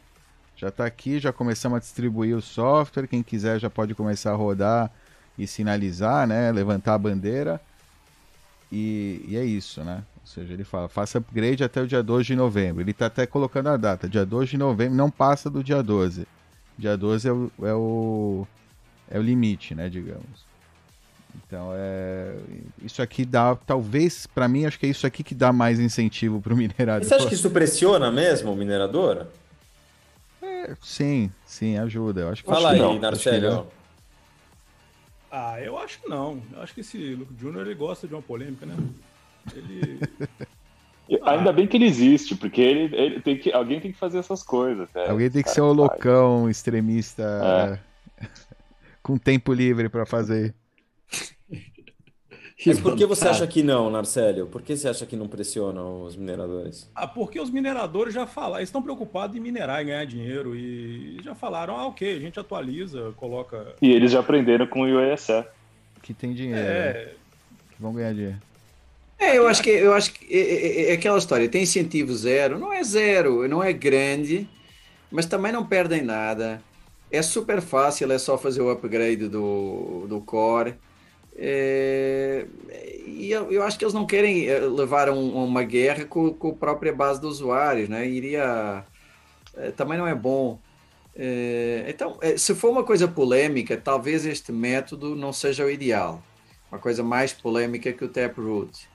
Já 0.55 0.69
está 0.69 0.85
aqui, 0.85 1.19
já 1.19 1.31
começamos 1.31 1.77
a 1.77 1.79
distribuir 1.79 2.35
o 2.35 2.41
software. 2.41 3.07
Quem 3.07 3.21
quiser 3.21 3.59
já 3.59 3.69
pode 3.69 3.93
começar 3.93 4.31
a 4.31 4.35
rodar 4.35 4.91
e 5.37 5.45
sinalizar, 5.45 6.27
né? 6.27 6.51
Levantar 6.51 6.95
a 6.95 6.97
bandeira. 6.97 7.61
E, 8.71 9.23
e 9.27 9.37
é 9.37 9.45
isso, 9.45 9.83
né? 9.83 10.03
Ou 10.19 10.27
seja, 10.27 10.53
ele 10.53 10.63
fala, 10.63 10.89
faça 10.89 11.19
upgrade 11.19 11.63
até 11.63 11.81
o 11.81 11.87
dia 11.87 12.01
12 12.01 12.25
de 12.25 12.35
novembro. 12.35 12.81
Ele 12.81 12.91
está 12.91 13.05
até 13.05 13.25
colocando 13.27 13.69
a 13.69 13.77
data. 13.77 14.09
Dia 14.09 14.25
12 14.25 14.51
de 14.51 14.57
novembro 14.57 14.95
não 14.95 15.11
passa 15.11 15.49
do 15.49 15.63
dia 15.63 15.83
12. 15.83 16.27
Dia 16.77 16.97
12 16.97 17.27
é 17.27 17.31
o, 17.31 17.51
é 17.61 17.73
o, 17.73 18.47
é 19.09 19.17
o 19.17 19.21
limite, 19.21 19.73
né, 19.73 19.89
digamos. 19.89 20.45
Então, 21.45 21.71
é, 21.75 22.35
isso 22.83 23.01
aqui 23.01 23.23
dá, 23.23 23.55
talvez, 23.55 24.27
para 24.27 24.47
mim, 24.47 24.65
acho 24.65 24.79
que 24.79 24.85
é 24.85 24.89
isso 24.89 25.05
aqui 25.05 25.23
que 25.23 25.35
dá 25.35 25.53
mais 25.53 25.79
incentivo 25.79 26.41
para 26.41 26.53
o 26.53 26.57
minerador. 26.57 27.07
você 27.07 27.15
acha 27.15 27.27
que 27.27 27.35
isso 27.35 27.49
pressiona 27.49 28.11
mesmo 28.11 28.51
o 28.51 28.55
minerador? 28.55 29.27
É, 30.41 30.75
sim, 30.81 31.31
sim, 31.45 31.77
ajuda. 31.77 32.21
Eu 32.21 32.29
acho 32.29 32.43
que 32.43 32.49
Fala 32.49 32.71
acho 32.71 32.83
aí, 32.83 32.99
Narcélio. 32.99 33.67
Ah, 35.31 35.59
eu 35.61 35.77
acho 35.77 36.01
que 36.01 36.09
não. 36.09 36.41
Eu 36.53 36.61
acho 36.61 36.73
que 36.73 36.81
esse 36.81 37.15
Luke 37.15 37.33
Jr. 37.33 37.61
ele 37.61 37.75
gosta 37.75 38.07
de 38.07 38.13
uma 38.13 38.21
polêmica, 38.21 38.65
né? 38.65 38.75
Ele. 39.55 39.99
ah. 41.21 41.31
Ainda 41.31 41.51
bem 41.51 41.67
que 41.67 41.77
ele 41.77 41.85
existe, 41.85 42.35
porque 42.35 42.61
ele, 42.61 42.95
ele 42.95 43.19
tem 43.19 43.37
que, 43.37 43.51
alguém 43.51 43.79
tem 43.79 43.91
que 43.91 43.97
fazer 43.97 44.19
essas 44.19 44.41
coisas. 44.41 44.87
Né? 44.93 45.09
Alguém 45.09 45.29
tem 45.29 45.43
que 45.43 45.49
ser 45.49 45.61
o 45.61 45.71
loucão 45.73 46.49
extremista. 46.49 47.79
É. 47.83 47.87
com 49.07 49.17
tempo 49.17 49.53
livre 49.53 49.87
para 49.87 50.05
fazer. 50.05 50.53
Mas 52.65 52.79
por 52.79 52.97
que 52.97 53.05
você 53.05 53.27
acha 53.27 53.47
que 53.47 53.63
não, 53.63 53.89
Narcélio? 53.89 54.47
Por 54.47 54.61
que 54.61 54.75
você 54.75 54.89
acha 54.89 55.05
que 55.05 55.15
não 55.15 55.27
pressionam 55.27 56.01
os 56.01 56.17
mineradores? 56.17 56.89
Ah, 56.93 57.07
porque 57.07 57.39
os 57.39 57.51
mineradores 57.51 58.13
já 58.13 58.25
falaram, 58.25 58.57
eles 58.57 58.67
estão 58.67 58.81
preocupados 58.81 59.37
em 59.37 59.39
minerar 59.39 59.81
e 59.81 59.85
ganhar 59.85 60.05
dinheiro 60.05 60.55
e 60.55 61.19
já 61.23 61.35
falaram, 61.35 61.77
ah, 61.77 61.85
ok, 61.85 62.17
a 62.17 62.19
gente 62.19 62.39
atualiza, 62.39 63.13
coloca. 63.15 63.75
E 63.79 63.91
eles 63.91 64.11
já 64.11 64.19
aprenderam 64.19 64.65
com 64.67 64.81
o 64.81 64.87
IOSE. 64.87 65.45
Que 66.01 66.13
tem 66.13 66.33
dinheiro. 66.33 66.59
É... 66.59 66.93
Né? 66.93 67.11
Que 67.75 67.81
vão 67.81 67.93
ganhar 67.93 68.13
dinheiro. 68.13 68.41
É, 69.19 69.37
eu 69.37 69.47
acho 69.47 69.63
que 69.63 69.69
eu 69.69 69.93
acho 69.93 70.13
que 70.13 70.25
é, 70.31 70.39
é, 70.39 70.91
é, 70.91 70.93
aquela 70.93 71.17
história, 71.17 71.47
tem 71.47 71.63
incentivo 71.63 72.13
zero, 72.13 72.59
não 72.59 72.73
é 72.73 72.83
zero, 72.83 73.47
não 73.47 73.63
é 73.63 73.71
grande, 73.71 74.47
mas 75.11 75.25
também 75.25 75.51
não 75.51 75.65
perdem 75.65 76.01
nada. 76.01 76.61
É 77.11 77.21
super 77.21 77.61
fácil, 77.61 78.11
é 78.11 78.17
só 78.17 78.37
fazer 78.37 78.61
o 78.61 78.69
upgrade 78.69 79.27
do, 79.27 80.05
do 80.07 80.19
core. 80.21 80.75
É, 81.39 82.47
e 83.05 83.31
eu, 83.31 83.51
eu, 83.51 83.63
acho 83.63 83.77
que 83.77 83.85
eles 83.85 83.93
não 83.93 84.07
querem 84.07 84.47
eh, 84.47 84.59
levar 84.59 85.09
um, 85.09 85.43
uma 85.43 85.63
guerra 85.63 86.03
com, 86.05 86.33
com, 86.33 86.49
a 86.49 86.53
própria 86.53 86.91
base 86.91 87.21
dos 87.21 87.35
usuários, 87.35 87.87
né? 87.87 88.07
Iria. 88.07 88.83
É, 89.55 89.71
também 89.71 89.97
não 89.97 90.07
é 90.07 90.15
bom. 90.15 90.59
É, 91.15 91.85
então, 91.87 92.19
se 92.37 92.55
for 92.55 92.71
uma 92.71 92.83
coisa 92.83 93.07
polêmica, 93.07 93.77
talvez 93.77 94.25
este 94.25 94.51
método 94.51 95.15
não 95.15 95.31
seja 95.31 95.65
o 95.65 95.69
ideal. 95.69 96.21
Uma 96.71 96.79
coisa 96.79 97.03
mais 97.03 97.33
polêmica 97.33 97.93
que 97.93 98.03
o 98.03 98.09
Taproot. 98.09 98.89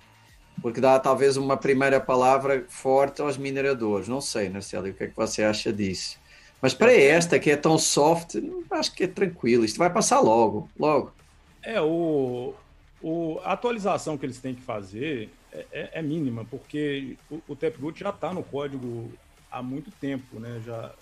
porque 0.61 0.81
dá 0.81 0.99
talvez 1.01 1.37
uma 1.37 1.57
primeira 1.57 2.01
palavra 2.01 2.65
forte 2.69 3.23
aos 3.23 3.39
mineradores. 3.39 4.09
Não 4.09 4.21
sei, 4.21 4.49
Narcélio, 4.49 4.93
o 4.93 4.95
que 4.95 5.05
é 5.05 5.07
que 5.09 5.17
você 5.17 5.43
acha 5.43 5.73
disso? 5.73 6.22
Mas 6.63 6.73
para 6.73 6.93
esta, 6.93 7.41
que 7.41 7.51
é 7.51 7.57
tão 7.57 7.77
soft, 7.77 8.37
acho 8.71 8.95
que 8.95 9.03
é 9.03 9.09
tranquilo. 9.09 9.65
Isto 9.65 9.79
vai 9.79 9.93
passar 9.93 10.21
logo, 10.21 10.71
logo. 10.79 11.13
É, 11.61 11.81
o, 11.81 12.55
o, 13.03 13.41
a 13.43 13.53
atualização 13.53 14.17
que 14.17 14.25
eles 14.25 14.39
têm 14.39 14.55
que 14.55 14.63
fazer 14.63 15.29
é, 15.53 15.67
é, 15.73 15.91
é 15.95 16.03
mínima, 16.03 16.45
porque 16.45 17.17
o, 17.29 17.43
o 17.49 17.57
Taproot 17.57 17.99
já 17.99 18.11
está 18.11 18.33
no 18.33 18.45
código 18.45 19.13
há 19.51 19.61
muito 19.61 19.91
tempo, 19.91 20.39
né? 20.39 20.63
Já 20.65 20.93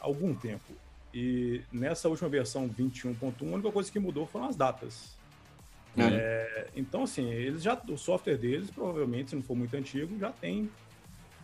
há 0.00 0.06
algum 0.06 0.34
tempo. 0.34 0.72
E 1.12 1.60
nessa 1.70 2.08
última 2.08 2.30
versão 2.30 2.66
21.1, 2.66 3.34
a 3.42 3.44
única 3.44 3.70
coisa 3.70 3.92
que 3.92 3.98
mudou 3.98 4.26
foram 4.26 4.46
as 4.46 4.56
datas. 4.56 5.18
É. 5.98 6.02
É, 6.02 6.68
então, 6.74 7.02
assim, 7.02 7.28
eles 7.30 7.62
já, 7.62 7.78
o 7.88 7.98
software 7.98 8.38
deles, 8.38 8.70
provavelmente, 8.70 9.30
se 9.30 9.36
não 9.36 9.42
for 9.42 9.56
muito 9.56 9.76
antigo, 9.76 10.18
já 10.18 10.30
tem 10.30 10.70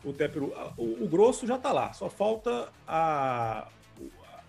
o 0.07 0.13
Taproot. 0.13 0.55
O, 0.77 1.05
o 1.05 1.09
grosso 1.09 1.47
já 1.47 1.57
está 1.57 1.73
lá, 1.73 1.93
só 1.93 2.09
falta 2.09 2.69
a, 2.87 3.67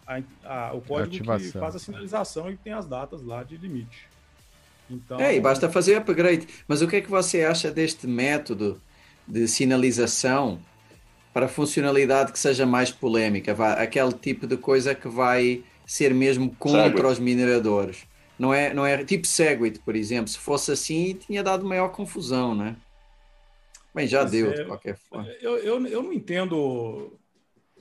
a, 0.05 0.21
a, 0.45 0.73
o 0.73 0.81
código 0.81 1.37
que 1.37 1.51
faz 1.51 1.75
a 1.75 1.79
sinalização 1.79 2.51
e 2.51 2.55
tem 2.55 2.71
as 2.71 2.85
datas 2.85 3.23
lá 3.23 3.43
de 3.43 3.57
limite. 3.57 4.07
Então... 4.89 5.19
É, 5.19 5.35
e 5.35 5.41
basta 5.41 5.69
fazer 5.69 5.95
upgrade. 5.95 6.47
Mas 6.67 6.81
o 6.81 6.87
que 6.87 6.97
é 6.97 7.01
que 7.01 7.09
você 7.09 7.43
acha 7.43 7.71
deste 7.71 8.07
método 8.07 8.79
de 9.27 9.47
sinalização 9.47 10.59
para 11.33 11.47
funcionalidade 11.47 12.31
que 12.31 12.39
seja 12.39 12.65
mais 12.65 12.91
polémica, 12.91 13.51
aquele 13.73 14.13
tipo 14.13 14.47
de 14.47 14.57
coisa 14.57 14.95
que 14.95 15.07
vai 15.07 15.63
ser 15.85 16.13
mesmo 16.13 16.55
contra 16.57 16.83
Segwit. 16.83 17.05
os 17.05 17.19
mineradores. 17.19 18.07
Não 18.39 18.53
é, 18.53 18.73
não 18.73 18.85
é 18.85 19.03
tipo 19.03 19.27
Segwit, 19.27 19.79
por 19.79 19.95
exemplo. 19.95 20.27
Se 20.27 20.37
fosse 20.37 20.71
assim, 20.71 21.13
tinha 21.13 21.43
dado 21.43 21.65
maior 21.65 21.89
confusão, 21.89 22.55
né? 22.55 22.75
Bem, 23.97 24.07
já 24.07 24.21
Mas 24.21 24.31
deu, 24.31 24.51
é, 24.51 24.53
de 24.53 24.65
qualquer 24.65 24.95
forma. 24.95 25.27
Eu, 25.41 25.57
eu, 25.57 25.87
eu 25.87 26.03
não 26.03 26.13
entendo. 26.13 27.11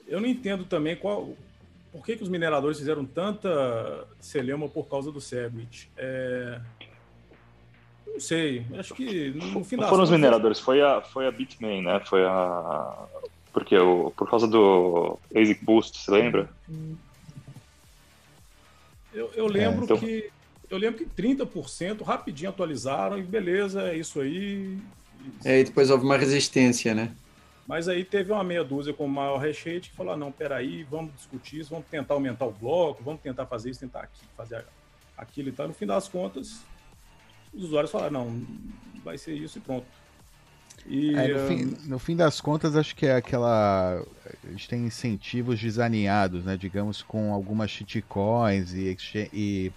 Eu 0.09 0.19
não 0.19 0.27
entendo 0.27 0.65
também 0.65 0.97
qual. 0.97 1.35
Por 1.93 2.05
que, 2.05 2.17
que 2.17 2.23
os 2.23 2.29
mineradores 2.29 2.79
fizeram 2.79 3.05
tanta 3.05 4.07
celema 4.19 4.67
por 4.67 4.89
causa 4.89 5.13
do 5.13 5.21
Segwit? 5.21 5.91
É, 5.97 6.59
não 8.07 8.21
sei, 8.21 8.65
acho 8.79 8.95
que 8.95 9.31
no 9.31 9.63
fim 9.63 9.77
das 9.77 9.91
Foram 9.91 10.05
os 10.05 10.11
mineradores, 10.11 10.59
foi 10.59 10.81
a, 10.81 11.03
foi 11.03 11.27
a 11.27 11.31
Bitmain, 11.31 11.83
né? 11.83 12.01
Foi 12.07 12.25
a, 12.25 13.07
porque 13.53 13.77
o, 13.77 14.11
por 14.17 14.29
causa 14.29 14.47
do 14.47 15.19
Basic 15.33 15.63
Boost, 15.63 15.99
você 15.99 16.11
lembra? 16.11 16.49
Eu, 19.13 19.31
eu 19.35 19.47
lembro 19.47 19.83
é, 19.83 19.85
então... 19.85 19.99
que 19.99 20.31
eu 20.71 20.79
lembro 20.79 21.05
que 21.05 21.23
30% 21.23 22.03
rapidinho 22.03 22.51
atualizaram 22.51 23.19
e 23.19 23.23
beleza, 23.23 23.83
é 23.83 23.97
isso 23.97 24.21
aí. 24.21 24.79
É, 25.45 25.61
e 25.61 25.65
depois 25.65 25.91
houve 25.91 26.05
uma 26.05 26.17
resistência, 26.17 26.95
né? 26.95 27.13
Mas 27.67 27.89
aí 27.89 28.05
teve 28.05 28.31
uma 28.31 28.45
meia 28.45 28.63
dúzia 28.63 28.93
com 28.93 29.07
o 29.07 29.09
maior 29.09 29.39
recheio 29.39 29.81
que 29.81 29.91
falou: 29.91 30.13
ah, 30.13 30.17
não, 30.17 30.31
peraí, 30.31 30.85
vamos 30.85 31.13
discutir 31.15 31.61
isso, 31.61 31.71
vamos 31.71 31.87
tentar 31.91 32.15
aumentar 32.15 32.47
o 32.47 32.53
bloco, 32.53 33.03
vamos 33.03 33.21
tentar 33.21 33.47
fazer 33.47 33.71
isso, 33.71 33.81
tentar 33.81 34.01
aqui, 34.01 34.25
fazer 34.37 34.65
aquilo 35.17 35.49
e 35.49 35.53
tal. 35.53 35.67
No 35.67 35.75
fim 35.75 35.87
das 35.87 36.07
contas, 36.07 36.61
os 37.53 37.65
usuários 37.65 37.91
falaram: 37.91 38.13
não, 38.13 38.47
vai 39.03 39.19
ser 39.19 39.35
isso 39.35 39.59
e 39.59 39.61
pronto. 39.61 39.87
E, 40.89 41.17
é, 41.17 41.29
no, 41.29 41.49
fim, 41.49 41.77
no, 41.89 41.99
fim, 41.99 42.17
das 42.17 42.41
contas, 42.41 42.77
acho 42.77 42.95
que 42.95 43.07
é 43.07 43.17
aquela. 43.17 44.01
A 44.45 44.51
gente 44.51 44.69
tem 44.69 44.87
incentivos 44.87 45.61
desalinhados, 45.61 46.45
né? 46.45 46.57
Digamos, 46.57 47.03
com 47.03 47.33
algumas 47.33 47.71
shitcoins 47.71 48.73
e, 48.73 48.97
e 49.33 49.73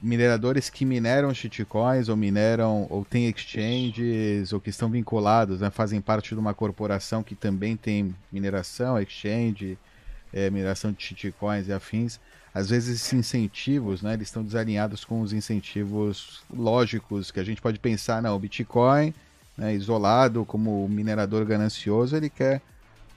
mineradores 0.00 0.70
que 0.70 0.84
mineram 0.84 1.34
shitcoins 1.34 2.08
ou 2.08 2.16
mineram 2.16 2.86
ou 2.88 3.04
têm 3.04 3.28
exchanges 3.28 4.52
ou 4.52 4.60
que 4.60 4.70
estão 4.70 4.88
vinculados, 4.88 5.60
né? 5.60 5.70
Fazem 5.70 6.00
parte 6.00 6.34
de 6.34 6.40
uma 6.40 6.54
corporação 6.54 7.22
que 7.22 7.34
também 7.34 7.76
tem 7.76 8.14
mineração, 8.30 9.00
exchange, 9.00 9.78
é, 10.32 10.48
mineração 10.50 10.92
de 10.92 11.02
shitcoins 11.02 11.68
e 11.68 11.72
afins. 11.72 12.20
Às 12.54 12.70
vezes 12.70 12.96
esses 12.96 13.12
incentivos, 13.12 14.02
né? 14.02 14.14
Eles 14.14 14.28
estão 14.28 14.44
desalinhados 14.44 15.04
com 15.04 15.20
os 15.20 15.32
incentivos 15.32 16.42
lógicos 16.52 17.30
que 17.30 17.40
a 17.40 17.44
gente 17.44 17.60
pode 17.60 17.78
pensar, 17.78 18.22
não, 18.22 18.36
o 18.36 18.38
Bitcoin 18.38 19.12
né, 19.56 19.74
isolado, 19.74 20.44
como 20.44 20.88
minerador 20.88 21.44
ganancioso, 21.44 22.16
ele 22.16 22.30
quer 22.30 22.62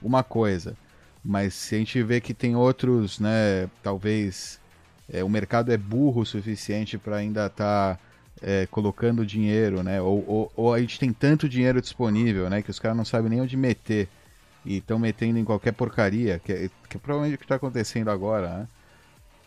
uma 0.02 0.24
coisa. 0.24 0.76
Mas 1.24 1.54
se 1.54 1.76
a 1.76 1.78
gente 1.78 2.02
vê 2.02 2.20
que 2.20 2.34
tem 2.34 2.56
outros, 2.56 3.20
né, 3.20 3.70
talvez 3.80 4.60
é, 5.12 5.22
o 5.22 5.28
mercado 5.28 5.72
é 5.72 5.76
burro 5.76 6.22
o 6.22 6.26
suficiente 6.26 6.96
para 6.96 7.16
ainda 7.16 7.46
estar 7.46 7.96
tá, 7.96 8.00
é, 8.40 8.66
colocando 8.70 9.26
dinheiro, 9.26 9.82
né, 9.82 10.00
ou, 10.00 10.24
ou, 10.26 10.52
ou, 10.56 10.74
a 10.74 10.80
gente 10.80 10.98
tem 10.98 11.12
tanto 11.12 11.48
dinheiro 11.48 11.80
disponível, 11.80 12.48
né, 12.48 12.62
que 12.62 12.70
os 12.70 12.78
caras 12.78 12.96
não 12.96 13.04
sabem 13.04 13.30
nem 13.30 13.40
onde 13.40 13.56
meter 13.56 14.08
e 14.64 14.78
estão 14.78 14.98
metendo 14.98 15.38
em 15.38 15.44
qualquer 15.44 15.72
porcaria, 15.72 16.40
que 16.44 16.52
é, 16.52 16.70
que 16.88 16.96
é 16.96 17.00
provavelmente 17.00 17.34
o 17.34 17.38
que 17.38 17.44
está 17.44 17.56
acontecendo 17.56 18.10
agora, 18.10 18.48
né? 18.48 18.68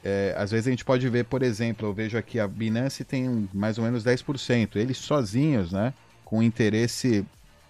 É, 0.07 0.35
às 0.37 0.51
vezes 0.51 0.67
a 0.67 0.69
gente 0.69 0.85
pode 0.85 1.09
ver, 1.09 1.25
por 1.25 1.41
exemplo, 1.41 1.87
eu 1.87 1.93
vejo 1.93 2.15
aqui 2.15 2.39
a 2.39 2.47
Binance 2.47 3.03
tem 3.03 3.49
mais 3.51 3.79
ou 3.79 3.83
menos 3.83 4.03
10%, 4.03 4.75
eles 4.75 4.97
sozinhos, 4.97 5.71
né? 5.71 5.93
com 6.25 6.41
interesse 6.41 7.25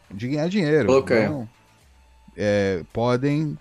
de 0.10 0.28
ganhar 0.30 0.48
dinheiro. 0.48 0.92
Okay. 0.94 1.26
Então, 1.26 1.48
é, 2.36 2.84
podem 2.92 3.58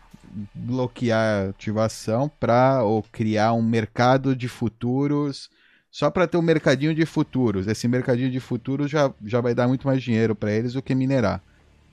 bloquear 0.55 1.51
ativação 1.51 2.31
para 2.41 2.83
ou 2.83 3.03
criar 3.13 3.53
um 3.53 3.63
mercado 3.63 4.35
de 4.35 4.49
futuros 4.49 5.51
só 5.91 6.11
para 6.11 6.27
ter 6.27 6.37
um 6.37 6.43
mercadinho 6.43 6.95
de 6.95 7.07
futuros. 7.07 7.67
Esse 7.69 7.87
mercadinho 7.87 8.31
de 8.31 8.41
futuros 8.41 8.91
já, 8.91 9.13
já 9.25 9.41
vai 9.41 9.55
dar 9.55 9.69
muito 9.69 9.87
mais 9.87 10.03
dinheiro 10.03 10.35
para 10.35 10.51
eles 10.51 10.73
do 10.73 10.83
que 10.83 10.95
minerar. 10.95 11.41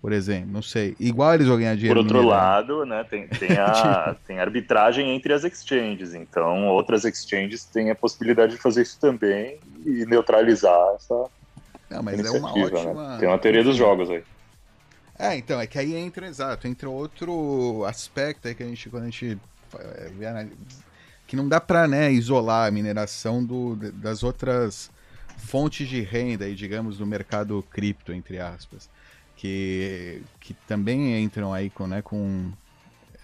Por 0.01 0.11
exemplo, 0.11 0.51
não 0.51 0.63
sei. 0.63 0.95
Igual 0.99 1.35
eles 1.35 1.45
vão 1.45 1.57
ganhar 1.57 1.75
dinheiro. 1.75 1.99
Por 1.99 2.15
outro 2.15 2.27
lado, 2.27 2.83
né, 2.85 3.05
tem, 3.07 3.27
tem, 3.27 3.55
a, 3.57 4.15
tem 4.25 4.39
arbitragem 4.39 5.15
entre 5.15 5.31
as 5.31 5.43
exchanges. 5.43 6.15
Então, 6.15 6.67
outras 6.69 7.05
exchanges 7.05 7.63
têm 7.65 7.91
a 7.91 7.95
possibilidade 7.95 8.53
de 8.53 8.57
fazer 8.57 8.81
isso 8.81 8.99
também 8.99 9.59
e 9.85 10.03
neutralizar 10.07 10.95
essa, 10.95 11.29
não, 11.91 12.01
mas 12.01 12.19
é 12.23 12.31
uma 12.31 12.53
né? 12.53 12.63
ótima. 12.63 12.93
Né? 12.93 13.17
Tem 13.19 13.27
uma 13.27 13.37
teoria 13.37 13.63
dos 13.63 13.75
jogos 13.75 14.09
aí. 14.09 14.23
É, 15.21 15.37
então, 15.37 15.61
é 15.61 15.67
que 15.67 15.77
aí 15.77 15.93
entra, 15.93 16.25
exato, 16.25 16.67
entra 16.67 16.89
outro 16.89 17.85
aspecto 17.85 18.47
aí 18.47 18.55
que 18.55 18.63
a 18.63 18.65
gente, 18.65 18.89
quando 18.89 19.03
a 19.03 19.05
gente 19.05 19.37
vê, 20.17 20.49
que 21.27 21.35
não 21.35 21.47
dá 21.47 21.61
pra, 21.61 21.87
né, 21.87 22.11
isolar 22.11 22.67
a 22.67 22.71
mineração 22.71 23.45
do, 23.45 23.75
das 23.75 24.23
outras 24.23 24.89
fontes 25.37 25.87
de 25.87 26.01
renda 26.01 26.45
aí, 26.45 26.55
digamos, 26.55 26.97
do 26.97 27.05
mercado 27.05 27.63
cripto, 27.69 28.11
entre 28.11 28.39
aspas, 28.39 28.89
que, 29.35 30.23
que 30.39 30.55
também 30.67 31.23
entram 31.23 31.53
aí 31.53 31.69
com, 31.69 31.85
né, 31.85 32.01
com, 32.01 32.51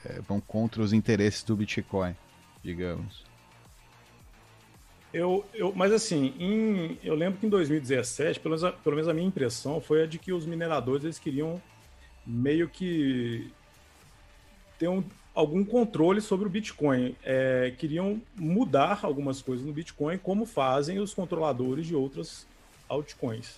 é, 0.06 0.22
vão 0.22 0.40
contra 0.40 0.84
os 0.84 0.94
interesses 0.94 1.42
do 1.42 1.56
Bitcoin, 1.56 2.16
digamos. 2.64 3.26
Eu, 5.12 5.44
eu, 5.52 5.74
mas 5.76 5.92
assim, 5.92 6.36
em, 6.38 7.00
eu 7.04 7.16
lembro 7.16 7.40
que 7.40 7.48
em 7.48 7.50
2017, 7.50 8.40
pelo 8.40 8.52
menos, 8.52 8.64
a, 8.64 8.72
pelo 8.72 8.96
menos 8.96 9.10
a 9.10 9.16
minha 9.16 9.28
impressão 9.28 9.82
foi 9.82 10.04
a 10.04 10.06
de 10.06 10.20
que 10.20 10.32
os 10.32 10.46
mineradores 10.46 11.04
eles 11.04 11.18
queriam 11.18 11.60
meio 12.28 12.68
que 12.68 13.50
ter 14.78 14.90
um, 14.90 15.04
algum 15.34 15.64
controle 15.64 16.20
sobre 16.20 16.46
o 16.46 16.50
Bitcoin. 16.50 17.16
É, 17.24 17.74
queriam 17.78 18.22
mudar 18.36 19.00
algumas 19.04 19.42
coisas 19.42 19.66
no 19.66 19.72
Bitcoin, 19.72 20.18
como 20.18 20.46
fazem 20.46 21.00
os 21.00 21.14
controladores 21.14 21.88
de 21.88 21.96
outras 21.96 22.46
altcoins. 22.90 23.56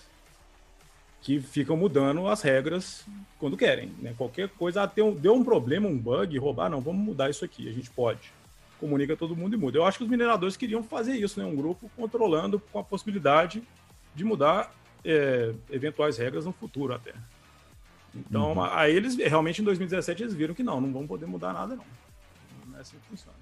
Que 1.20 1.40
ficam 1.40 1.76
mudando 1.76 2.26
as 2.28 2.40
regras 2.40 3.04
quando 3.38 3.56
querem. 3.56 3.92
Né? 3.98 4.14
Qualquer 4.16 4.48
coisa, 4.50 4.84
ah, 4.84 5.02
um, 5.02 5.12
deu 5.12 5.34
um 5.34 5.44
problema, 5.44 5.88
um 5.88 5.98
bug, 5.98 6.38
roubar, 6.38 6.70
não, 6.70 6.80
vamos 6.80 7.04
mudar 7.04 7.28
isso 7.28 7.44
aqui, 7.44 7.68
a 7.68 7.72
gente 7.72 7.90
pode 7.90 8.32
comunica 8.80 9.14
todo 9.14 9.36
mundo 9.36 9.54
e 9.54 9.58
muda. 9.58 9.76
Eu 9.76 9.84
acho 9.84 9.98
que 9.98 10.04
os 10.04 10.10
mineradores 10.10 10.56
queriam 10.56 10.82
fazer 10.82 11.14
isso, 11.14 11.38
né? 11.38 11.44
Um 11.44 11.54
grupo 11.54 11.90
controlando 11.94 12.58
com 12.58 12.78
a 12.78 12.82
possibilidade 12.82 13.62
de 14.14 14.24
mudar 14.24 14.74
é, 15.04 15.52
eventuais 15.70 16.16
regras 16.16 16.46
no 16.46 16.52
futuro 16.52 16.94
até. 16.94 17.12
Então, 18.14 18.52
uhum. 18.52 18.62
aí 18.64 18.94
eles 18.94 19.16
realmente 19.16 19.62
em 19.62 19.64
2017 19.64 20.22
eles 20.22 20.34
viram 20.34 20.54
que 20.54 20.62
não, 20.62 20.80
não 20.80 20.92
vão 20.92 21.06
poder 21.06 21.26
mudar 21.26 21.52
nada 21.52 21.76
não. 21.76 21.84
Não 22.66 22.78
é 22.78 22.80
assim 22.80 22.96
que 22.96 23.08
funciona. 23.08 23.38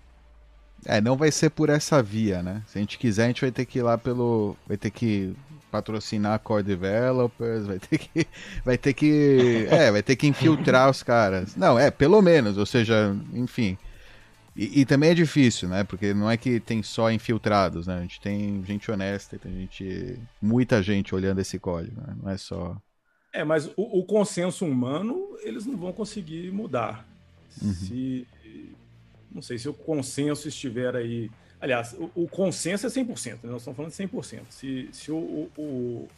É, 0.84 1.00
não 1.00 1.16
vai 1.16 1.30
ser 1.32 1.50
por 1.50 1.70
essa 1.70 2.02
via, 2.02 2.42
né? 2.42 2.62
Se 2.66 2.78
a 2.78 2.80
gente 2.80 2.98
quiser, 2.98 3.24
a 3.24 3.26
gente 3.28 3.40
vai 3.40 3.50
ter 3.50 3.64
que 3.64 3.78
ir 3.78 3.82
lá 3.82 3.98
pelo. 3.98 4.56
Vai 4.66 4.76
ter 4.76 4.90
que 4.90 5.34
patrocinar 5.70 6.34
a 6.34 6.38
Core 6.38 6.62
Developers, 6.62 7.66
vai 7.66 7.78
ter 7.78 7.98
que. 7.98 8.26
Vai 8.64 8.78
ter 8.78 8.92
que. 8.92 9.66
É, 9.70 9.90
vai 9.90 10.02
ter 10.02 10.16
que 10.16 10.26
infiltrar 10.26 10.88
os 10.88 11.02
caras. 11.02 11.56
Não, 11.56 11.78
é, 11.78 11.90
pelo 11.90 12.22
menos, 12.22 12.56
ou 12.56 12.66
seja, 12.66 13.14
enfim. 13.32 13.76
E, 14.56 14.80
e, 14.80 14.84
também 14.84 15.10
é 15.10 15.14
difícil, 15.14 15.68
né? 15.68 15.84
Porque 15.84 16.12
não 16.12 16.28
é 16.28 16.36
que 16.36 16.58
tem 16.58 16.82
só 16.82 17.12
infiltrados, 17.12 17.86
né? 17.86 17.98
A 17.98 18.00
gente 18.00 18.20
tem 18.20 18.64
gente 18.64 18.90
honesta, 18.90 19.38
tem 19.38 19.52
gente. 19.52 20.18
muita 20.42 20.82
gente 20.82 21.14
olhando 21.14 21.40
esse 21.40 21.58
código, 21.58 22.00
né? 22.00 22.16
Não 22.20 22.30
é 22.30 22.36
só. 22.36 22.76
É, 23.32 23.44
mas 23.44 23.66
o, 23.76 24.00
o 24.00 24.04
consenso 24.04 24.64
humano 24.64 25.36
eles 25.42 25.66
não 25.66 25.76
vão 25.76 25.92
conseguir 25.92 26.50
mudar. 26.52 27.06
Uhum. 27.62 27.72
Se. 27.72 28.26
Não 29.30 29.42
sei 29.42 29.58
se 29.58 29.68
o 29.68 29.74
consenso 29.74 30.48
estiver 30.48 30.96
aí. 30.96 31.30
Aliás, 31.60 31.92
o, 31.92 32.10
o 32.14 32.28
consenso 32.28 32.86
é 32.86 32.90
100%, 32.90 33.32
né? 33.32 33.38
nós 33.44 33.62
estamos 33.62 33.76
falando 33.76 33.92
de 33.92 33.96
100%. 33.96 34.42
Se, 34.48 34.88
se 34.92 35.12
o, 35.12 35.50
o, 35.56 36.08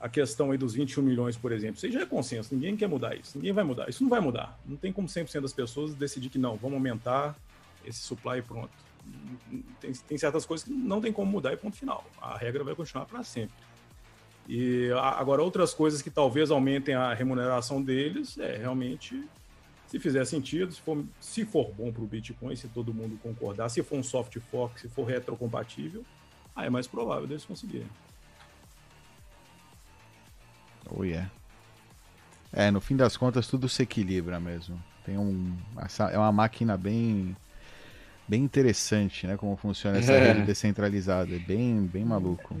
a 0.00 0.08
questão 0.08 0.50
aí 0.50 0.58
dos 0.58 0.74
21 0.74 1.02
milhões, 1.02 1.36
por 1.36 1.52
exemplo, 1.52 1.76
isso 1.76 1.90
já 1.90 2.02
é 2.02 2.06
consenso, 2.06 2.54
ninguém 2.54 2.76
quer 2.76 2.88
mudar 2.88 3.14
isso, 3.14 3.38
ninguém 3.38 3.52
vai 3.52 3.64
mudar, 3.64 3.88
isso 3.88 4.02
não 4.02 4.10
vai 4.10 4.20
mudar. 4.20 4.58
Não 4.66 4.76
tem 4.76 4.92
como 4.92 5.08
100% 5.08 5.40
das 5.40 5.52
pessoas 5.52 5.94
decidir 5.94 6.28
que 6.28 6.38
não, 6.38 6.56
vamos 6.56 6.74
aumentar 6.74 7.36
esse 7.84 8.00
supply 8.00 8.38
e 8.38 8.42
pronto. 8.42 8.70
Tem, 9.80 9.92
tem 9.92 10.18
certas 10.18 10.44
coisas 10.44 10.66
que 10.66 10.72
não 10.72 11.00
tem 11.00 11.12
como 11.12 11.30
mudar 11.30 11.52
e 11.52 11.56
ponto 11.56 11.76
final. 11.76 12.04
A 12.20 12.36
regra 12.36 12.64
vai 12.64 12.74
continuar 12.74 13.06
para 13.06 13.22
sempre. 13.22 13.54
E 14.48 14.90
agora 14.92 15.42
outras 15.42 15.74
coisas 15.74 16.00
que 16.00 16.10
talvez 16.10 16.50
aumentem 16.50 16.94
a 16.94 17.12
remuneração 17.12 17.82
deles, 17.82 18.38
é 18.38 18.56
realmente 18.56 19.28
se 19.88 19.98
fizer 19.98 20.24
sentido, 20.24 20.72
se 20.72 20.80
for, 20.80 21.04
se 21.20 21.44
for 21.44 21.72
bom 21.72 21.92
para 21.92 22.02
o 22.02 22.06
Bitcoin, 22.06 22.54
se 22.54 22.68
todo 22.68 22.94
mundo 22.94 23.18
concordar, 23.22 23.68
se 23.68 23.82
for 23.82 23.98
um 23.98 24.02
soft 24.02 24.38
fork, 24.50 24.80
se 24.80 24.88
for 24.88 25.04
retrocompatível, 25.04 26.04
aí 26.54 26.66
é 26.66 26.70
mais 26.70 26.86
provável 26.86 27.26
deles 27.26 27.44
conseguirem. 27.44 27.88
Oh 30.90 31.04
yeah. 31.04 31.30
É, 32.52 32.70
no 32.70 32.80
fim 32.80 32.96
das 32.96 33.16
contas 33.16 33.46
tudo 33.48 33.68
se 33.68 33.82
equilibra 33.82 34.38
mesmo. 34.38 34.80
Tem 35.04 35.18
um, 35.18 35.56
é 36.12 36.18
uma 36.18 36.32
máquina 36.32 36.76
bem 36.76 37.36
bem 38.28 38.42
interessante, 38.42 39.26
né? 39.26 39.36
Como 39.36 39.56
funciona 39.56 39.98
essa 39.98 40.12
é. 40.12 40.32
rede 40.32 40.46
descentralizada, 40.46 41.34
é 41.34 41.38
bem 41.38 41.82
bem 41.86 42.04
maluco. 42.04 42.56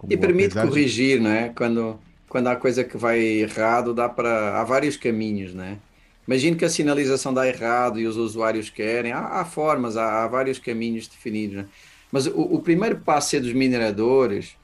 Como, 0.00 0.10
e 0.10 0.16
permite 0.16 0.54
corrigir, 0.54 1.18
de... 1.18 1.24
né? 1.24 1.52
Quando 1.54 2.00
quando 2.26 2.46
há 2.46 2.54
coisa 2.54 2.84
que 2.84 2.96
vai 2.96 3.18
errado, 3.20 3.92
dá 3.92 4.08
para 4.08 4.58
há 4.58 4.64
vários 4.64 4.96
caminhos, 4.96 5.52
né? 5.52 5.78
Imagino 6.26 6.56
que 6.56 6.64
a 6.64 6.70
sinalização 6.70 7.34
dá 7.34 7.46
errado 7.46 7.98
e 7.98 8.06
os 8.06 8.16
usuários 8.16 8.70
querem. 8.70 9.10
Há, 9.10 9.40
há 9.40 9.44
formas, 9.44 9.96
há, 9.96 10.22
há, 10.22 10.28
vários 10.28 10.60
caminhos 10.60 11.08
definidos. 11.08 11.56
Né? 11.56 11.66
Mas 12.10 12.26
o, 12.26 12.40
o, 12.40 12.62
primeiro 12.62 13.00
passo 13.00 13.34
é 13.34 13.40
dos 13.40 13.52
mineradores. 13.52 14.54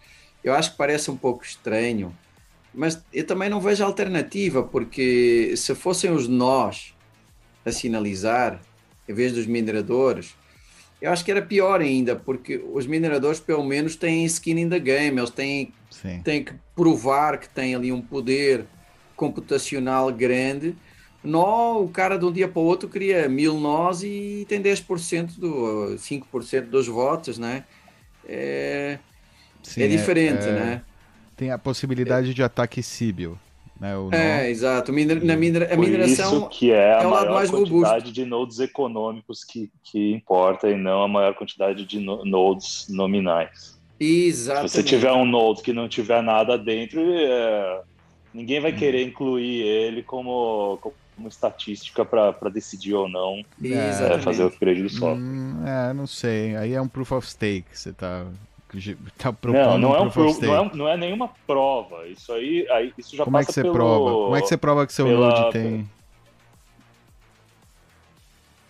Eu 0.45 0.55
acho 0.55 0.71
que 0.71 0.77
parece 0.77 1.11
um 1.11 1.17
pouco 1.17 1.45
estranho, 1.45 2.17
mas 2.73 3.03
eu 3.13 3.27
também 3.27 3.51
não 3.51 3.61
vejo 3.61 3.83
alternativa, 3.83 4.63
porque 4.63 5.53
se 5.57 5.75
fossem 5.75 6.13
os 6.13 6.29
nós 6.29 6.95
a 7.65 7.73
sinalizar, 7.73 8.63
em 9.09 9.13
vez 9.13 9.33
dos 9.33 9.45
mineradores, 9.45 10.37
eu 11.01 11.13
acho 11.13 11.25
que 11.25 11.31
era 11.31 11.43
pior 11.43 11.81
ainda, 11.81 12.17
porque 12.17 12.63
os 12.73 12.87
mineradores 12.87 13.41
pelo 13.41 13.65
menos 13.65 13.97
têm 13.97 14.25
skin 14.25 14.61
in 14.61 14.69
the 14.69 14.79
game, 14.79 15.19
eles 15.19 15.31
têm, 15.31 15.73
têm 16.25 16.45
que 16.45 16.55
provar 16.75 17.39
que 17.39 17.49
têm 17.49 17.75
ali 17.75 17.93
um 17.93 18.01
poder 18.01 18.65
computacional 19.15 20.13
grande. 20.13 20.77
Nó, 21.23 21.81
o 21.81 21.89
cara 21.89 22.17
de 22.19 22.25
um 22.25 22.33
dia 22.33 22.47
para 22.47 22.61
o 22.61 22.65
outro 22.65 22.89
cria 22.89 23.29
mil 23.29 23.59
nós 23.59 24.03
e 24.03 24.47
tem 24.49 24.63
10% 24.63 25.39
do 25.39 25.97
5% 25.97 26.63
dos 26.67 26.87
votos, 26.87 27.37
né? 27.37 27.65
É, 28.29 28.99
Sim, 29.63 29.83
é 29.83 29.89
diferente, 29.89 30.45
é, 30.45 30.49
é... 30.49 30.53
né? 30.53 30.83
tem 31.37 31.51
a 31.51 31.59
possibilidade 31.59 32.31
é. 32.31 32.33
de 32.33 32.43
ataque 32.43 32.83
síbil. 32.83 33.39
Né, 33.81 33.93
é, 34.13 34.51
exato. 34.51 34.91
Na 34.91 35.37
minera, 35.37 35.73
a 35.73 35.77
mineração 35.77 36.39
isso 36.39 36.49
que 36.49 36.71
é 36.71 36.95
a 36.95 37.03
é 37.03 37.07
maior 37.07 37.31
mais 37.31 37.51
quantidade 37.51 37.95
robusto. 37.95 38.13
de 38.13 38.25
nodes 38.25 38.59
econômicos 38.59 39.45
que, 39.45 39.71
que 39.83 40.13
importa 40.13 40.69
e 40.71 40.75
não 40.75 41.03
a 41.03 41.09
maior 41.09 41.35
quantidade 41.35 41.85
de 41.85 42.01
no, 42.01 42.25
nodes 42.25 42.87
nominais. 42.89 43.79
Exatamente. 44.01 44.71
Se 44.71 44.77
você 44.77 44.83
tiver 44.83 45.13
um 45.13 45.27
node 45.27 45.63
que 45.63 45.73
não 45.73 45.89
tiver 45.89 46.23
nada 46.23 46.57
dentro, 46.57 47.01
é, 47.01 47.83
ninguém 48.33 48.61
vai 48.61 48.73
hum. 48.73 48.77
querer 48.77 49.07
incluir 49.07 49.63
ele 49.63 50.03
como, 50.03 50.79
como 50.81 51.29
estatística 51.29 52.05
para 52.05 52.49
decidir 52.51 52.95
ou 52.95 53.09
não 53.09 53.43
é, 53.63 54.19
fazer 54.21 54.45
o 54.45 54.47
upgrade 54.47 54.83
do 54.83 54.89
software. 54.89 55.17
Hum, 55.17 55.67
é, 55.67 55.93
não 55.93 56.07
sei. 56.07 56.57
Aí 56.57 56.73
é 56.73 56.81
um 56.81 56.89
proof 56.89 57.13
of 57.13 57.27
stake. 57.29 57.67
Você 57.73 57.91
está 57.91 58.27
tá 59.19 59.35
não, 59.45 59.79
não 59.79 59.95
é, 59.97 60.01
um 60.01 60.11
proof, 60.11 60.41
não, 60.41 60.55
é, 60.55 60.71
não 60.75 60.89
é 60.89 60.97
nenhuma 60.97 61.31
prova. 61.47 62.07
Isso 62.07 62.33
aí, 62.33 62.67
aí 62.71 62.93
isso 62.97 63.17
já 63.17 63.25
Como 63.25 63.39
é 63.39 63.45
que 63.45 63.53
você 63.53 63.63
pelo, 63.63 63.75
prova? 63.75 64.11
Como 64.11 64.37
é 64.37 64.43
que 64.43 64.49
você 64.49 64.57
prova 64.57 64.87
que 64.87 64.93
seu 64.93 65.07
pela, 65.07 65.29
node 65.29 65.53
tem? 65.53 65.89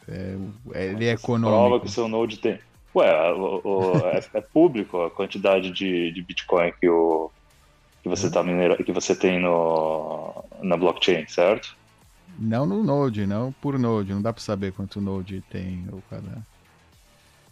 É, 0.08 0.36
ele 0.74 1.06
é 1.06 1.12
econômico. 1.12 1.50
Prova 1.50 1.80
que 1.80 1.90
seu 1.90 2.08
node 2.08 2.38
tem. 2.38 2.58
Ué, 2.94 3.32
o, 3.32 3.60
o, 3.62 3.96
é, 4.06 4.24
é, 4.34 4.40
público 4.40 5.02
a 5.02 5.10
quantidade 5.10 5.70
de, 5.70 6.12
de 6.12 6.22
Bitcoin 6.22 6.72
que, 6.80 6.88
o, 6.88 7.30
que 8.02 8.08
você 8.08 8.30
tá 8.30 8.42
minera, 8.42 8.82
que 8.82 8.92
você 8.92 9.14
tem 9.14 9.38
no, 9.38 10.44
na 10.62 10.76
blockchain, 10.76 11.26
certo? 11.26 11.76
Não 12.38 12.64
no 12.64 12.82
node, 12.82 13.26
não 13.26 13.52
por 13.52 13.78
node. 13.78 14.12
Não 14.12 14.22
dá 14.22 14.32
para 14.32 14.42
saber 14.42 14.72
quanto 14.72 15.00
node 15.00 15.42
tem 15.50 15.84
o 15.92 16.02
cada. 16.08 16.42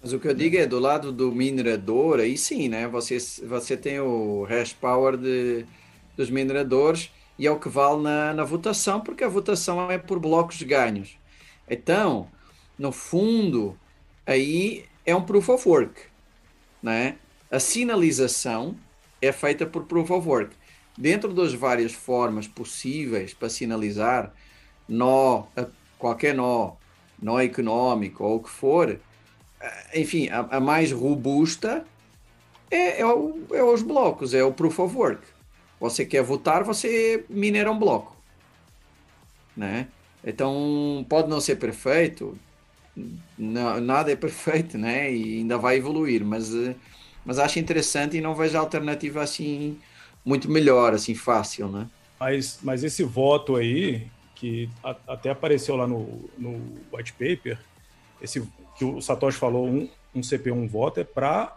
Mas 0.05 0.13
o 0.13 0.21
que 0.21 0.29
eu 0.29 0.35
digo 0.35 0.55
é 0.59 0.67
do 0.67 0.79
lado 0.79 1.11
do 1.11 1.33
minerador, 1.33 2.21
aí 2.21 2.37
sim, 2.37 2.69
né? 2.69 2.87
Você, 2.89 3.17
você 3.43 3.75
tem 3.75 4.01
o 4.01 4.45
hash 4.45 4.75
power 4.75 5.17
de, 5.17 5.65
dos 6.15 6.29
mineradores 6.29 7.11
e 7.39 7.47
é 7.47 7.51
o 7.51 7.59
que 7.59 7.71
vale 7.71 8.03
na, 8.03 8.35
na 8.35 8.45
votação, 8.45 9.01
porque 9.01 9.25
a 9.25 9.29
votação 9.29 9.91
é 9.91 9.97
por 9.97 10.21
blocos 10.21 10.59
de 10.59 10.67
ganhos. 10.67 11.17
Então, 11.67 12.29
no 12.79 12.93
fundo, 12.93 13.79
aí 14.27 14.85
é 15.07 15.17
um 15.17 15.23
proof 15.23 15.49
of 15.49 15.67
work, 15.67 16.03
né? 16.83 17.17
A 17.51 17.59
sinalização 17.59 18.77
é 19.23 19.33
feita 19.33 19.65
por 19.65 19.85
proof 19.85 20.11
of 20.11 20.29
work. 20.29 20.55
Dentro 20.99 21.33
das 21.33 21.55
várias 21.55 21.95
formas 21.95 22.47
possíveis 22.47 23.33
para 23.33 23.49
sinalizar, 23.49 24.35
nó, 24.87 25.45
qualquer 25.99 26.35
nó, 26.35 26.75
nó 27.19 27.41
econômico 27.41 28.23
ou 28.23 28.37
o 28.37 28.43
que 28.43 28.51
for, 28.51 29.01
enfim, 29.95 30.29
a, 30.29 30.41
a 30.57 30.61
mais 30.61 30.93
robusta 30.93 31.85
é, 32.71 33.01
é, 33.01 33.07
o, 33.07 33.47
é, 33.53 33.63
os 33.63 33.83
blocos, 33.83 34.35
é 34.35 34.43
o 34.43 34.53
proof 34.53 34.79
of 34.81 34.97
work. 34.97 35.23
Você 35.81 36.05
quer 36.05 36.23
votar, 36.23 36.65
você 36.65 37.25
minera 37.29 37.71
um 37.71 37.79
bloco. 37.79 38.17
Né? 39.57 39.89
Então, 40.25 41.05
pode 41.09 41.29
não 41.29 41.41
ser 41.41 41.57
perfeito, 41.57 42.37
não, 43.37 43.81
nada 43.81 44.13
é 44.13 44.17
perfeito, 44.17 44.79
né? 44.79 45.13
E 45.13 45.39
ainda 45.39 45.59
vai 45.59 45.77
evoluir, 45.77 46.25
mas, 46.25 46.51
mas 47.25 47.39
acho 47.39 47.59
interessante 47.59 48.17
e 48.17 48.21
não 48.21 48.35
vejo 48.35 48.57
alternativa 48.57 49.23
assim 49.23 49.79
muito 50.25 50.51
melhor, 50.51 50.95
assim, 50.95 51.15
fácil, 51.15 51.69
né? 51.69 51.87
Mas, 52.19 52.59
mas 52.63 52.83
esse 52.83 53.03
voto 53.03 53.57
aí, 53.57 54.07
que 54.35 54.69
a, 54.83 54.97
até 55.09 55.31
apareceu 55.31 55.77
lá 55.77 55.87
no, 55.87 56.31
no 56.39 56.79
white 56.93 57.13
paper, 57.13 57.59
esse 58.23 58.43
que 58.77 58.85
o 58.85 59.01
Satoshi 59.01 59.39
falou, 59.39 59.67
um, 59.67 59.89
um 60.15 60.21
CPU, 60.21 60.55
um 60.55 60.67
voto, 60.67 61.01
é 61.01 61.05
para 61.05 61.57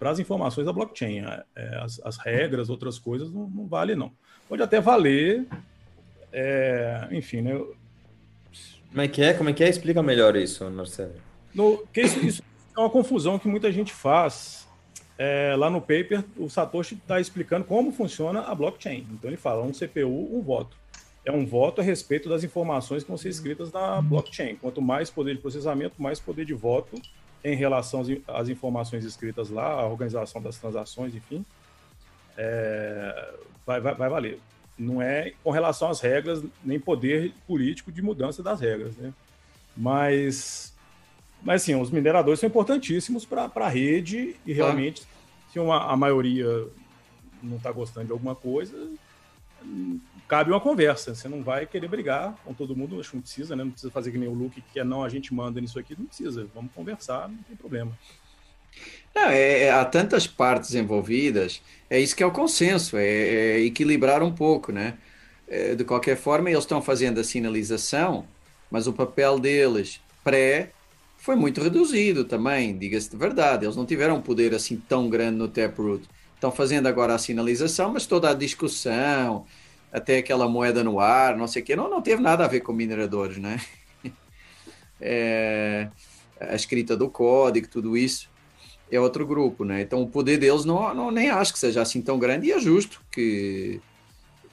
as 0.00 0.18
informações 0.18 0.64
da 0.64 0.72
blockchain. 0.72 1.20
É, 1.20 1.44
é, 1.56 1.76
as, 1.82 2.00
as, 2.04 2.16
regras, 2.16 2.70
outras 2.70 2.98
coisas, 2.98 3.30
não, 3.32 3.48
não 3.48 3.66
vale, 3.66 3.94
não. 3.94 4.12
Pode 4.48 4.62
até 4.62 4.80
valer, 4.80 5.46
é, 6.32 7.08
enfim, 7.10 7.40
né? 7.40 7.60
Como 8.90 9.02
é 9.02 9.08
que 9.08 9.22
é? 9.22 9.34
Como 9.34 9.50
é 9.50 9.52
que 9.52 9.64
é? 9.64 9.68
Explica 9.68 10.02
melhor 10.02 10.36
isso, 10.36 10.68
Marcelo. 10.70 11.14
No, 11.52 11.84
que 11.92 12.02
isso, 12.02 12.24
isso 12.24 12.42
é 12.76 12.80
uma 12.80 12.90
confusão 12.90 13.38
que 13.38 13.48
muita 13.48 13.70
gente 13.72 13.92
faz. 13.92 14.68
É, 15.16 15.54
lá 15.56 15.70
no 15.70 15.80
paper, 15.80 16.24
o 16.36 16.50
Satoshi 16.50 16.94
está 16.94 17.20
explicando 17.20 17.64
como 17.64 17.92
funciona 17.92 18.40
a 18.42 18.54
blockchain. 18.54 19.06
Então 19.12 19.30
ele 19.30 19.36
fala 19.36 19.62
um 19.62 19.72
CPU, 19.72 20.36
um 20.36 20.42
voto 20.42 20.76
é 21.24 21.32
um 21.32 21.46
voto 21.46 21.80
a 21.80 21.84
respeito 21.84 22.28
das 22.28 22.44
informações 22.44 23.02
que 23.02 23.08
vão 23.08 23.16
ser 23.16 23.30
escritas 23.30 23.72
na 23.72 24.00
blockchain. 24.02 24.56
Quanto 24.56 24.82
mais 24.82 25.10
poder 25.10 25.34
de 25.34 25.40
processamento, 25.40 26.00
mais 26.00 26.20
poder 26.20 26.44
de 26.44 26.52
voto 26.52 27.00
em 27.42 27.56
relação 27.56 28.02
às 28.28 28.48
informações 28.48 29.04
escritas 29.04 29.50
lá, 29.50 29.66
a 29.66 29.86
organização 29.86 30.40
das 30.40 30.58
transações, 30.58 31.14
enfim, 31.14 31.44
é, 32.36 33.34
vai, 33.66 33.80
vai, 33.80 33.94
vai, 33.94 34.08
valer. 34.08 34.38
Não 34.78 35.00
é 35.00 35.32
com 35.42 35.50
relação 35.50 35.88
às 35.88 36.00
regras, 36.00 36.42
nem 36.62 36.78
poder 36.78 37.32
político 37.46 37.92
de 37.92 38.02
mudança 38.02 38.42
das 38.42 38.60
regras, 38.60 38.96
né? 38.96 39.12
Mas, 39.76 40.74
mas 41.42 41.62
sim, 41.62 41.74
os 41.74 41.90
mineradores 41.90 42.40
são 42.40 42.48
importantíssimos 42.48 43.24
para 43.24 43.50
a 43.54 43.68
rede 43.68 44.36
e 44.46 44.52
realmente, 44.52 45.02
se 45.52 45.58
uma, 45.58 45.90
a 45.90 45.96
maioria 45.96 46.66
não 47.42 47.56
está 47.56 47.70
gostando 47.72 48.06
de 48.06 48.12
alguma 48.12 48.34
coisa, 48.34 48.90
cabe 50.34 50.50
uma 50.50 50.60
conversa. 50.60 51.14
Você 51.14 51.28
não 51.28 51.44
vai 51.44 51.64
querer 51.64 51.86
brigar 51.86 52.34
com 52.44 52.52
todo 52.52 52.74
mundo, 52.74 52.98
acho 52.98 53.10
que 53.10 53.16
não 53.16 53.22
precisa, 53.22 53.54
né? 53.54 53.62
Não 53.62 53.70
precisa 53.70 53.92
fazer 53.92 54.10
que 54.10 54.18
nem 54.18 54.28
o 54.28 54.34
Luke, 54.34 54.60
que 54.72 54.80
é 54.80 54.84
não, 54.84 55.04
a 55.04 55.08
gente 55.08 55.32
manda 55.32 55.60
nisso 55.60 55.78
aqui, 55.78 55.94
não 55.96 56.06
precisa. 56.06 56.48
Vamos 56.52 56.72
conversar, 56.74 57.28
não 57.28 57.38
tem 57.44 57.54
problema. 57.54 57.96
Não, 59.14 59.28
é, 59.28 59.62
é, 59.62 59.70
há 59.70 59.84
tantas 59.84 60.26
partes 60.26 60.74
envolvidas, 60.74 61.62
é 61.88 62.00
isso 62.00 62.16
que 62.16 62.22
é 62.24 62.26
o 62.26 62.32
consenso, 62.32 62.96
é, 62.96 63.06
é 63.06 63.60
equilibrar 63.60 64.24
um 64.24 64.32
pouco, 64.32 64.72
né? 64.72 64.94
É, 65.46 65.76
de 65.76 65.84
qualquer 65.84 66.16
forma, 66.16 66.50
eles 66.50 66.64
estão 66.64 66.82
fazendo 66.82 67.20
a 67.20 67.24
sinalização, 67.24 68.26
mas 68.68 68.88
o 68.88 68.92
papel 68.92 69.38
deles 69.38 70.00
pré 70.24 70.72
foi 71.16 71.36
muito 71.36 71.60
reduzido 71.60 72.24
também, 72.24 72.76
diga-se 72.76 73.08
de 73.08 73.16
verdade. 73.16 73.66
Eles 73.66 73.76
não 73.76 73.86
tiveram 73.86 74.16
um 74.16 74.20
poder 74.20 74.52
assim 74.52 74.82
tão 74.88 75.08
grande 75.08 75.36
no 75.38 75.46
Taproot. 75.46 76.08
Estão 76.34 76.50
fazendo 76.50 76.88
agora 76.88 77.14
a 77.14 77.18
sinalização, 77.18 77.92
mas 77.92 78.04
toda 78.04 78.30
a 78.30 78.34
discussão, 78.34 79.46
até 79.94 80.18
aquela 80.18 80.48
moeda 80.48 80.82
no 80.82 80.98
ar, 80.98 81.36
não 81.36 81.46
sei 81.46 81.62
o 81.62 81.64
quê, 81.64 81.76
não, 81.76 81.88
não 81.88 82.02
teve 82.02 82.20
nada 82.20 82.44
a 82.44 82.48
ver 82.48 82.60
com 82.60 82.72
mineradores, 82.72 83.38
né? 83.38 83.60
É, 85.06 85.88
a 86.40 86.54
escrita 86.54 86.96
do 86.96 87.10
código, 87.10 87.68
tudo 87.68 87.96
isso. 87.96 88.30
é 88.90 88.98
outro 88.98 89.26
grupo, 89.26 89.64
né? 89.64 89.82
Então 89.82 90.00
o 90.00 90.08
poder 90.08 90.38
deles 90.38 90.64
não, 90.64 90.94
não 90.94 91.10
nem 91.10 91.28
acho 91.28 91.52
que 91.52 91.58
seja 91.58 91.82
assim 91.82 92.00
tão 92.00 92.18
grande 92.18 92.46
e 92.46 92.52
é 92.52 92.58
justo 92.58 93.02
que, 93.10 93.80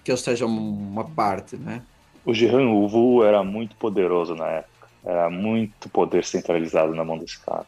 que 0.04 0.12
eles 0.12 0.20
sejam 0.20 0.50
uma 0.50 1.06
parte, 1.06 1.56
né? 1.56 1.84
O 2.26 2.34
Jihan 2.34 2.70
Uvu 2.70 3.24
era 3.24 3.44
muito 3.44 3.76
poderoso 3.78 4.36
na 4.36 4.48
época. 4.48 4.88
Era 5.06 5.30
muito 5.30 5.88
poder 5.88 6.26
centralizado 6.26 6.94
na 6.94 7.06
mão 7.06 7.18
desse 7.18 7.40
cara. 7.40 7.68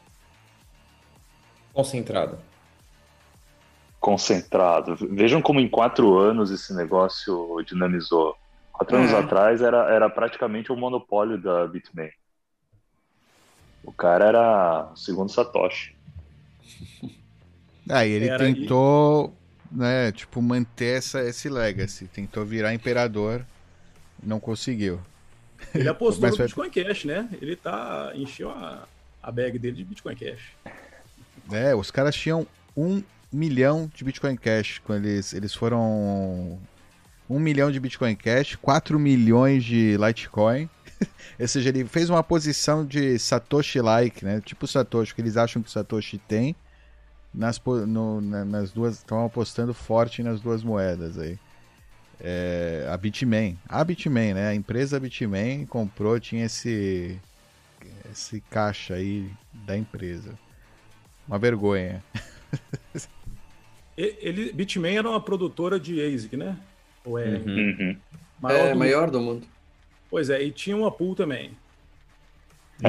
Concentrado. 1.74 2.38
Concentrado. 4.04 4.98
Vejam 5.12 5.42
como 5.42 5.62
em 5.62 5.70
quatro 5.70 6.18
anos 6.18 6.52
esse 6.52 6.74
negócio 6.74 7.56
dinamizou. 7.66 8.36
Quatro 8.74 8.98
é. 8.98 9.00
anos 9.00 9.14
atrás 9.14 9.62
era, 9.62 9.90
era 9.90 10.10
praticamente 10.10 10.74
o 10.74 10.76
monopólio 10.76 11.42
da 11.42 11.66
Bitmain. 11.66 12.10
O 13.82 13.94
cara 13.94 14.26
era 14.26 14.92
o 14.92 14.96
segundo 14.98 15.32
Satoshi. 15.32 15.96
Aí 17.90 18.12
ele 18.12 18.28
era 18.28 18.40
tentou, 18.40 19.34
e... 19.72 19.78
né, 19.78 20.12
tipo, 20.12 20.42
manter 20.42 20.98
essa, 20.98 21.22
esse 21.22 21.48
legacy. 21.48 22.06
Tentou 22.06 22.44
virar 22.44 22.74
imperador, 22.74 23.46
não 24.22 24.38
conseguiu. 24.38 25.00
Ele 25.74 25.88
apostou 25.88 26.30
no 26.30 26.38
Bitcoin 26.38 26.70
Cash, 26.70 27.06
né? 27.06 27.30
Ele 27.42 27.56
tá. 27.56 28.12
encheu 28.16 28.50
a, 28.50 28.86
a 29.22 29.32
bag 29.32 29.58
dele 29.58 29.78
de 29.78 29.86
Bitcoin 29.86 30.18
Cash. 30.18 30.58
É, 31.54 31.74
os 31.74 31.90
caras 31.90 32.14
tinham 32.14 32.46
um 32.76 33.02
milhão 33.34 33.90
de 33.94 34.04
Bitcoin 34.04 34.36
Cash 34.36 34.80
quando 34.84 35.06
eles, 35.06 35.34
eles 35.34 35.54
foram. 35.54 36.60
Um 37.30 37.40
milhão 37.40 37.72
de 37.72 37.80
Bitcoin 37.80 38.16
Cash, 38.16 38.56
4 38.58 39.00
milhões 39.00 39.64
de 39.64 39.98
Litecoin. 39.98 40.70
Ou 41.40 41.48
seja, 41.48 41.70
ele 41.70 41.86
fez 41.86 42.10
uma 42.10 42.22
posição 42.22 42.86
de 42.86 43.18
Satoshi-like, 43.18 44.24
né? 44.24 44.42
Tipo 44.42 44.68
Satoshi, 44.68 45.16
que 45.16 45.22
eles 45.22 45.38
acham 45.38 45.62
que 45.62 45.72
Satoshi 45.72 46.18
tem. 46.18 46.56
Nas, 47.34 47.60
no, 47.88 48.22
nas 48.22 48.72
duas. 48.72 48.98
Estão 48.98 49.26
apostando 49.26 49.74
forte 49.74 50.22
nas 50.22 50.42
duas 50.42 50.64
moedas 50.64 51.18
aí. 51.18 51.40
É, 52.20 52.88
a 52.92 52.96
Bitmain. 52.96 53.58
A 53.68 53.84
Bitmain, 53.84 54.34
né? 54.34 54.50
A 54.50 54.56
empresa 54.56 55.00
Bitmain 55.00 55.66
comprou, 55.66 56.20
tinha 56.20 56.46
esse. 56.46 57.20
Esse 58.12 58.42
caixa 58.50 58.96
aí 58.96 59.30
da 59.66 59.76
empresa. 59.76 60.34
Uma 61.28 61.40
vergonha. 61.40 62.04
Ele, 63.98 64.52
Bitmain 64.52 64.96
era 64.96 65.10
uma 65.10 65.22
produtora 65.22 65.80
de 65.80 66.02
ASIC, 66.02 66.36
né? 66.36 66.58
Ou 67.06 67.20
é? 67.20 67.26
Uhum. 67.26 67.76
uhum. 67.80 67.96
Maior, 68.42 68.66
é, 68.66 68.72
do 68.72 68.80
maior 68.80 69.12
do 69.12 69.22
mundo. 69.22 69.48
Pois 70.10 70.30
é, 70.30 70.44
e 70.44 70.52
tinha 70.52 70.76
uma 70.76 70.92
pool 70.92 71.16
também. 71.16 71.52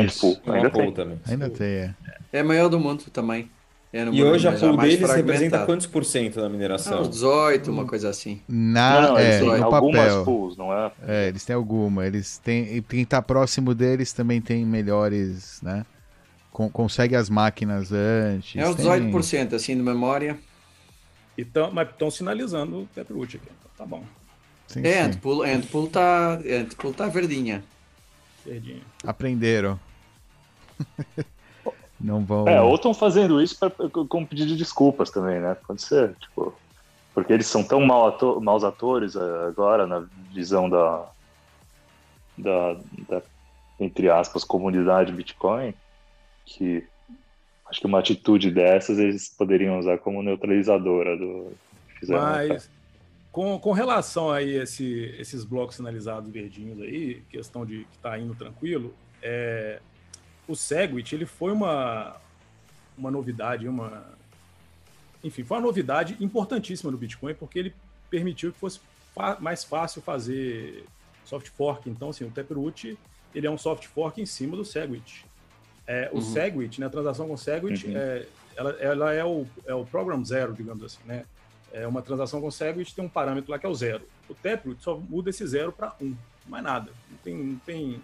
Isso, 0.05 0.41
ainda 0.47 0.71
tem. 0.71 0.93
também. 0.93 1.21
Ainda 1.27 1.51
tem, 1.51 1.67
é. 1.67 1.95
É 2.33 2.43
maior 2.43 2.69
do 2.69 2.81
mundo 2.81 3.05
também. 3.13 3.49
É 3.93 4.05
e 4.07 4.25
hoje 4.25 4.49
a 4.49 4.53
pool 4.53 4.77
deles 4.77 5.09
representa 5.09 5.65
quantos 5.65 5.87
por 5.87 6.05
cento 6.05 6.41
da 6.41 6.49
mineração? 6.49 7.03
Uns 7.03 7.11
18, 7.11 7.71
uma 7.71 7.87
coisa 7.87 8.09
assim. 8.09 8.41
Na, 8.49 9.01
não, 9.01 9.09
não, 9.11 9.19
é, 9.19 9.41
no 9.41 9.53
algumas 9.73 10.09
papel. 10.09 10.25
pools, 10.25 10.57
não 10.57 10.73
é? 10.73 10.91
É, 11.07 11.29
eles 11.29 11.45
têm 11.45 11.55
alguma. 11.55 12.05
Eles 12.05 12.39
têm, 12.39 12.83
quem 12.83 13.03
está 13.03 13.23
próximo 13.23 13.73
deles 13.73 14.13
também 14.13 14.41
tem 14.41 14.65
melhores, 14.65 15.61
né? 15.63 15.87
Con 16.51 16.69
consegue 16.69 17.15
as 17.15 17.31
máquinas 17.31 17.93
antes. 17.93 18.61
É 18.61 18.69
uns 18.69 18.75
18%, 18.75 19.31
tem... 19.31 19.57
assim, 19.57 19.77
de 19.77 19.83
memória. 19.83 20.37
Então, 21.37 21.71
mas 21.73 21.89
estão 21.91 22.11
sinalizando 22.11 22.83
o 22.83 22.87
Taproot 22.87 23.37
aqui. 23.37 23.47
Então, 23.47 23.71
tá 23.77 23.87
bom. 23.87 24.05
Sim, 24.69 24.81
é, 24.87 24.93
sim. 24.93 25.01
Antpool, 25.01 25.43
Antpool 25.43 25.89
tá, 25.89 26.35
Antpool 26.35 26.95
tá 26.95 27.09
verdinha. 27.09 27.63
Verdinha. 28.45 28.83
Aprenderam. 29.05 29.79
Não 32.01 32.25
vão. 32.25 32.47
É, 32.47 32.61
ou 32.61 32.75
estão 32.75 32.93
fazendo 32.93 33.41
isso 33.41 33.59
pra, 33.59 33.71
com 33.71 34.27
pedido 34.27 34.49
de 34.49 34.57
desculpas 34.57 35.11
também, 35.11 35.41
né? 35.41 35.57
Pode 35.67 35.83
ser, 35.83 36.15
tipo. 36.17 36.55
Porque 37.15 37.33
eles 37.33 37.47
são 37.47 37.63
tão 37.63 37.81
mal 37.81 38.09
ator, 38.09 38.41
maus 38.41 38.65
atores 38.65 39.15
eh, 39.15 39.47
agora 39.47 39.87
na 39.87 40.05
visão 40.33 40.69
da, 40.69 41.07
da, 42.37 42.77
da, 43.09 43.23
entre 43.79 44.11
aspas, 44.11 44.43
comunidade 44.43 45.13
Bitcoin, 45.13 45.73
que 46.45 46.85
acho 47.75 47.81
que 47.81 47.87
uma 47.89 47.99
atitude 47.99 48.53
dessas 48.53 48.99
eles 48.99 49.29
poderiam 49.29 49.81
usar 49.81 49.99
como 49.99 50.23
neutralizadora 50.23 51.17
do. 51.17 51.53
Mas, 52.09 52.71
com, 53.33 53.59
com 53.59 53.73
relação 53.73 54.31
a 54.31 54.43
esse, 54.43 55.13
esses 55.19 55.45
blocos 55.45 55.77
sinalizados 55.77 56.31
verdinhos 56.31 56.81
aí, 56.81 57.23
questão 57.29 57.67
de 57.67 57.85
que 57.85 57.97
está 57.97 58.17
indo 58.17 58.35
tranquilo, 58.35 58.95
é, 59.21 59.81
o 60.47 60.55
Segwit 60.55 61.15
ele 61.15 61.27
foi 61.27 61.51
uma, 61.51 62.17
uma 62.97 63.11
novidade, 63.11 63.67
uma 63.67 64.05
enfim, 65.23 65.43
foi 65.43 65.57
uma 65.57 65.65
novidade 65.65 66.17
importantíssima 66.21 66.93
no 66.93 66.99
Bitcoin 66.99 67.35
porque 67.35 67.59
ele 67.59 67.75
permitiu 68.09 68.53
que 68.53 68.59
fosse 68.59 68.79
mais 69.41 69.65
fácil 69.65 70.01
fazer 70.01 70.85
soft 71.25 71.49
fork. 71.49 71.91
Então, 71.91 72.11
assim, 72.11 72.25
o 72.25 72.31
Taproot 72.31 72.97
ele 73.35 73.47
é 73.47 73.51
um 73.51 73.59
soft 73.59 73.87
fork 73.87 74.21
em 74.21 74.27
cima 74.27 74.57
do 74.57 74.65
Segwit. 74.65 75.25
É, 75.87 76.09
o 76.13 76.17
uhum. 76.17 76.23
Segwit, 76.23 76.81
né, 76.81 76.87
a 76.87 76.91
transação 76.91 77.29
com 77.29 77.35
o 77.35 77.39
Segwit, 77.39 77.87
uhum. 77.87 77.97
é, 77.97 78.27
ela, 78.57 78.71
ela 78.81 79.13
é, 79.13 79.25
o, 79.25 79.47
é 79.67 79.75
o 79.75 79.85
program 79.85 80.25
zero, 80.25 80.53
digamos 80.53 80.83
assim, 80.85 81.01
né? 81.05 81.25
é, 81.75 81.87
uma 81.89 82.01
transação 82.01 82.41
com 82.41 82.51
Segwit 82.53 82.95
tem 82.95 83.05
um 83.05 83.09
parâmetro 83.09 83.51
lá 83.51 83.59
que 83.59 83.67
é 83.67 83.69
o 83.69 83.75
zero. 83.75 84.07
O 84.29 84.35
Taproot 84.35 84.81
só 84.81 84.97
muda 84.97 85.31
esse 85.31 85.45
zero 85.45 85.73
para 85.73 85.93
um, 86.01 86.15
mais 86.47 86.63
nada. 86.63 86.93
Não 87.11 87.19
tem, 87.19 87.35
não 87.35 87.59
tem, 87.59 88.01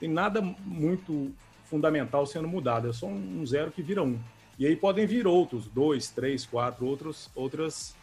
tem 0.00 0.08
nada 0.08 0.40
muito 0.40 1.30
fundamental 1.66 2.26
sendo 2.26 2.48
mudado, 2.48 2.88
é 2.88 2.92
só 2.94 3.06
um 3.06 3.44
zero 3.46 3.70
que 3.70 3.82
vira 3.82 4.02
um. 4.02 4.18
E 4.58 4.66
aí 4.66 4.74
podem 4.74 5.06
vir 5.06 5.26
outros, 5.26 5.66
dois, 5.66 6.08
três, 6.08 6.46
quatro, 6.46 6.86
outros, 6.86 7.30
outras, 7.34 7.94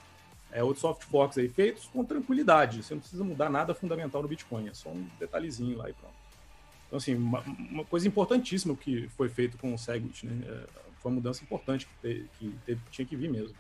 é, 0.51 0.64
outros 0.64 0.82
soft 0.82 1.03
forks 1.03 1.38
aí 1.38 1.49
feitos 1.49 1.89
com 1.91 2.05
tranquilidade. 2.05 2.84
Você 2.84 2.93
não 2.93 3.01
precisa 3.01 3.24
mudar 3.24 3.49
nada 3.49 3.74
fundamental 3.74 4.22
no 4.22 4.28
Bitcoin, 4.28 4.68
é 4.68 4.74
só 4.74 4.89
um 4.89 5.07
detalhezinho 5.20 5.78
lá 5.78 5.89
e 5.89 5.93
pronto. 5.93 6.20
Então, 6.91 6.97
assim, 6.97 7.15
uma, 7.15 7.41
uma 7.71 7.85
coisa 7.85 8.05
importantíssima 8.05 8.75
que 8.75 9.07
foi 9.15 9.29
feito 9.29 9.57
com 9.57 9.73
o 9.73 9.77
Segwit, 9.77 10.25
né? 10.25 10.43
É, 10.45 10.81
foi 10.99 11.09
uma 11.09 11.15
mudança 11.15 11.41
importante 11.41 11.87
que, 11.87 11.93
te, 12.01 12.25
que 12.37 12.53
teve, 12.65 12.81
tinha 12.91 13.05
que 13.05 13.15
vir 13.15 13.29
mesmo. 13.29 13.55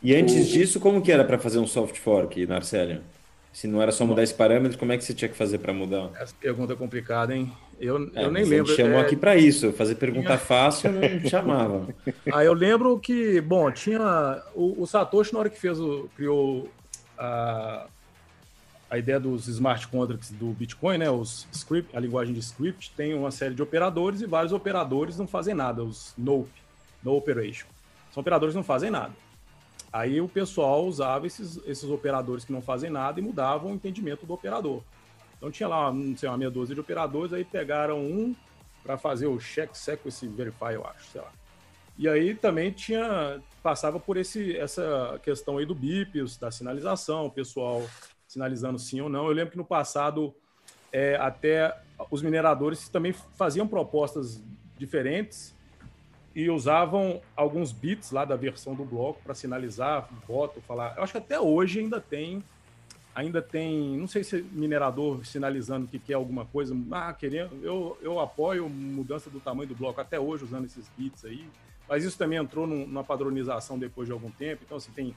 E 0.00 0.14
antes 0.14 0.46
disso, 0.46 0.78
como 0.78 1.02
que 1.02 1.10
era 1.10 1.24
para 1.24 1.36
fazer 1.36 1.58
um 1.58 1.66
soft 1.66 1.98
fork, 1.98 2.46
Narcélio? 2.46 3.02
Se 3.52 3.66
não 3.66 3.82
era 3.82 3.90
só 3.90 4.06
mudar 4.06 4.22
esse 4.22 4.34
parâmetro, 4.34 4.78
como 4.78 4.92
é 4.92 4.96
que 4.96 5.04
você 5.04 5.12
tinha 5.12 5.28
que 5.28 5.36
fazer 5.36 5.58
para 5.58 5.72
mudar? 5.72 6.10
Essa 6.14 6.34
pergunta 6.40 6.74
é 6.74 6.76
complicada, 6.76 7.34
hein? 7.34 7.52
Eu, 7.80 8.08
é, 8.14 8.24
eu 8.24 8.30
nem 8.30 8.44
lembro. 8.44 8.72
A 8.72 8.76
chamou 8.76 8.98
é... 8.98 9.00
aqui 9.00 9.16
para 9.16 9.36
isso, 9.36 9.72
fazer 9.72 9.96
pergunta 9.96 10.38
fácil, 10.38 10.92
não 10.92 11.28
chamava. 11.28 11.88
Ah, 12.32 12.44
eu 12.44 12.52
lembro 12.52 12.98
que, 13.00 13.40
bom, 13.40 13.68
tinha 13.72 14.40
o, 14.54 14.80
o, 14.80 14.86
Satoshi 14.86 15.32
na 15.32 15.40
hora 15.40 15.50
que 15.50 15.58
fez 15.58 15.80
o 15.80 16.08
criou 16.16 16.68
a, 17.18 17.88
a 18.94 18.98
ideia 18.98 19.18
dos 19.18 19.48
smart 19.48 19.88
contracts 19.88 20.30
do 20.30 20.46
Bitcoin, 20.52 20.98
né? 20.98 21.10
Os 21.10 21.48
script, 21.52 21.96
a 21.96 22.00
linguagem 22.00 22.32
de 22.32 22.40
script 22.40 22.92
tem 22.96 23.12
uma 23.12 23.30
série 23.30 23.54
de 23.54 23.62
operadores 23.62 24.20
e 24.20 24.26
vários 24.26 24.52
operadores 24.52 25.18
não 25.18 25.26
fazem 25.26 25.52
nada, 25.52 25.82
os 25.82 26.14
NOP, 26.16 26.48
no 27.02 27.16
operation. 27.16 27.66
São 28.12 28.20
operadores 28.20 28.52
que 28.52 28.56
não 28.56 28.64
fazem 28.64 28.90
nada. 28.90 29.12
Aí 29.92 30.20
o 30.20 30.28
pessoal 30.28 30.86
usava 30.86 31.26
esses, 31.26 31.60
esses 31.66 31.90
operadores 31.90 32.44
que 32.44 32.52
não 32.52 32.62
fazem 32.62 32.88
nada 32.88 33.18
e 33.18 33.22
mudavam 33.22 33.72
o 33.72 33.74
entendimento 33.74 34.24
do 34.26 34.32
operador. 34.32 34.80
Então 35.36 35.50
tinha 35.50 35.68
lá, 35.68 35.92
não 35.92 36.16
sei, 36.16 36.28
uma 36.28 36.38
meia 36.38 36.50
dúzia 36.50 36.74
de 36.74 36.80
operadores, 36.80 37.32
aí 37.32 37.44
pegaram 37.44 38.00
um 38.00 38.34
para 38.82 38.96
fazer 38.96 39.26
o 39.26 39.38
check 39.38 39.74
sequence 39.74 40.26
verify, 40.28 40.74
eu 40.74 40.86
acho, 40.86 41.04
sei 41.10 41.20
lá. 41.20 41.32
E 41.98 42.08
aí 42.08 42.34
também 42.34 42.70
tinha 42.70 43.40
passava 43.62 43.98
por 43.98 44.16
esse 44.16 44.56
essa 44.56 45.18
questão 45.22 45.58
aí 45.58 45.66
do 45.66 45.74
BIP, 45.74 46.24
da 46.38 46.50
sinalização, 46.50 47.26
o 47.26 47.30
pessoal 47.30 47.82
sinalizando 48.34 48.78
sim 48.78 49.00
ou 49.00 49.08
não. 49.08 49.26
Eu 49.26 49.32
lembro 49.32 49.52
que 49.52 49.56
no 49.56 49.64
passado 49.64 50.34
é, 50.92 51.16
até 51.16 51.74
os 52.10 52.20
mineradores 52.20 52.88
também 52.88 53.12
faziam 53.12 53.66
propostas 53.66 54.42
diferentes 54.76 55.54
e 56.34 56.50
usavam 56.50 57.20
alguns 57.36 57.70
bits 57.70 58.10
lá 58.10 58.24
da 58.24 58.34
versão 58.34 58.74
do 58.74 58.84
bloco 58.84 59.20
para 59.22 59.34
sinalizar 59.34 60.08
voto, 60.26 60.60
falar. 60.62 60.94
Eu 60.96 61.04
acho 61.04 61.12
que 61.12 61.18
até 61.18 61.38
hoje 61.38 61.78
ainda 61.78 62.00
tem, 62.00 62.42
ainda 63.14 63.40
tem, 63.40 63.96
não 63.96 64.08
sei 64.08 64.24
se 64.24 64.42
minerador 64.50 65.24
sinalizando 65.24 65.86
que 65.86 65.98
quer 65.98 66.14
alguma 66.14 66.44
coisa. 66.44 66.76
Ah, 66.90 67.12
querendo, 67.12 67.64
eu, 67.64 67.96
eu 68.02 68.18
apoio 68.18 68.68
mudança 68.68 69.30
do 69.30 69.38
tamanho 69.38 69.68
do 69.68 69.76
bloco 69.76 70.00
até 70.00 70.18
hoje 70.18 70.42
usando 70.42 70.64
esses 70.64 70.90
bits 70.98 71.24
aí. 71.24 71.48
Mas 71.88 72.02
isso 72.02 72.18
também 72.18 72.38
entrou 72.38 72.66
numa 72.66 73.04
padronização 73.04 73.78
depois 73.78 74.08
de 74.08 74.12
algum 74.12 74.30
tempo. 74.30 74.62
Então, 74.64 74.78
assim, 74.78 74.90
tem 74.90 75.14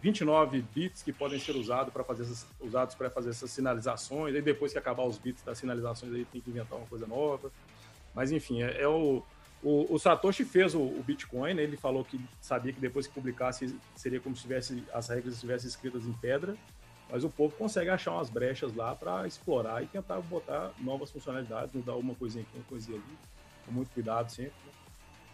29 0.00 0.64
bits 0.74 1.02
que 1.02 1.12
podem 1.12 1.38
ser 1.38 1.54
usados 1.56 1.92
para 1.92 2.02
fazer 2.02 2.22
essas, 2.22 2.46
usados 2.60 2.94
para 2.94 3.10
fazer 3.10 3.30
essas 3.30 3.50
sinalizações. 3.50 4.34
Aí 4.34 4.42
depois 4.42 4.72
que 4.72 4.78
acabar 4.78 5.04
os 5.04 5.18
bits 5.18 5.42
das 5.42 5.58
sinalizações, 5.58 6.12
aí 6.14 6.24
tem 6.24 6.40
que 6.40 6.50
inventar 6.50 6.78
uma 6.78 6.86
coisa 6.86 7.06
nova. 7.06 7.50
Mas 8.14 8.32
enfim, 8.32 8.62
é, 8.62 8.82
é 8.82 8.88
o 8.88 9.22
o, 9.62 9.94
o, 9.94 9.98
Satoshi 9.98 10.44
fez 10.44 10.74
o, 10.74 10.80
o, 10.80 11.02
Bitcoin, 11.06 11.54
né? 11.54 11.62
ele 11.62 11.76
falou 11.76 12.04
que 12.04 12.20
sabia 12.40 12.72
que 12.72 12.80
depois 12.80 13.06
que 13.06 13.14
publicasse 13.14 13.78
seria 13.94 14.18
como 14.18 14.34
se 14.34 14.42
tivesse, 14.42 14.82
as 14.92 15.08
regras 15.08 15.34
estivessem 15.34 15.68
escritas 15.68 16.04
em 16.04 16.12
pedra, 16.14 16.56
mas 17.08 17.22
o 17.22 17.30
povo 17.30 17.54
consegue 17.54 17.88
achar 17.88 18.12
umas 18.12 18.28
brechas 18.28 18.74
lá 18.74 18.92
para 18.94 19.24
explorar 19.24 19.80
e 19.80 19.86
tentar 19.86 20.20
botar 20.20 20.72
novas 20.80 21.12
funcionalidades, 21.12 21.72
mudar 21.72 21.94
uma 21.94 22.14
coisinha 22.14 22.42
aqui, 22.42 22.56
uma 22.56 22.64
coisinha 22.64 22.96
ali, 22.98 23.18
com 23.64 23.70
muito 23.70 23.92
cuidado 23.92 24.32
sempre. 24.32 24.52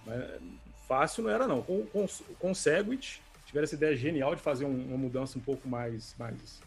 Né? 0.05 0.39
Mas 0.41 0.87
fácil 0.87 1.25
não 1.25 1.31
era 1.31 1.47
não. 1.47 1.63
Com, 1.63 1.87
com, 1.87 2.07
com 2.39 2.51
o 2.51 2.55
Segwit, 2.55 3.23
tiveram 3.49 3.65
essa 3.65 3.75
ideia 3.75 3.97
genial 3.97 4.35
de 4.35 4.43
fazer 4.43 4.67
um, 4.67 4.89
uma 4.89 4.99
mudança 4.99 5.39
um 5.39 5.41
pouco 5.41 5.67
mais, 5.67 6.15
mais 6.19 6.61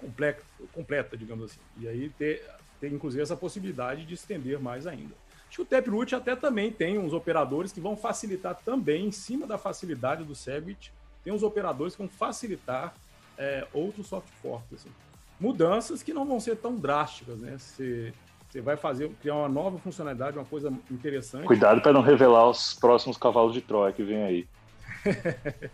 completa, 0.00 0.42
completa, 0.72 1.16
digamos 1.16 1.44
assim. 1.44 1.60
E 1.78 1.86
aí 1.86 2.08
ter, 2.10 2.44
ter 2.80 2.92
inclusive 2.92 3.22
essa 3.22 3.36
possibilidade 3.36 4.04
de 4.04 4.14
estender 4.14 4.58
mais 4.58 4.86
ainda. 4.86 5.14
Acho 5.48 5.56
que 5.56 5.62
o 5.62 5.64
Taproot 5.64 6.14
até 6.14 6.34
também 6.34 6.72
tem 6.72 6.98
uns 6.98 7.12
operadores 7.12 7.72
que 7.72 7.80
vão 7.80 7.96
facilitar 7.96 8.56
também, 8.64 9.06
em 9.06 9.12
cima 9.12 9.46
da 9.46 9.56
facilidade 9.56 10.24
do 10.24 10.34
Segwit, 10.34 10.92
tem 11.22 11.32
uns 11.32 11.42
operadores 11.42 11.94
que 11.94 12.02
vão 12.02 12.08
facilitar 12.08 12.94
é, 13.38 13.66
outros 13.72 14.08
soft 14.08 14.28
forks. 14.42 14.72
Assim. 14.74 14.90
Mudanças 15.38 16.02
que 16.02 16.12
não 16.12 16.26
vão 16.26 16.40
ser 16.40 16.56
tão 16.56 16.74
drásticas, 16.74 17.38
né? 17.38 17.56
Você, 17.56 18.12
você 18.50 18.60
vai 18.60 18.76
fazer, 18.76 19.08
criar 19.22 19.36
uma 19.36 19.48
nova 19.48 19.78
funcionalidade, 19.78 20.36
uma 20.36 20.44
coisa 20.44 20.72
interessante. 20.90 21.46
Cuidado 21.46 21.80
para 21.80 21.92
não 21.92 22.02
revelar 22.02 22.50
os 22.50 22.74
próximos 22.74 23.16
cavalos 23.16 23.54
de 23.54 23.60
Troia 23.60 23.92
que 23.92 24.02
vem 24.02 24.22
aí. 24.24 24.48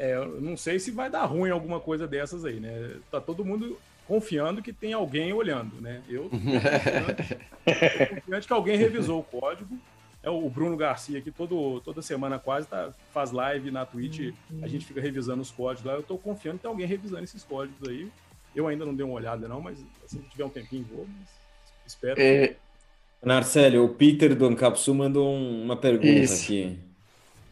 é, 0.00 0.14
eu 0.16 0.40
não 0.40 0.56
sei 0.56 0.78
se 0.78 0.90
vai 0.90 1.10
dar 1.10 1.26
ruim 1.26 1.50
alguma 1.50 1.78
coisa 1.78 2.08
dessas 2.08 2.42
aí, 2.46 2.58
né? 2.58 2.96
Tá 3.10 3.20
todo 3.20 3.44
mundo 3.44 3.78
confiando 4.08 4.62
que 4.62 4.72
tem 4.72 4.94
alguém 4.94 5.30
olhando, 5.30 5.78
né? 5.78 6.00
Eu 6.08 6.30
tô 6.30 6.38
confiante, 6.40 7.36
tô 8.08 8.14
confiante 8.14 8.46
que 8.46 8.52
alguém 8.54 8.78
revisou 8.78 9.20
o 9.20 9.22
código. 9.22 9.78
É 10.22 10.30
o 10.30 10.48
Bruno 10.48 10.74
Garcia 10.74 11.20
que 11.20 11.30
todo, 11.30 11.82
toda 11.82 12.00
semana 12.00 12.38
quase 12.38 12.66
tá, 12.66 12.94
faz 13.12 13.30
live 13.30 13.70
na 13.70 13.84
Twitch, 13.84 14.34
a 14.62 14.68
gente 14.68 14.86
fica 14.86 15.02
revisando 15.02 15.42
os 15.42 15.50
códigos 15.50 15.84
lá. 15.84 15.92
Eu 15.92 16.02
tô 16.02 16.16
confiando 16.16 16.56
que 16.56 16.62
tem 16.62 16.70
alguém 16.70 16.86
revisando 16.86 17.24
esses 17.24 17.44
códigos 17.44 17.86
aí. 17.86 18.08
Eu 18.56 18.66
ainda 18.66 18.86
não 18.86 18.94
dei 18.94 19.04
uma 19.04 19.14
olhada 19.14 19.46
não, 19.46 19.60
mas 19.60 19.78
assim 20.02 20.18
que 20.18 20.30
tiver 20.30 20.46
um 20.46 20.50
tempinho 20.50 20.86
vou, 20.90 21.06
espero. 21.86 22.18
É... 22.18 22.56
Narcélio, 23.22 23.84
o 23.84 23.90
Peter 23.90 24.34
do 24.34 24.46
Ancapsu 24.46 24.94
mandou 24.94 25.30
uma 25.30 25.76
pergunta 25.76 26.08
Isso. 26.08 26.44
aqui. 26.44 26.78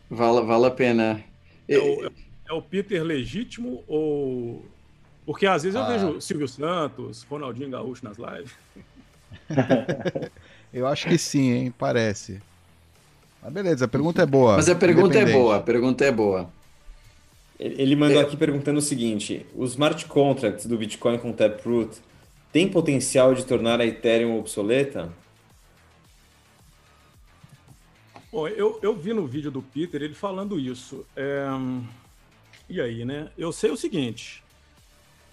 Vale, 0.09 0.47
vale 0.47 0.65
a 0.65 0.71
pena. 0.71 1.23
É 1.69 1.79
o, 1.79 2.11
é 2.49 2.53
o 2.53 2.63
Peter 2.63 3.03
legítimo 3.03 3.85
ou 3.87 4.65
porque 5.29 5.47
às 5.47 5.63
vezes 5.63 5.77
ah. 5.77 5.81
eu 5.81 5.87
vejo 5.87 6.21
Silvio 6.23 6.49
Santos, 6.49 7.23
Ronaldinho 7.25 7.69
Gaúcho 7.69 8.03
nas 8.03 8.17
lives. 8.17 8.53
eu 10.73 10.87
acho 10.87 11.07
que 11.07 11.19
sim, 11.19 11.51
hein? 11.51 11.75
Parece. 11.77 12.41
Mas 13.43 13.53
beleza, 13.53 13.85
a 13.85 13.89
pergunta 13.89 14.23
é 14.23 14.27
boa. 14.27 14.57
Mas 14.57 14.71
a 14.71 14.75
pergunta 14.75 15.19
é 15.19 15.31
boa, 15.31 15.57
a 15.57 15.61
pergunta 15.61 16.05
é 16.05 16.11
boa. 16.11 16.51
Ele 17.61 17.95
mandou 17.95 18.21
é... 18.21 18.23
aqui 18.23 18.39
perguntando 18.39 18.79
o 18.79 18.83
seguinte: 18.83 19.45
os 19.55 19.73
smart 19.73 20.07
contracts 20.07 20.65
do 20.65 20.79
Bitcoin 20.79 21.19
com 21.19 21.31
Taproot 21.31 21.99
têm 22.51 22.67
potencial 22.67 23.35
de 23.35 23.45
tornar 23.45 23.83
a 23.83 23.87
Ethereum 23.87 24.39
obsoleta? 24.39 25.13
Bom, 28.33 28.49
eu, 28.49 28.79
eu 28.83 28.95
vi 28.95 29.13
no 29.13 29.27
vídeo 29.27 29.51
do 29.51 29.61
Peter 29.61 30.03
ele 30.03 30.15
falando 30.15 30.59
isso. 30.59 31.05
É... 31.15 31.47
E 32.69 32.81
aí, 32.81 33.05
né? 33.05 33.31
Eu 33.37 33.51
sei 33.53 33.71
o 33.71 33.77
seguinte: 33.77 34.43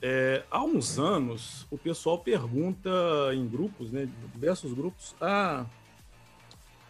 é, 0.01 0.43
há 0.51 0.63
uns 0.63 0.99
anos, 0.99 1.65
o 1.69 1.77
pessoal 1.77 2.19
pergunta 2.19 2.89
em 3.33 3.47
grupos, 3.47 3.91
né, 3.91 4.07
diversos 4.33 4.73
grupos, 4.73 5.15
ah, 5.19 5.65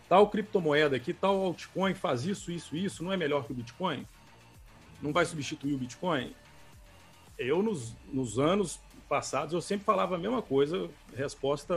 tal 0.09 0.29
criptomoeda 0.29 0.95
aqui, 0.95 1.13
tal 1.13 1.41
altcoin 1.41 1.93
faz 1.93 2.25
isso, 2.25 2.51
isso, 2.51 2.75
isso, 2.75 3.03
não 3.03 3.11
é 3.11 3.17
melhor 3.17 3.45
que 3.45 3.51
o 3.51 3.55
Bitcoin? 3.55 4.05
Não 5.01 5.11
vai 5.11 5.25
substituir 5.25 5.73
o 5.73 5.77
Bitcoin? 5.77 6.35
Eu, 7.37 7.63
nos, 7.63 7.95
nos 8.11 8.37
anos 8.39 8.79
passados, 9.09 9.53
eu 9.53 9.61
sempre 9.61 9.85
falava 9.85 10.15
a 10.15 10.17
mesma 10.17 10.41
coisa, 10.41 10.89
resposta 11.15 11.75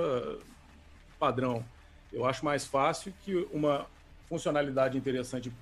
padrão. 1.19 1.65
Eu 2.13 2.25
acho 2.25 2.45
mais 2.45 2.65
fácil 2.67 3.13
que 3.25 3.35
uma 3.53 3.87
funcionalidade 4.29 4.97
interessante 4.97 5.53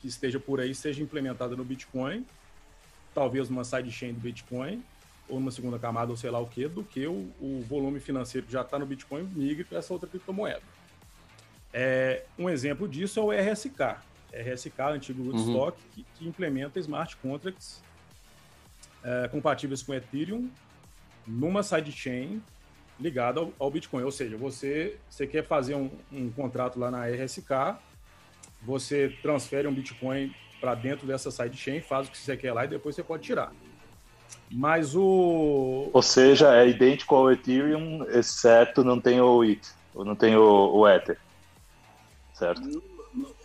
que 0.00 0.08
esteja 0.08 0.38
por 0.40 0.60
aí 0.60 0.74
seja 0.74 1.02
implementada 1.02 1.56
no 1.56 1.64
Bitcoin 1.64 2.24
talvez 3.18 3.48
numa 3.48 3.64
sidechain 3.64 4.12
do 4.12 4.20
Bitcoin, 4.20 4.80
ou 5.28 5.40
numa 5.40 5.50
segunda 5.50 5.76
camada, 5.76 6.10
ou 6.10 6.16
sei 6.16 6.30
lá 6.30 6.38
o 6.38 6.46
que, 6.46 6.68
do 6.68 6.84
que 6.84 7.04
o, 7.06 7.28
o 7.40 7.64
volume 7.68 7.98
financeiro 7.98 8.46
que 8.46 8.52
já 8.52 8.62
está 8.62 8.78
no 8.78 8.86
Bitcoin 8.86 9.24
migre 9.34 9.64
para 9.64 9.78
essa 9.78 9.92
outra 9.92 10.08
criptomoeda. 10.08 10.62
É, 11.72 12.24
um 12.38 12.48
exemplo 12.48 12.86
disso 12.88 13.18
é 13.18 13.22
o 13.22 13.32
RSK. 13.32 13.96
RSK, 14.32 14.80
antigo 14.92 15.24
Rootstock, 15.24 15.78
uhum. 15.78 15.88
que, 15.92 16.06
que, 16.14 16.28
implementa 16.28 16.78
smart 16.78 17.16
contracts 17.16 17.82
é, 19.02 19.26
compatíveis 19.28 19.82
com 19.82 19.92
Ethereum 19.92 20.48
numa 21.26 21.62
sidechain 21.62 22.40
ligada 23.00 23.40
ao, 23.40 23.52
ao, 23.58 23.70
Bitcoin. 23.70 24.04
Ou 24.04 24.12
seja, 24.12 24.36
você, 24.36 24.96
você 25.10 25.26
quer 25.26 25.44
fazer 25.44 25.74
um, 25.74 25.90
um 26.12 26.30
contrato 26.30 26.78
lá 26.78 26.90
na 26.90 27.06
RSK, 27.06 27.76
você 28.62 29.14
transfere 29.22 29.68
um 29.68 29.74
Bitcoin 29.74 30.34
para 30.60 30.74
dentro 30.74 31.06
dessa 31.06 31.30
sidechain, 31.30 31.80
faz 31.80 32.08
o 32.08 32.10
que 32.10 32.18
você 32.18 32.36
quer 32.36 32.52
lá 32.52 32.64
e 32.64 32.68
depois 32.68 32.94
você 32.94 33.02
pode 33.02 33.22
tirar. 33.22 33.52
Mas 34.50 34.94
o. 34.94 35.90
Ou 35.92 36.02
seja, 36.02 36.54
é 36.56 36.68
idêntico 36.68 37.14
ao 37.14 37.30
Ethereum, 37.30 38.04
exceto 38.10 38.82
não 38.82 39.00
tem 39.00 39.20
o 39.20 39.44
ETH, 39.44 39.74
ou 39.94 40.04
não 40.04 40.16
tem 40.16 40.36
o, 40.36 40.76
o 40.76 40.88
Ether. 40.88 41.18
Certo? 42.34 42.82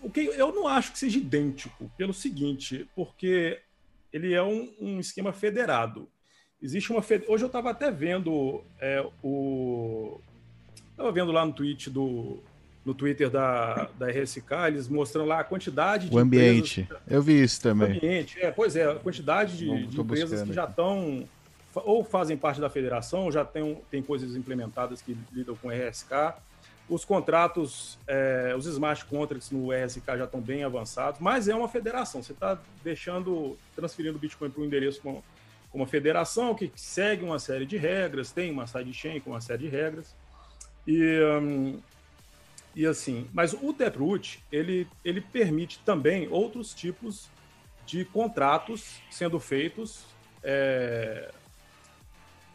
O 0.01 0.09
que 0.09 0.21
eu 0.21 0.53
não 0.53 0.67
acho 0.67 0.91
que 0.91 0.99
seja 0.99 1.17
idêntico, 1.17 1.89
pelo 1.97 2.13
seguinte, 2.13 2.87
porque 2.95 3.59
ele 4.11 4.33
é 4.33 4.43
um, 4.43 4.73
um 4.79 4.99
esquema 4.99 5.33
federado. 5.33 6.09
Existe 6.61 6.91
uma. 6.91 7.03
Hoje 7.27 7.43
eu 7.43 7.47
estava 7.47 7.71
até 7.71 7.91
vendo 7.91 8.63
é, 8.79 9.05
o. 9.21 10.19
Estava 10.91 11.11
vendo 11.11 11.31
lá 11.31 11.45
no 11.45 11.53
tweet 11.53 11.89
do, 11.89 12.41
no 12.85 12.93
Twitter 12.93 13.29
da, 13.29 13.89
da 13.97 14.07
RSK, 14.07 14.51
eles 14.67 14.87
mostrando 14.87 15.27
lá 15.27 15.39
a 15.39 15.43
quantidade 15.43 16.09
de. 16.09 16.15
O 16.15 16.19
ambiente. 16.19 16.81
Empresas, 16.81 17.03
Eu 17.07 17.21
vi 17.21 17.41
isso 17.41 17.61
também. 17.61 17.93
O 17.93 17.95
ambiente, 17.95 18.39
é, 18.41 18.51
pois 18.51 18.75
é, 18.75 18.91
a 18.91 18.95
quantidade 18.95 19.57
de, 19.57 19.87
de 19.87 20.01
empresas 20.01 20.41
que 20.41 20.53
já 20.53 20.65
estão. 20.65 21.27
Ou 21.75 22.03
fazem 22.03 22.37
parte 22.37 22.61
da 22.61 22.69
federação, 22.69 23.31
já 23.31 23.43
tem, 23.43 23.81
tem 23.89 24.03
coisas 24.03 24.35
implementadas 24.35 25.01
que 25.01 25.17
lidam 25.31 25.55
com 25.55 25.69
RSK. 25.69 26.35
Os 26.87 27.03
contratos, 27.03 27.97
é, 28.05 28.53
os 28.55 28.67
smart 28.67 29.05
contracts 29.05 29.49
no 29.49 29.71
RSK 29.71 30.05
já 30.17 30.25
estão 30.25 30.39
bem 30.39 30.63
avançados, 30.63 31.19
mas 31.19 31.47
é 31.47 31.55
uma 31.55 31.67
federação. 31.67 32.21
Você 32.21 32.33
está 32.33 32.59
deixando, 32.83 33.57
transferindo 33.75 34.17
o 34.17 34.19
Bitcoin 34.19 34.51
para 34.51 34.61
um 34.61 34.65
endereço 34.65 35.01
com, 35.01 35.23
com 35.71 35.77
uma 35.79 35.87
federação 35.87 36.53
que 36.53 36.71
segue 36.75 37.23
uma 37.23 37.39
série 37.39 37.65
de 37.65 37.77
regras, 37.77 38.31
tem 38.31 38.51
uma 38.51 38.67
sidechain 38.67 39.19
com 39.19 39.31
uma 39.31 39.41
série 39.41 39.63
de 39.63 39.69
regras. 39.69 40.13
E, 40.85 41.19
um, 41.41 41.79
e 42.75 42.85
assim, 42.85 43.27
mas 43.31 43.53
o 43.53 43.71
Taproot, 43.73 44.43
ele, 44.51 44.87
ele 45.05 45.21
permite 45.21 45.79
também 45.85 46.27
outros 46.29 46.73
tipos 46.73 47.29
de 47.85 48.03
contratos 48.05 48.99
sendo 49.11 49.39
feitos, 49.39 50.05
é, 50.43 51.31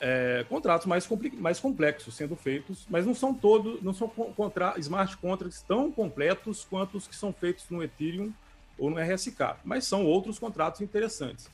é, 0.01 0.45
contratos 0.49 0.87
mais, 0.87 1.09
mais 1.35 1.61
complexos 1.61 2.15
sendo 2.15 2.35
feitos, 2.35 2.87
mas 2.89 3.07
não 3.07 3.15
são 3.15 3.33
todos, 3.33 3.81
não 3.83 3.93
são 3.93 4.09
contra 4.09 4.75
smart 4.79 5.17
contracts 5.17 5.63
tão 5.63 5.91
completos 5.91 6.67
quanto 6.69 6.97
os 6.97 7.07
que 7.07 7.15
são 7.15 7.33
feitos 7.33 7.67
no 7.71 7.83
Ethereum 7.83 8.33
ou 8.77 8.91
no 8.91 8.99
RSK, 8.99 9.57
mas 9.65 9.85
são 9.85 10.05
outros 10.05 10.39
contratos 10.39 10.81
interessantes. 10.81 11.49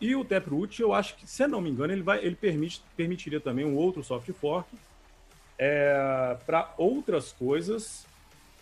E 0.00 0.14
o 0.14 0.24
Taproot, 0.24 0.82
eu 0.82 0.92
acho 0.92 1.16
que, 1.16 1.26
se 1.26 1.46
não 1.46 1.60
me 1.60 1.70
engano, 1.70 1.92
ele, 1.92 2.02
vai, 2.02 2.22
ele 2.22 2.34
permite, 2.34 2.82
permitiria 2.96 3.40
também 3.40 3.64
um 3.64 3.76
outro 3.76 4.02
soft 4.02 4.30
fork 4.32 4.68
é, 5.58 6.36
para 6.46 6.72
outras 6.76 7.32
coisas 7.32 8.06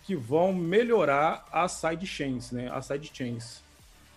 que 0.04 0.14
vão 0.14 0.52
melhorar 0.52 1.46
as 1.52 1.72
sidechains, 1.72 2.50
né? 2.50 2.70
As 2.72 2.86
sidechains. 2.86 3.60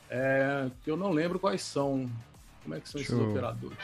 É, 0.09 0.69
que 0.83 0.89
eu 0.89 0.97
não 0.97 1.11
lembro 1.11 1.39
quais 1.39 1.61
são. 1.61 2.09
Como 2.63 2.75
é 2.75 2.79
que 2.79 2.89
são 2.89 2.99
esses 2.99 3.13
operadores? 3.13 3.77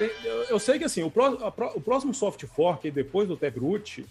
Eu, 0.00 0.42
eu, 0.44 0.58
sei 0.58 0.78
que 0.78 0.84
assim, 0.84 1.04
o, 1.04 1.10
pró, 1.10 1.52
o 1.74 1.80
próximo 1.80 2.12
soft 2.12 2.44
fork 2.46 2.90
depois 2.90 3.28
do 3.28 3.36
Taproot, 3.36 4.04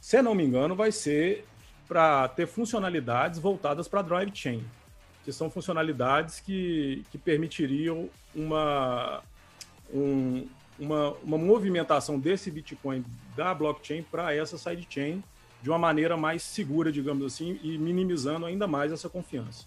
se 0.00 0.20
não 0.20 0.34
me 0.34 0.44
engano, 0.44 0.74
vai 0.74 0.92
ser 0.92 1.46
para 1.88 2.28
ter 2.28 2.46
funcionalidades 2.46 3.38
voltadas 3.38 3.88
para 3.88 4.02
Drive 4.02 4.30
Chain, 4.34 4.64
que 5.24 5.32
são 5.32 5.50
funcionalidades 5.50 6.40
que, 6.40 7.04
que 7.10 7.16
permitiriam 7.16 8.10
uma, 8.34 9.22
um, 9.92 10.46
uma, 10.82 11.12
uma 11.22 11.38
movimentação 11.38 12.18
desse 12.18 12.50
Bitcoin 12.50 13.04
da 13.36 13.54
blockchain 13.54 14.02
para 14.02 14.34
essa 14.34 14.58
sidechain 14.58 15.22
de 15.62 15.70
uma 15.70 15.78
maneira 15.78 16.16
mais 16.16 16.42
segura, 16.42 16.90
digamos 16.90 17.24
assim, 17.24 17.58
e 17.62 17.78
minimizando 17.78 18.46
ainda 18.46 18.66
mais 18.66 18.90
essa 18.90 19.08
confiança. 19.08 19.66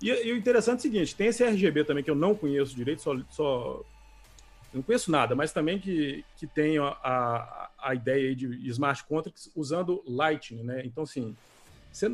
E, 0.00 0.08
e, 0.08 0.32
o 0.32 0.36
interessante 0.36 0.78
é 0.78 0.80
o 0.80 0.82
seguinte: 0.82 1.14
tem 1.14 1.28
esse 1.28 1.44
RGB 1.44 1.84
também 1.84 2.02
que 2.02 2.10
eu 2.10 2.14
não 2.14 2.34
conheço 2.34 2.74
direito, 2.74 3.02
só, 3.02 3.16
só 3.30 3.84
não 4.72 4.82
conheço 4.82 5.10
nada, 5.10 5.34
mas 5.34 5.52
também 5.52 5.78
que, 5.78 6.24
que 6.36 6.46
tem 6.46 6.78
a, 6.78 6.88
a, 7.02 7.70
a 7.78 7.94
ideia 7.94 8.34
de 8.34 8.46
smart 8.70 9.04
contracts 9.04 9.50
usando 9.54 10.02
Lightning, 10.06 10.62
né? 10.62 10.82
Então, 10.84 11.04
assim, 11.04 11.36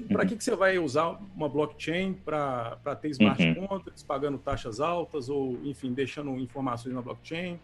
para 0.08 0.22
uhum. 0.22 0.28
que, 0.28 0.36
que 0.36 0.44
você 0.44 0.54
vai 0.54 0.78
usar 0.78 1.18
uma 1.34 1.48
blockchain 1.48 2.14
para 2.14 2.96
ter 3.00 3.10
smart 3.10 3.42
uhum. 3.42 3.66
contracts 3.66 4.02
pagando 4.02 4.38
taxas 4.38 4.80
altas 4.80 5.28
ou, 5.28 5.58
enfim, 5.64 5.92
deixando 5.92 6.36
informações 6.38 6.94
na 6.94 7.02
blockchain? 7.02 7.58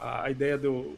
A, 0.00 0.24
a 0.24 0.30
ideia 0.30 0.56
do, 0.56 0.96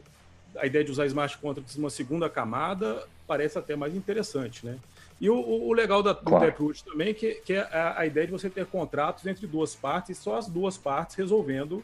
a 0.57 0.67
ideia 0.67 0.85
de 0.85 0.91
usar 0.91 1.07
smart 1.07 1.37
contracts 1.39 1.77
numa 1.77 1.91
segunda 1.91 2.29
camada 2.29 3.07
parece 3.27 3.59
até 3.59 3.75
mais 3.75 3.95
interessante, 3.95 4.65
né? 4.65 4.79
E 5.21 5.31
o, 5.31 5.37
o 5.37 5.73
legal 5.73 6.03
da, 6.03 6.13
do 6.13 6.25
claro. 6.25 6.47
Taproot 6.47 6.85
também 6.85 7.15
que, 7.15 7.35
que 7.45 7.53
é 7.53 7.61
a, 7.61 8.01
a, 8.01 8.07
ideia 8.07 8.27
de 8.27 8.33
você 8.33 8.51
ter 8.51 8.67
contratos 8.67 9.25
entre 9.27 9.47
duas 9.47 9.75
partes 9.75 10.19
só 10.19 10.37
as 10.37 10.49
duas 10.49 10.77
partes 10.77 11.15
resolvendo 11.15 11.83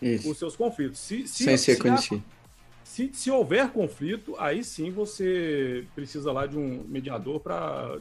Isso. 0.00 0.30
os 0.30 0.38
seus 0.38 0.56
conflitos. 0.56 0.98
Se, 0.98 1.28
se, 1.28 1.44
Sem 1.44 1.56
ser 1.56 1.76
conhecido. 1.76 2.22
Se, 2.82 3.10
se 3.12 3.30
houver 3.30 3.68
conflito, 3.70 4.34
aí 4.38 4.64
sim 4.64 4.90
você 4.90 5.84
precisa 5.94 6.32
lá 6.32 6.46
de 6.46 6.56
um 6.56 6.82
mediador 6.88 7.38
para 7.38 7.98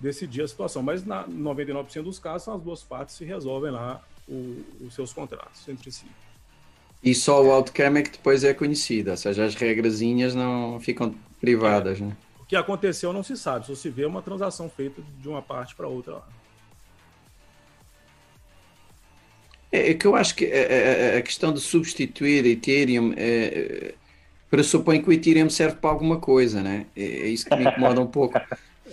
decidir 0.00 0.42
a 0.42 0.48
situação. 0.48 0.82
Mas 0.82 1.04
na 1.04 1.28
99% 1.28 2.02
dos 2.02 2.18
casos, 2.18 2.48
as 2.48 2.62
duas 2.62 2.82
partes 2.82 3.14
se 3.14 3.24
resolvem 3.24 3.70
lá 3.70 4.02
o, 4.26 4.64
os 4.80 4.94
seus 4.94 5.12
contratos 5.12 5.68
entre 5.68 5.92
si. 5.92 6.06
E 7.04 7.14
só 7.14 7.44
o 7.44 7.50
outcome 7.50 8.00
é 8.00 8.02
que 8.02 8.12
depois 8.12 8.42
é 8.44 8.54
conhecido, 8.54 9.10
ou 9.10 9.16
seja, 9.16 9.44
as 9.44 9.54
regrazinhas 9.54 10.34
não 10.34 10.80
ficam 10.80 11.14
privadas, 11.38 12.00
é. 12.00 12.04
né? 12.04 12.16
O 12.40 12.46
que 12.46 12.56
aconteceu 12.56 13.12
não 13.12 13.22
se 13.22 13.36
sabe, 13.36 13.66
só 13.66 13.74
se 13.74 13.90
vê 13.90 14.06
uma 14.06 14.22
transação 14.22 14.70
feita 14.70 15.02
de 15.20 15.28
uma 15.28 15.42
parte 15.42 15.74
para 15.74 15.86
outra 15.86 16.14
lá. 16.14 16.28
É, 19.70 19.90
é, 19.90 19.94
que 19.94 20.06
eu 20.06 20.16
acho 20.16 20.34
que 20.34 20.46
a, 20.46 20.48
é, 20.48 21.14
é, 21.14 21.18
a, 21.18 21.22
questão 21.22 21.52
de 21.52 21.60
substituir 21.60 22.46
Ethereum 22.46 23.12
é, 23.16 23.94
pressupõe 24.48 25.02
que 25.02 25.08
o 25.08 25.12
Ethereum 25.12 25.50
serve 25.50 25.76
para 25.76 25.90
alguma 25.90 26.18
coisa, 26.18 26.62
né? 26.62 26.86
É, 26.96 27.02
é 27.02 27.26
isso 27.26 27.44
que 27.44 27.56
me 27.56 27.64
incomoda 27.64 28.00
um 28.00 28.06
pouco. 28.06 28.40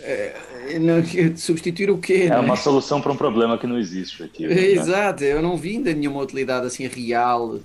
É, 0.03 0.79
não, 0.79 1.03
substituir 1.37 1.91
o 1.91 1.97
quê? 1.97 2.23
É 2.23 2.29
né? 2.29 2.39
uma 2.39 2.55
solução 2.55 2.99
para 2.99 3.11
um 3.11 3.15
problema 3.15 3.57
que 3.57 3.67
não 3.67 3.77
existe 3.77 4.23
aqui. 4.23 4.47
Né? 4.47 4.59
Exato, 4.59 5.23
eu 5.23 5.41
não 5.41 5.55
vi 5.55 5.77
ainda 5.77 5.93
nenhuma 5.93 6.21
utilidade 6.21 6.65
assim 6.65 6.87
real 6.87 7.59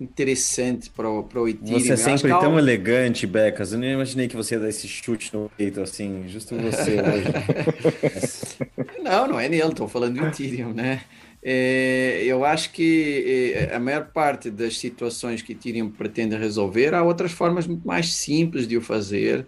interessante 0.00 0.88
para 0.88 1.08
o, 1.10 1.48
Ethereum. 1.48 1.78
Você 1.78 1.92
é 1.92 1.96
sempre 1.96 2.30
tão 2.30 2.58
elegante, 2.58 3.26
Becas. 3.26 3.72
Eu 3.72 3.78
nem 3.78 3.92
imaginei 3.92 4.28
que 4.28 4.36
você 4.36 4.54
ia 4.54 4.60
dar 4.60 4.68
esse 4.68 4.88
chute 4.88 5.32
no 5.34 5.50
peito 5.56 5.80
assim, 5.80 6.24
justo 6.26 6.56
você 6.56 6.96
hoje. 7.00 8.58
não, 9.02 9.28
não 9.28 9.40
é 9.40 9.48
nele, 9.48 9.62
estou 9.68 9.86
falando 9.86 10.18
do 10.18 10.26
Ethereum, 10.26 10.72
né? 10.72 11.02
É, 11.42 12.22
eu 12.24 12.44
acho 12.44 12.72
que 12.72 13.54
é, 13.54 13.74
a 13.74 13.80
maior 13.80 14.06
parte 14.06 14.50
das 14.50 14.78
situações 14.78 15.42
que 15.42 15.52
Ethereum 15.52 15.90
pretende 15.90 16.36
resolver, 16.36 16.94
há 16.94 17.02
outras 17.02 17.32
formas 17.32 17.66
muito 17.66 17.86
mais 17.86 18.12
simples 18.14 18.66
de 18.66 18.76
o 18.76 18.80
fazer. 18.80 19.46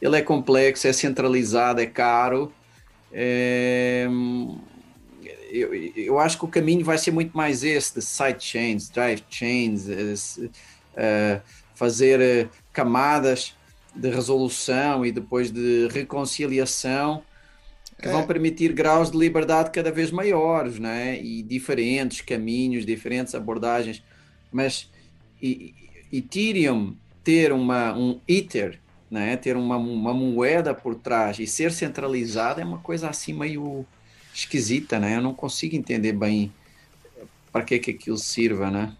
Ele 0.00 0.16
é 0.16 0.22
complexo, 0.22 0.86
é 0.86 0.92
centralizado, 0.92 1.80
é 1.80 1.86
caro. 1.86 2.50
É, 3.12 4.08
eu, 5.50 5.74
eu 5.74 6.18
acho 6.18 6.38
que 6.38 6.44
o 6.44 6.48
caminho 6.48 6.84
vai 6.84 6.98
ser 6.98 7.10
muito 7.10 7.36
mais 7.36 7.62
esse 7.64 7.94
de 7.94 8.02
sidechains, 8.02 8.88
drive 8.88 9.22
chains, 9.28 9.86
uh, 9.86 11.40
fazer 11.74 12.46
uh, 12.46 12.50
camadas 12.72 13.54
de 13.94 14.08
resolução 14.08 15.04
e 15.04 15.10
depois 15.10 15.50
de 15.50 15.88
reconciliação 15.88 17.22
que 18.00 18.08
é. 18.08 18.12
vão 18.12 18.26
permitir 18.26 18.72
graus 18.72 19.10
de 19.10 19.18
liberdade 19.18 19.70
cada 19.70 19.92
vez 19.92 20.10
maiores, 20.10 20.78
né? 20.78 21.20
E 21.20 21.42
diferentes 21.42 22.20
caminhos, 22.22 22.86
diferentes 22.86 23.34
abordagens. 23.34 24.02
Mas 24.50 24.90
e, 25.40 25.74
Ethereum 26.12 26.96
ter 27.22 27.52
uma, 27.52 27.92
um 27.96 28.18
Ether, 28.26 28.80
né? 29.10 29.36
Ter 29.36 29.56
uma, 29.56 29.76
uma 29.76 30.14
moeda 30.14 30.72
por 30.74 30.94
trás 30.94 31.38
e 31.38 31.46
ser 31.46 31.72
centralizada 31.72 32.62
é 32.62 32.64
uma 32.64 32.78
coisa 32.78 33.10
assim 33.10 33.34
meio 33.34 33.84
esquisita, 34.40 34.98
né? 34.98 35.16
Eu 35.16 35.22
não 35.22 35.34
consigo 35.34 35.76
entender 35.76 36.12
bem 36.12 36.52
para 37.52 37.64
que 37.64 37.78
que 37.78 37.90
aquilo 37.90 38.18
sirva, 38.18 38.70
né? 38.70 38.92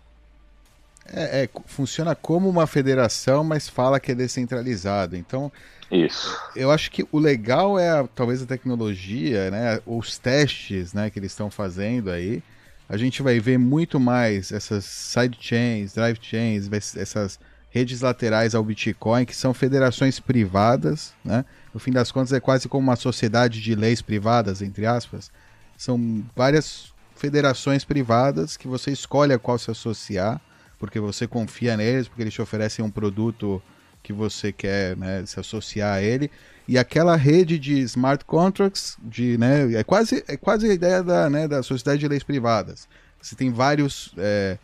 É, 1.12 1.42
é, 1.42 1.48
funciona 1.66 2.14
como 2.14 2.48
uma 2.48 2.66
federação, 2.66 3.42
mas 3.42 3.68
fala 3.68 3.98
que 3.98 4.12
é 4.12 4.14
descentralizado. 4.14 5.16
Então, 5.16 5.50
isso. 5.90 6.38
Eu 6.54 6.70
acho 6.70 6.90
que 6.90 7.04
o 7.10 7.18
legal 7.18 7.78
é 7.78 8.06
talvez 8.14 8.42
a 8.42 8.46
tecnologia, 8.46 9.50
né? 9.50 9.80
Os 9.84 10.18
testes, 10.18 10.92
né, 10.92 11.10
que 11.10 11.18
eles 11.18 11.32
estão 11.32 11.50
fazendo 11.50 12.10
aí. 12.10 12.42
A 12.88 12.96
gente 12.96 13.22
vai 13.22 13.40
ver 13.40 13.58
muito 13.58 13.98
mais 13.98 14.52
essas 14.52 14.84
sidechains, 14.84 15.94
drive 15.94 16.18
chains, 16.20 16.68
essas 16.96 17.38
redes 17.70 18.00
laterais 18.00 18.54
ao 18.54 18.64
Bitcoin, 18.64 19.24
que 19.24 19.34
são 19.34 19.54
federações 19.54 20.18
privadas, 20.18 21.14
né? 21.24 21.44
No 21.72 21.80
fim 21.80 21.92
das 21.92 22.10
contas, 22.10 22.32
é 22.32 22.40
quase 22.40 22.68
como 22.68 22.86
uma 22.86 22.96
sociedade 22.96 23.60
de 23.60 23.74
leis 23.74 24.02
privadas, 24.02 24.60
entre 24.60 24.86
aspas. 24.86 25.30
São 25.76 26.24
várias 26.34 26.92
federações 27.14 27.84
privadas 27.84 28.56
que 28.56 28.66
você 28.66 28.90
escolhe 28.90 29.32
a 29.32 29.38
qual 29.38 29.58
se 29.58 29.70
associar, 29.70 30.40
porque 30.78 30.98
você 30.98 31.26
confia 31.26 31.76
neles, 31.76 32.08
porque 32.08 32.22
eles 32.22 32.34
te 32.34 32.42
oferecem 32.42 32.84
um 32.84 32.90
produto 32.90 33.62
que 34.02 34.12
você 34.12 34.50
quer 34.50 34.96
né, 34.96 35.24
se 35.26 35.38
associar 35.38 35.96
a 35.96 36.02
ele. 36.02 36.30
E 36.66 36.78
aquela 36.78 37.16
rede 37.16 37.58
de 37.58 37.80
smart 37.80 38.24
contracts, 38.24 38.96
de, 39.02 39.36
né, 39.36 39.72
é, 39.74 39.84
quase, 39.84 40.24
é 40.26 40.36
quase 40.36 40.70
a 40.70 40.72
ideia 40.72 41.02
da, 41.02 41.28
né, 41.28 41.46
da 41.46 41.62
sociedade 41.62 42.00
de 42.00 42.08
leis 42.08 42.22
privadas. 42.22 42.88
Você 43.20 43.34
tem 43.34 43.50
vários. 43.50 44.14
É, 44.16 44.58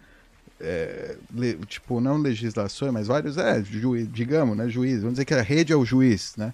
é, 0.58 1.16
le, 1.34 1.54
tipo, 1.66 2.00
não 2.00 2.16
legislações, 2.16 2.90
mas 2.90 3.08
vários, 3.08 3.36
é, 3.36 3.62
juiz, 3.62 4.10
digamos, 4.10 4.56
né, 4.56 4.68
juiz. 4.68 5.00
Vamos 5.00 5.12
dizer 5.12 5.26
que 5.26 5.34
a 5.34 5.42
rede 5.42 5.72
é 5.72 5.76
o 5.76 5.84
juiz, 5.84 6.34
né? 6.36 6.52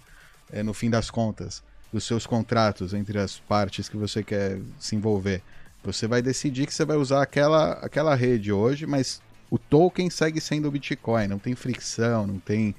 É, 0.53 0.62
no 0.62 0.74
fim 0.74 0.90
das 0.90 1.11
contas, 1.11 1.62
dos 1.92 2.05
seus 2.05 2.26
contratos 2.26 2.94
entre 2.94 3.18
as 3.18 3.38
partes 3.38 3.88
que 3.88 3.96
você 3.96 4.22
quer 4.22 4.59
se 4.78 4.94
envolver. 4.94 5.42
Você 5.84 6.07
vai 6.07 6.22
decidir 6.22 6.66
que 6.66 6.74
você 6.74 6.84
vai 6.84 6.96
usar 6.96 7.22
aquela, 7.22 7.72
aquela 7.74 8.14
rede 8.14 8.53
hoje, 8.53 8.86
mas 8.86 9.20
o 9.50 9.59
token 9.59 10.09
segue 10.09 10.40
sendo 10.40 10.68
o 10.68 10.70
Bitcoin, 10.70 11.26
não 11.26 11.38
tem 11.38 11.55
fricção, 11.55 12.26
não 12.26 12.38
tem. 12.38 12.74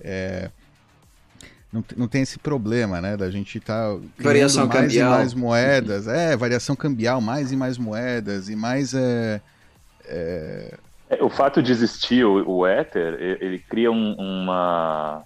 É, 0.00 0.50
não, 1.72 1.84
não 1.96 2.08
tem 2.08 2.22
esse 2.22 2.38
problema, 2.38 3.00
né? 3.00 3.16
Da 3.16 3.30
gente 3.30 3.58
estar 3.58 3.92
tá 3.92 4.00
variação 4.18 4.66
mais 4.66 4.80
cambial. 4.80 5.12
e 5.12 5.16
mais 5.16 5.34
moedas. 5.34 6.06
É, 6.06 6.36
variação 6.36 6.76
cambial, 6.76 7.20
mais 7.20 7.52
e 7.52 7.56
mais 7.56 7.76
moedas, 7.76 8.48
e 8.48 8.56
mais. 8.56 8.94
É, 8.94 9.40
é... 10.06 10.74
É, 11.10 11.22
o 11.22 11.28
fato 11.28 11.62
de 11.62 11.70
existir 11.70 12.24
o, 12.24 12.48
o 12.48 12.66
Ether, 12.66 13.14
ele 13.40 13.58
cria 13.58 13.92
um, 13.92 14.14
uma 14.14 15.22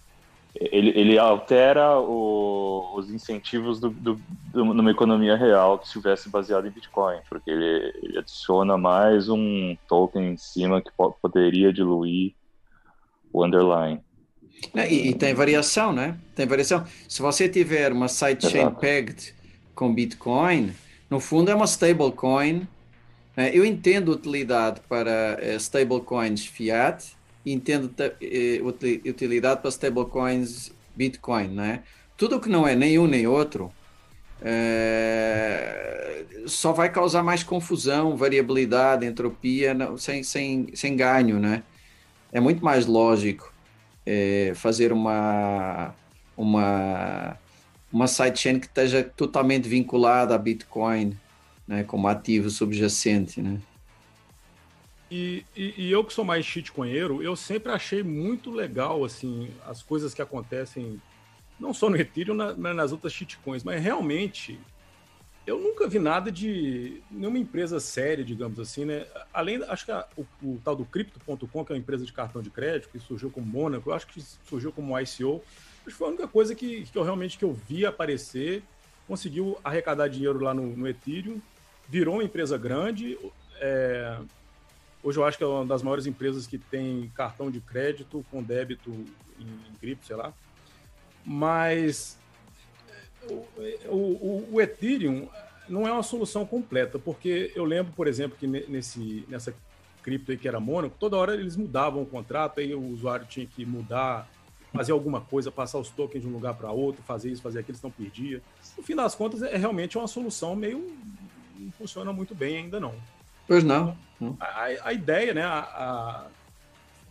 ele, 0.55 0.91
ele 0.99 1.19
altera 1.19 1.99
o, 1.99 2.93
os 2.97 3.11
incentivos 3.11 3.79
do, 3.79 3.91
do, 3.91 4.21
do, 4.53 4.65
numa 4.65 4.91
economia 4.91 5.37
real 5.37 5.79
que 5.79 5.87
estivesse 5.87 6.29
baseada 6.29 6.67
em 6.67 6.71
Bitcoin, 6.71 7.19
porque 7.29 7.51
ele, 7.51 7.93
ele, 8.03 8.19
adiciona 8.19 8.77
mais 8.77 9.29
um 9.29 9.77
token 9.89 10.33
em 10.33 10.37
cima 10.37 10.83
que 10.83 10.91
po 10.97 11.13
poderia 11.23 11.73
diluir 11.73 12.35
o 13.33 13.45
underlying. 13.45 14.01
E, 14.75 15.09
e, 15.09 15.15
tem 15.15 15.33
variação, 15.33 15.93
né? 15.93 16.19
Tem 16.35 16.47
variação. 16.47 16.85
Se 17.09 17.23
você 17.23 17.49
tiver 17.49 17.93
uma 17.93 18.09
sidechain 18.09 18.71
pegged 18.73 19.35
com 19.75 19.95
Bitcoin, 19.95 20.75
no 21.09 21.19
fundo 21.21 21.51
é 21.51 21.55
uma 21.55 21.65
stablecoin. 21.65 22.69
Né? 23.37 23.51
Eu 23.55 23.65
entendo 23.65 24.13
utilidade 24.13 24.81
para 24.89 25.39
uh, 25.41 25.57
stablecoins 25.57 26.45
fiat, 26.45 27.17
entendo 27.45 27.91
eh, 28.21 28.61
utilidade 29.09 29.61
para 29.61 29.71
stablecoins 29.71 30.73
Bitcoin, 30.95 31.49
né? 31.49 31.83
Tudo 32.17 32.41
que 32.41 32.49
não 32.49 32.67
é 32.67 32.75
nem 32.75 32.99
um 32.99 33.07
nem 33.07 33.27
outro 33.27 33.73
é, 34.43 36.25
só 36.47 36.73
vai 36.73 36.91
causar 36.91 37.23
mais 37.23 37.43
confusão, 37.43 38.17
variabilidade, 38.17 39.05
entropia, 39.07 39.75
não, 39.75 39.99
sem, 39.99 40.23
sem, 40.23 40.69
sem 40.75 40.97
ganho, 40.97 41.39
né? 41.39 41.63
É 42.33 42.41
muito 42.41 42.65
mais 42.65 42.87
lógico 42.87 43.53
é, 44.07 44.53
fazer 44.55 44.93
uma, 44.93 45.95
uma, 46.37 47.37
uma 47.93 48.07
sidechain 48.07 48.59
que 48.59 48.67
esteja 48.67 49.03
totalmente 49.03 49.69
vinculada 49.69 50.35
a 50.35 50.39
Bitcoin, 50.39 51.17
né, 51.67 51.85
como 51.85 52.09
ativo 52.09 52.49
subjacente, 52.51 53.43
né? 53.43 53.59
E, 55.11 55.45
e, 55.57 55.75
e, 55.77 55.91
eu 55.91 56.05
que 56.05 56.13
sou 56.13 56.25
mais 56.25 56.47
shitcoinheiro, 56.47 57.21
eu 57.21 57.35
sempre 57.35 57.73
achei 57.73 58.01
muito 58.03 58.51
legal 58.51 59.05
assim 59.05 59.51
as 59.67 59.83
coisas 59.83 60.15
que 60.15 60.23
acontecem, 60.23 61.03
não 61.59 61.75
só 61.75 61.91
no 61.91 61.97
Ethereum, 61.97 62.35
na, 62.35 62.55
nas 62.55 62.93
outras 62.93 63.13
shitcoins, 63.13 63.65
mas 63.65 63.83
realmente 63.83 64.59
eu 65.45 65.59
nunca 65.59 65.89
vi 65.89 65.99
nada 65.99 66.31
de 66.31 67.03
nenhuma 67.11 67.39
empresa 67.39 67.81
séria, 67.81 68.25
digamos 68.25 68.61
assim, 68.61 68.85
né? 68.85 69.05
Além, 69.33 69.61
acho 69.65 69.85
que 69.85 69.91
a, 69.91 70.07
o, 70.17 70.25
o, 70.43 70.61
tal 70.63 70.77
do 70.77 70.85
Crypto.com, 70.85 71.65
que 71.65 71.73
é 71.73 71.75
uma 71.75 71.81
empresa 71.81 72.05
de 72.05 72.13
cartão 72.13 72.41
de 72.41 72.51
crédito, 72.51 72.89
que 72.91 73.01
surgiu 73.01 73.31
como 73.31 73.47
Monaco, 73.47 73.91
eu 73.91 73.95
acho 73.95 74.07
que 74.07 74.23
surgiu 74.45 74.71
como 74.71 74.97
ICO, 74.97 75.43
mas 75.85 75.93
foi 75.93 76.07
a 76.07 76.11
única 76.11 76.29
coisa 76.29 76.55
que, 76.55 76.83
que 76.85 76.97
eu 76.97 77.03
realmente 77.03 77.37
que 77.37 77.45
eu 77.45 77.53
vi 77.53 77.85
aparecer, 77.85 78.63
conseguiu 79.09 79.59
arrecadar 79.65 80.07
dinheiro 80.07 80.39
lá 80.39 80.55
no, 80.55 80.77
no 80.77 80.87
Ethereum, 80.87 81.41
virou 81.89 82.15
uma 82.15 82.25
empresa 82.25 82.57
grande, 82.57 83.19
é, 83.57 84.19
Hoje 85.03 85.19
eu 85.19 85.25
acho 85.25 85.39
que 85.39 85.45
é 85.45 85.47
uma 85.47 85.65
das 85.65 85.83
maiores 85.83 86.07
empresas 86.07 86.47
que 86.47 86.59
tem 86.59 87.11
cartão 87.15 87.51
de 87.51 87.61
crédito 87.61 88.25
com 88.31 88.43
débito 88.43 88.91
em, 89.39 89.45
em 89.45 89.75
cripto, 89.81 90.07
sei 90.07 90.17
lá. 90.17 90.33
Mas 91.25 92.19
o, 93.29 93.35
o, 93.89 94.49
o, 94.53 94.61
Ethereum 94.61 95.29
não 95.69 95.87
é 95.87 95.93
uma 95.93 96.03
solução 96.03 96.45
completa, 96.45 96.99
porque 96.99 97.53
eu 97.55 97.65
lembro, 97.65 97.93
por 97.93 98.07
exemplo, 98.07 98.37
que 98.39 98.47
nesse, 98.47 99.25
nessa 99.29 99.55
cripto 100.03 100.33
aí 100.33 100.39
que 100.39 100.49
era 100.49 100.61
Mônaco, 100.61 100.97
toda 100.99 101.17
hora 101.17 101.35
eles 101.35 101.57
mudavam 101.57 102.03
o 102.03 102.07
contrato, 102.07 102.61
aí 102.61 102.75
o 102.75 102.83
usuário 102.83 103.27
tinha 103.27 103.47
que 103.47 103.65
mudar 103.65 104.29
fazer 104.73 104.93
alguma 104.93 105.21
coisa, 105.21 105.51
passar 105.51 105.79
os 105.79 105.89
tokens 105.91 106.23
de 106.23 106.29
um 106.29 106.33
lugar 106.33 106.55
para 106.55 106.71
outro, 106.71 107.03
fazer 107.03 107.31
isso, 107.31 107.43
fazer 107.43 107.61
aquilo, 107.61 107.77
senão 107.77 107.91
perdia. 107.91 108.41
No 108.77 108.83
fim 108.83 108.95
das 108.95 109.15
contas, 109.15 109.43
é 109.43 109.57
realmente 109.57 109.99
uma 109.99 110.07
solução 110.07 110.55
meio. 110.55 110.87
não 111.59 111.73
funciona 111.73 112.13
muito 112.13 112.35
bem 112.35 112.59
ainda 112.59 112.79
não. 112.79 112.95
Pois 113.51 113.65
não. 113.65 113.99
A, 114.39 114.67
a 114.85 114.93
ideia, 114.93 115.35
né? 115.35 115.43
A, 115.43 115.59
a... 115.59 116.27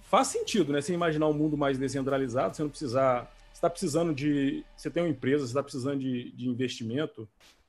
Faz 0.04 0.28
sentido, 0.28 0.72
né? 0.72 0.80
Você 0.80 0.94
imaginar 0.94 1.28
um 1.28 1.34
mundo 1.34 1.58
mais 1.58 1.78
descentralizado, 1.78 2.56
você 2.56 2.64
não 2.64 2.70
precisar. 2.70 3.30
Você 3.52 3.58
está 3.58 3.70
precisando 3.70 4.16
de. 4.16 4.64
Você 4.74 4.90
tem 4.90 5.04
uma 5.04 5.10
empresa, 5.10 5.40
você 5.40 5.50
está 5.50 5.62
precisando 5.62 6.00
de, 6.00 6.32
de 6.32 6.48
investimento, 6.48 7.28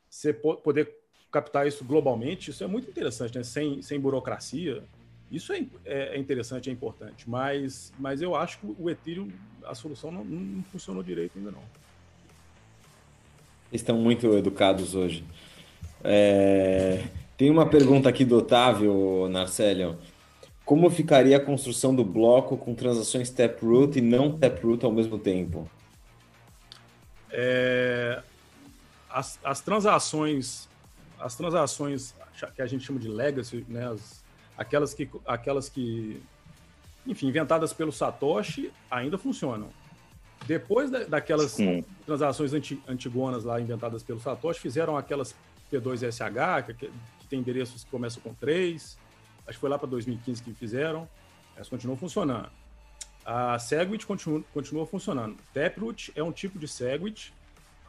você 0.09 0.33
poder 0.33 0.89
captar 1.33 1.67
isso 1.67 1.85
globalmente, 1.85 2.53
isso 2.53 2.63
é 2.63 2.69
muito 2.69 2.89
interessante, 2.89 3.37
né? 3.37 3.43
Sem, 3.43 3.83
sem 3.83 3.99
burocracia. 3.99 4.85
Isso 5.33 5.53
é, 5.53 5.67
é, 5.85 6.15
é 6.15 6.19
interessante, 6.19 6.71
é 6.71 6.73
importante. 6.73 7.29
Mas, 7.29 7.93
mas 7.99 8.23
eu 8.23 8.37
acho 8.37 8.61
que 8.61 8.73
o 8.79 8.89
Ethereum, 8.89 9.33
a 9.65 9.75
solução 9.75 10.13
não, 10.13 10.25
não 10.25 10.63
funcionou 10.63 11.03
direito 11.03 11.37
ainda 11.37 11.51
não. 11.51 11.63
Estão 13.73 13.97
muito 13.97 14.33
educados 14.39 14.95
hoje. 14.95 15.25
É... 16.05 17.05
Tem 17.41 17.49
uma 17.49 17.65
pergunta 17.65 18.07
aqui 18.07 18.23
do 18.23 18.37
Otávio, 18.37 19.27
Narcélio. 19.31 19.97
Como 20.63 20.91
ficaria 20.91 21.39
a 21.39 21.41
construção 21.41 21.95
do 21.95 22.05
bloco 22.05 22.55
com 22.55 22.75
transações 22.75 23.31
Taproot 23.31 23.99
e 23.99 24.03
não 24.03 24.39
Taproot 24.39 24.85
ao 24.85 24.93
mesmo 24.93 25.19
tempo? 25.19 25.67
É... 27.31 28.23
As, 29.09 29.41
as 29.43 29.63
transações 29.63 30.69
as 31.19 31.35
transações 31.35 32.15
que 32.55 32.61
a 32.61 32.67
gente 32.67 32.85
chama 32.85 33.01
de 33.01 33.09
legacy, 33.09 33.65
né, 33.67 33.91
as, 33.91 34.23
aquelas 34.55 34.93
que 34.93 35.09
aquelas 35.27 35.71
que 35.71 36.23
enfim, 37.07 37.27
inventadas 37.29 37.73
pelo 37.73 37.91
Satoshi 37.91 38.71
ainda 38.91 39.17
funcionam. 39.17 39.71
Depois 40.47 40.91
da, 40.91 41.05
daquelas 41.05 41.53
Sim. 41.53 41.87
transações 42.05 42.53
anti, 42.53 42.79
antigonas 42.87 43.45
lá 43.45 43.59
inventadas 43.59 44.03
pelo 44.03 44.21
Satoshi, 44.21 44.61
fizeram 44.61 44.95
aquelas 44.95 45.35
P2SH, 45.73 46.67
que, 46.67 46.75
que 46.75 46.91
tem 47.31 47.39
endereços 47.39 47.85
que 47.85 47.91
começam 47.91 48.23
com 48.23 48.35
3. 48.35 48.99
Acho 49.47 49.57
que 49.57 49.61
foi 49.61 49.71
lá 49.71 49.79
para 49.79 49.89
2015 49.89 50.43
que 50.43 50.53
fizeram. 50.53 51.09
Elas 51.55 51.69
continuam 51.69 51.97
funcionando. 51.97 52.51
A 53.25 53.59
Segwit 53.59 54.07
continua, 54.07 54.43
continua 54.53 54.87
funcionando. 54.87 55.37
Taproot 55.55 56.13
é 56.15 56.23
um 56.23 56.33
tipo 56.33 56.59
de 56.59 56.69
Segwit 56.69 57.33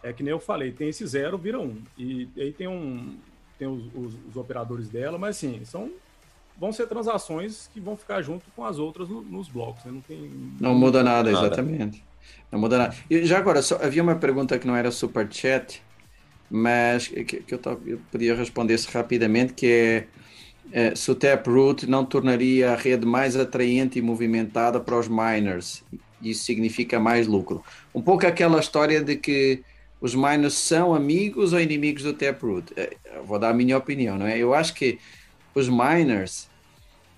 é 0.04 0.12
que 0.12 0.24
nem 0.24 0.32
eu 0.32 0.39
falei, 0.39 0.72
tem 0.72 0.89
esse 0.89 1.06
zero, 1.06 1.38
vira 1.38 1.60
um. 1.60 1.78
E 1.98 2.28
aí 2.38 2.52
tem 2.52 2.68
um. 2.68 3.18
Tem 3.58 3.68
os, 3.68 3.84
os, 3.94 4.18
os 4.30 4.36
operadores 4.36 4.89
dela, 4.89 5.18
mas 5.18 5.38
assim, 5.38 5.64
são. 5.64 5.92
Vão 6.58 6.72
ser 6.72 6.88
transações 6.88 7.70
que 7.74 7.80
vão 7.80 7.96
ficar 7.96 8.22
junto 8.22 8.46
com 8.56 8.66
as 8.66 8.78
outras 8.78 9.10
no, 9.10 9.22
nos 9.22 9.48
blocos. 9.48 9.84
Né? 9.86 9.92
Não, 9.92 10.02
tem, 10.02 10.32
não 10.60 10.76
muda 10.76 11.04
nada, 11.04 11.32
nada, 11.32 11.48
exatamente. 11.48 12.04
Não 12.52 12.60
muda 12.60 12.78
nada. 12.78 12.96
E 13.10 13.26
já 13.26 13.39
agora, 13.39 13.62
só, 13.62 13.78
havia 13.82 14.04
uma 14.04 14.16
pergunta 14.16 14.60
que 14.60 14.68
não 14.68 14.76
era 14.76 14.92
super 14.92 15.32
chat, 15.32 15.82
mas 16.52 17.08
que, 17.08 17.24
que 17.24 17.54
eu, 17.54 17.60
eu, 17.86 17.99
podia 18.12 18.36
responder 18.36 18.78
se 18.78 18.91
rapidamente, 18.91 19.54
que 19.54 19.66
é, 19.68 20.08
é 20.72 20.95
se 20.95 21.10
o 21.10 21.16
Taproot 21.16 21.88
não 21.88 22.04
tornaria 22.04 22.72
a 22.72 22.76
rede 22.76 23.06
mais 23.06 23.38
atraente 23.38 23.97
e 23.97 24.02
movimentada 24.02 24.80
para 24.80 24.99
os 24.99 25.08
miners. 25.08 25.82
Isso 26.22 26.43
significa 26.43 26.99
mais 26.99 27.26
lucro. 27.26 27.64
Um 27.95 28.02
pouco 28.02 28.28
aquela 28.28 28.60
história 28.60 29.02
de 29.02 29.16
que 29.16 29.64
os 30.02 30.14
miners 30.14 30.56
são 30.56 30.93
amigos 30.93 31.54
ou 31.54 31.62
inimigos 31.62 32.04
do 32.04 32.14
Taproot? 32.14 32.74
É, 32.76 32.97
vou 33.26 33.39
dar 33.39 33.52
a 33.52 33.54
minha 33.54 33.78
opinião, 33.78 34.18
não 34.18 34.28
é? 34.28 34.38
Eu 34.38 34.54
acho 34.54 34.74
que 34.74 34.99
os 35.56 35.70
miners, 35.70 36.49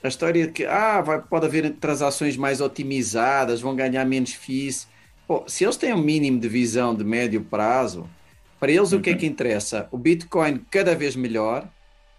a 0.04 0.08
história 0.08 0.46
de 0.46 0.54
que 0.54 0.66
ah, 0.66 1.02
vai, 1.02 1.20
pode 1.20 1.48
haver 1.48 1.72
transações 1.74 2.38
mais 2.38 2.62
otimizadas, 2.62 3.62
vão 3.62 3.76
ganhar 3.76 4.06
menos 4.06 4.34
fees. 4.34 4.88
Pô, 5.28 5.44
se 5.48 5.64
eles 5.64 5.76
têm 5.76 5.92
um 5.92 6.02
mínimo 6.02 6.40
de 6.40 6.48
visão 6.48 6.94
de 6.94 7.04
médio 7.04 7.42
prazo, 7.42 8.08
para 8.64 8.72
eles 8.72 8.93
uhum. 8.93 8.99
o 8.99 9.01
que 9.01 9.09
é 9.09 9.14
que 9.14 9.26
uhum. 9.26 9.32
interessa? 9.34 9.89
O 9.91 9.97
Bitcoin 9.97 10.66
cada 10.72 10.95
vez 10.95 11.18
melhor, 11.18 11.68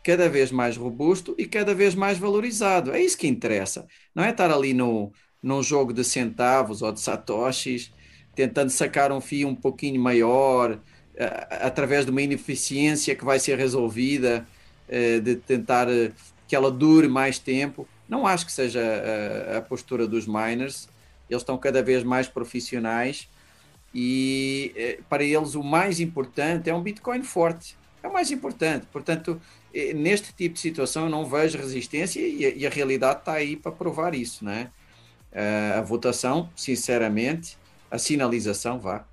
cada 0.03 0.29
vez 0.29 0.53
mais 0.53 0.77
robusto 0.77 1.35
e 1.39 1.47
cada 1.47 1.75
vez 1.75 1.95
mais 1.95 2.19
valorizado. 2.19 2.93
É 2.93 3.03
isso 3.03 3.17
que 3.17 3.27
interessa. 3.27 3.87
Não 4.15 4.23
é 4.23 4.29
estar 4.29 4.51
ali 4.51 4.75
no, 4.75 5.11
num 5.43 5.63
jogo 5.63 5.91
de 5.91 6.05
centavos 6.05 6.83
ou 6.83 6.93
de 6.93 7.01
satoshis 7.01 7.91
tentando 8.35 8.69
sacar 8.69 9.11
um 9.11 9.23
fio 9.23 9.49
um 9.49 9.55
pouquinho 9.55 9.99
maior, 9.99 10.79
através 11.63 12.05
de 12.05 12.11
uma 12.11 12.21
ineficiência 12.21 13.15
que 13.15 13.25
vai 13.25 13.39
ser 13.39 13.57
resolvida, 13.57 14.47
eh, 14.87 15.21
de 15.21 15.37
tentar 15.37 15.89
eh, 15.89 16.13
que 16.47 16.55
ela 16.55 16.71
dure 16.71 17.09
mais 17.09 17.39
tempo. 17.39 17.89
Não 18.07 18.27
acho 18.27 18.45
que 18.45 18.53
seja 18.53 18.83
a, 18.83 19.57
a 19.59 19.63
postura 19.63 20.07
dos 20.07 20.27
miners. 20.27 20.91
Eles 21.31 21.41
estão 21.41 21.57
cada 21.57 21.83
vez 21.83 22.05
mais 22.05 22.29
profissionais 22.29 23.31
e 23.95 24.73
eh, 24.77 24.99
para 25.09 25.23
eles 25.23 25.55
o 25.55 25.63
mais 25.63 26.01
importante 26.01 26.69
é 26.69 26.75
um 26.75 26.83
Bitcoin 26.83 27.23
forte. 27.23 27.77
É 28.03 28.09
o 28.09 28.13
mais 28.13 28.31
importante. 28.31 28.87
Portanto, 28.93 29.41
neste 29.95 30.33
tipo 30.35 30.55
de 30.55 30.61
situação 30.61 31.05
eu 31.05 31.11
não 31.11 31.25
vejo 31.25 31.57
resistência 31.57 32.21
e 32.21 32.45
a, 32.45 32.49
e 32.51 32.67
a 32.67 32.71
realidade 32.71 33.21
está 33.21 33.33
aí 33.33 33.57
para 33.57 33.73
provar 33.73 34.15
isso, 34.15 34.45
não 34.45 34.53
é? 34.53 34.71
a 35.77 35.81
votação, 35.81 36.49
sinceramente, 36.55 37.59
a 37.91 37.99
sinalização, 37.99 38.79
vá, 38.79 39.05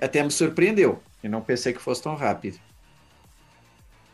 até 0.00 0.22
me 0.22 0.30
surpreendeu. 0.30 1.02
Eu 1.22 1.28
não 1.28 1.42
pensei 1.42 1.74
que 1.74 1.80
fosse 1.80 2.02
tão 2.02 2.14
rápido. 2.14 2.58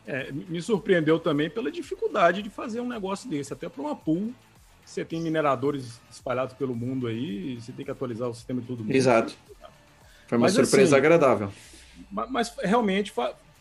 É, 0.07 0.31
me 0.31 0.63
surpreendeu 0.63 1.19
também 1.19 1.51
pela 1.51 1.71
dificuldade 1.71 2.41
de 2.41 2.49
fazer 2.49 2.81
um 2.81 2.89
negócio 2.89 3.29
desse, 3.29 3.53
até 3.53 3.69
para 3.69 3.83
uma 3.83 3.97
pool. 3.97 4.33
Você 4.87 5.05
tem 5.05 5.21
mineradores 5.21 6.01
espalhados 6.09 6.55
pelo 6.55 6.75
mundo 6.75 7.09
aí, 7.09 7.61
você 7.61 7.73
tem 7.73 7.85
que 7.85 7.91
atualizar 7.91 8.29
o 8.29 8.35
sistema 8.35 8.61
de 8.61 8.69
todo 8.69 8.85
mundo. 8.85 8.95
Exato. 8.95 9.37
Foi 10.29 10.39
uma 10.39 10.47
mas, 10.47 10.55
surpresa 10.55 10.97
assim, 10.97 11.05
agradável. 11.05 11.53
Mas, 12.11 12.31
mas 12.31 12.57
realmente, 12.63 13.13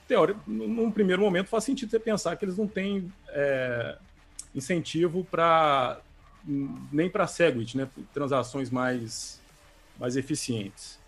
teórico, 0.08 0.40
num 0.48 0.92
primeiro 0.92 1.24
momento, 1.24 1.48
faz 1.48 1.64
sentido 1.64 1.90
você 1.90 2.00
pensar 2.00 2.36
que 2.36 2.46
eles 2.46 2.58
não 2.58 2.68
têm 2.68 3.12
é, 3.30 3.98
incentivo 4.54 5.26
para 5.30 6.00
nem 6.92 7.10
para 7.10 7.26
Segwit, 7.26 7.76
né? 7.76 7.90
Transações 8.14 8.70
mais 8.70 9.42
mais 10.00 10.16
eficientes. 10.16 11.00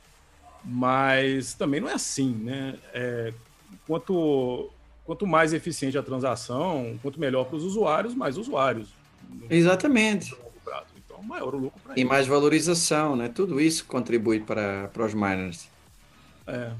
Mas 0.63 1.53
também 1.53 1.79
não 1.79 1.89
é 1.89 1.93
assim, 1.93 2.31
né? 2.33 2.79
É, 2.91 3.33
quanto, 3.85 4.69
quanto 5.05 5.27
mais 5.27 5.53
eficiente 5.53 5.97
a 5.97 6.03
transação, 6.03 6.97
quanto 7.01 7.19
melhor 7.19 7.45
para 7.45 7.57
os 7.57 7.63
usuários, 7.63 8.15
mais 8.15 8.37
usuários. 8.37 8.89
Exatamente. 9.49 10.35
Então, 11.05 11.21
maior 11.23 11.55
o 11.55 11.57
lucro 11.57 11.79
para 11.83 11.99
E 11.99 12.03
mais 12.03 12.27
valorização, 12.27 13.15
né? 13.15 13.29
Tudo 13.29 13.59
isso 13.59 13.85
contribui 13.85 14.39
para, 14.39 14.89
para 14.89 15.05
os 15.05 15.13
miners. 15.13 15.67
É. 16.45 16.71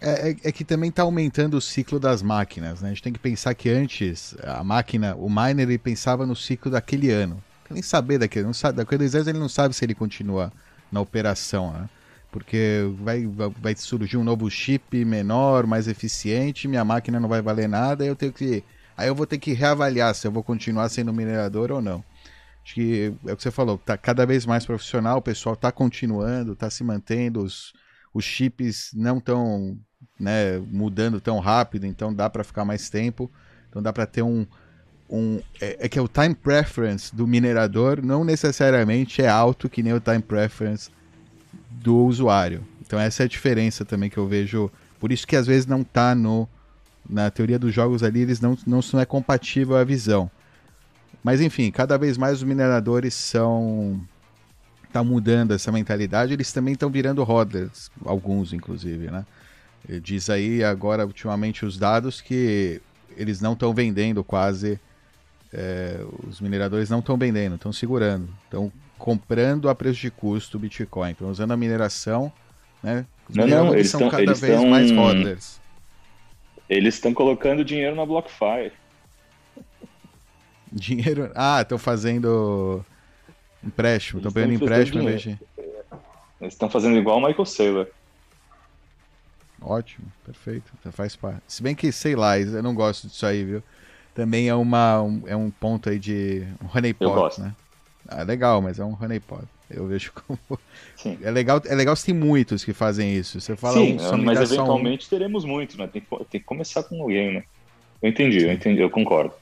É, 0.00 0.30
é, 0.30 0.36
é, 0.44 0.52
que 0.52 0.64
também 0.64 0.90
está 0.90 1.02
aumentando 1.02 1.56
o 1.56 1.60
ciclo 1.60 2.00
das 2.00 2.22
máquinas, 2.22 2.80
né? 2.80 2.88
A 2.88 2.92
gente 2.92 3.02
tem 3.02 3.12
que 3.12 3.18
pensar 3.18 3.54
que 3.54 3.68
antes 3.68 4.34
a 4.42 4.64
máquina, 4.64 5.14
o 5.14 5.28
miner, 5.28 5.68
ele 5.68 5.78
pensava 5.78 6.26
no 6.26 6.34
ciclo 6.34 6.70
daquele 6.70 7.10
ano. 7.10 7.42
Nem 7.70 7.82
saber 7.82 8.18
daquele, 8.18 8.44
não 8.44 8.52
sabe, 8.52 8.78
daqui 8.78 8.94
a 8.94 8.98
dois 8.98 9.14
anos 9.14 9.28
ele 9.28 9.38
não 9.38 9.48
sabe 9.48 9.74
se 9.74 9.84
ele 9.84 9.94
continua 9.94 10.52
na 10.90 11.00
operação, 11.00 11.72
né? 11.72 11.88
Porque 12.30 12.90
vai, 13.00 13.26
vai 13.26 13.76
surgir 13.76 14.16
um 14.16 14.24
novo 14.24 14.50
chip 14.50 15.04
menor, 15.04 15.66
mais 15.66 15.86
eficiente, 15.86 16.66
minha 16.66 16.84
máquina 16.84 17.20
não 17.20 17.28
vai 17.28 17.40
valer 17.40 17.68
nada, 17.68 18.04
eu 18.04 18.16
tenho 18.16 18.32
que. 18.32 18.64
Aí 18.96 19.08
eu 19.08 19.14
vou 19.14 19.26
ter 19.26 19.38
que 19.38 19.52
reavaliar 19.52 20.14
se 20.14 20.26
eu 20.26 20.32
vou 20.32 20.42
continuar 20.42 20.88
sendo 20.88 21.12
minerador 21.12 21.70
ou 21.70 21.80
não. 21.80 22.04
Acho 22.64 22.74
que 22.74 23.12
é 23.26 23.32
o 23.32 23.36
que 23.36 23.42
você 23.42 23.50
falou, 23.50 23.76
tá 23.76 23.96
cada 23.96 24.24
vez 24.24 24.46
mais 24.46 24.64
profissional, 24.64 25.18
o 25.18 25.22
pessoal 25.22 25.54
está 25.54 25.72
continuando, 25.72 26.52
está 26.52 26.70
se 26.70 26.84
mantendo, 26.84 27.42
os, 27.42 27.72
os 28.14 28.24
chips 28.24 28.92
não 28.94 29.18
estão 29.18 29.76
né, 30.18 30.58
mudando 30.70 31.20
tão 31.20 31.40
rápido, 31.40 31.86
então 31.86 32.14
dá 32.14 32.30
para 32.30 32.44
ficar 32.44 32.64
mais 32.64 32.88
tempo, 32.88 33.30
então 33.68 33.82
dá 33.82 33.92
para 33.92 34.06
ter 34.06 34.22
um, 34.22 34.46
um 35.10 35.40
é, 35.60 35.78
é, 35.80 35.88
que 35.88 35.98
é 35.98 36.02
o 36.02 36.06
time 36.06 36.34
preference 36.34 37.14
do 37.14 37.26
minerador 37.26 38.00
não 38.02 38.24
necessariamente 38.24 39.20
é 39.20 39.28
alto 39.28 39.68
que 39.68 39.82
nem 39.82 39.92
o 39.92 40.00
time 40.00 40.20
preference 40.20 40.90
do 41.70 41.96
usuário. 41.96 42.64
Então 42.80 42.98
essa 42.98 43.22
é 43.22 43.26
a 43.26 43.28
diferença 43.28 43.84
também 43.84 44.08
que 44.08 44.18
eu 44.18 44.28
vejo. 44.28 44.70
Por 45.00 45.10
isso 45.10 45.26
que 45.26 45.34
às 45.34 45.46
vezes 45.46 45.66
não 45.66 45.80
está 45.80 46.14
no 46.14 46.48
na 47.08 47.30
teoria 47.30 47.58
dos 47.58 47.74
jogos 47.74 48.02
ali 48.02 48.20
eles 48.20 48.40
não 48.40 48.56
não, 48.66 48.80
não 48.92 49.00
é 49.00 49.04
compatível 49.04 49.76
a 49.76 49.84
visão. 49.84 50.30
Mas 51.22 51.40
enfim, 51.40 51.70
cada 51.70 51.96
vez 51.96 52.18
mais 52.18 52.38
os 52.38 52.42
mineradores 52.42 53.14
são 53.14 54.00
tá 54.92 55.02
mudando 55.02 55.52
essa 55.54 55.72
mentalidade, 55.72 56.34
eles 56.34 56.52
também 56.52 56.74
estão 56.74 56.90
virando 56.90 57.22
hodlers, 57.22 57.90
alguns 58.04 58.52
inclusive, 58.52 59.10
né? 59.10 59.24
Diz 60.02 60.30
aí 60.30 60.62
agora 60.62 61.04
ultimamente 61.06 61.64
os 61.64 61.78
dados 61.78 62.20
que 62.20 62.80
eles 63.16 63.40
não 63.40 63.54
estão 63.54 63.72
vendendo 63.72 64.22
quase 64.22 64.78
é, 65.52 66.00
os 66.26 66.40
mineradores 66.40 66.88
não 66.88 67.00
estão 67.00 67.16
vendendo, 67.16 67.56
estão 67.56 67.72
segurando, 67.72 68.28
estão 68.44 68.72
comprando 68.98 69.68
a 69.68 69.74
preço 69.74 70.00
de 70.00 70.10
custo 70.10 70.56
o 70.56 70.60
Bitcoin, 70.60 71.10
estão 71.10 71.28
usando 71.28 71.52
a 71.52 71.56
mineração, 71.56 72.32
né? 72.82 73.04
Os 73.28 73.36
não, 73.36 73.46
não, 73.46 73.74
eles 73.74 73.90
são 73.90 74.08
cada 74.08 74.22
eles 74.22 74.40
vez 74.40 74.54
tão... 74.54 74.68
mais 74.68 74.90
hodlers. 74.90 75.60
Eles 76.72 76.94
estão 76.94 77.12
colocando 77.12 77.64
dinheiro 77.64 77.94
na 77.94 78.06
BlockFi. 78.06 78.72
Dinheiro. 80.72 81.30
Ah, 81.34 81.60
estão 81.60 81.76
fazendo 81.76 82.82
empréstimo, 83.62 84.20
estão 84.20 84.32
pegando 84.32 84.54
empréstimo 84.54 85.02
em 85.02 85.06
vez 85.06 85.20
de. 85.20 85.38
Eles 86.40 86.54
estão 86.54 86.70
fazendo 86.70 86.96
igual 86.96 87.18
o 87.18 87.26
Michael 87.26 87.44
Saylor. 87.44 87.86
Ótimo, 89.60 90.06
perfeito. 90.24 90.72
Então 90.80 90.90
faz 90.90 91.14
parte. 91.14 91.42
Se 91.46 91.62
bem 91.62 91.74
que, 91.74 91.92
sei 91.92 92.16
lá, 92.16 92.38
eu 92.38 92.62
não 92.62 92.74
gosto 92.74 93.06
disso 93.06 93.26
aí, 93.26 93.44
viu? 93.44 93.62
Também 94.14 94.48
é, 94.48 94.54
uma, 94.54 95.02
um, 95.02 95.22
é 95.26 95.36
um 95.36 95.50
ponto 95.50 95.90
aí 95.90 95.98
de 95.98 96.42
um 96.62 96.76
honeypot, 96.76 97.38
né? 97.38 97.54
Ah, 98.08 98.22
legal, 98.22 98.60
mas 98.62 98.78
é 98.78 98.84
um 98.84 98.96
honeypot. 99.00 99.44
Eu 99.70 99.86
vejo 99.86 100.12
como. 100.26 100.38
Sim. 100.96 101.18
É 101.22 101.30
legal, 101.30 101.60
é 101.64 101.74
legal 101.74 101.96
se 101.96 102.06
tem 102.06 102.14
muitos 102.14 102.64
que 102.64 102.72
fazem 102.72 103.14
isso. 103.14 103.40
Você 103.40 103.56
fala 103.56 103.78
Sim, 103.78 103.98
um, 103.98 104.22
mas 104.22 104.40
eventualmente 104.40 105.06
um... 105.06 105.08
teremos 105.08 105.44
muitos, 105.44 105.76
né? 105.76 105.86
Tem 105.86 106.02
que, 106.02 106.08
tem 106.08 106.40
que 106.40 106.46
começar 106.46 106.82
com 106.82 107.00
alguém, 107.02 107.34
né? 107.34 107.44
Eu 108.02 108.10
entendi, 108.10 108.40
Sim. 108.40 108.46
eu 108.46 108.52
entendi, 108.52 108.80
eu 108.80 108.90
concordo. 108.90 109.34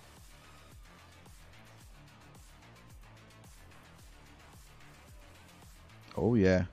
Oh 6.16 6.36
yeah. 6.36 6.68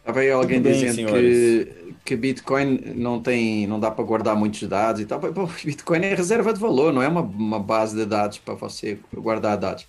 Estava 0.00 0.20
aí 0.20 0.30
alguém 0.30 0.60
bem, 0.60 0.72
dizendo 0.72 1.10
que, 1.10 1.94
que 2.04 2.16
Bitcoin 2.16 2.80
não 2.94 3.20
tem, 3.20 3.66
não 3.66 3.80
dá 3.80 3.90
para 3.90 4.04
guardar 4.04 4.36
muitos 4.36 4.62
dados 4.68 5.00
e 5.00 5.04
tal. 5.06 5.18
Bom, 5.18 5.50
Bitcoin 5.64 6.04
é 6.04 6.14
reserva 6.14 6.52
de 6.52 6.60
valor, 6.60 6.92
não 6.92 7.02
é 7.02 7.08
uma, 7.08 7.22
uma 7.22 7.58
base 7.58 7.96
de 7.96 8.04
dados 8.04 8.38
para 8.38 8.54
você 8.54 8.98
guardar 9.12 9.56
dados. 9.56 9.86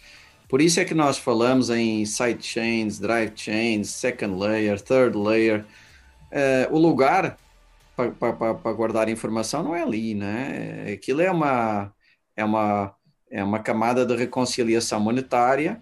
Por 0.48 0.62
isso 0.62 0.80
é 0.80 0.86
que 0.86 0.94
nós 0.94 1.18
falamos 1.18 1.70
em 1.70 2.06
sidechains, 2.06 3.00
drive 3.00 3.34
chains, 3.36 3.90
second 3.90 4.40
layer, 4.40 4.82
third 4.82 5.18
layer. 5.18 5.66
Uh, 6.32 6.74
o 6.74 6.80
lugar 6.80 7.38
para 8.20 8.74
guardar 8.74 9.10
informação 9.10 9.64
não 9.64 9.76
é 9.76 9.82
ali, 9.82 10.14
né? 10.14 10.86
Aquilo 10.94 11.22
é 11.22 11.32
uma, 11.32 11.92
é 12.36 12.46
uma, 12.46 12.94
é 13.30 13.44
uma 13.44 13.60
camada 13.60 14.06
de 14.06 14.16
reconciliação 14.16 15.00
monetária 15.00 15.82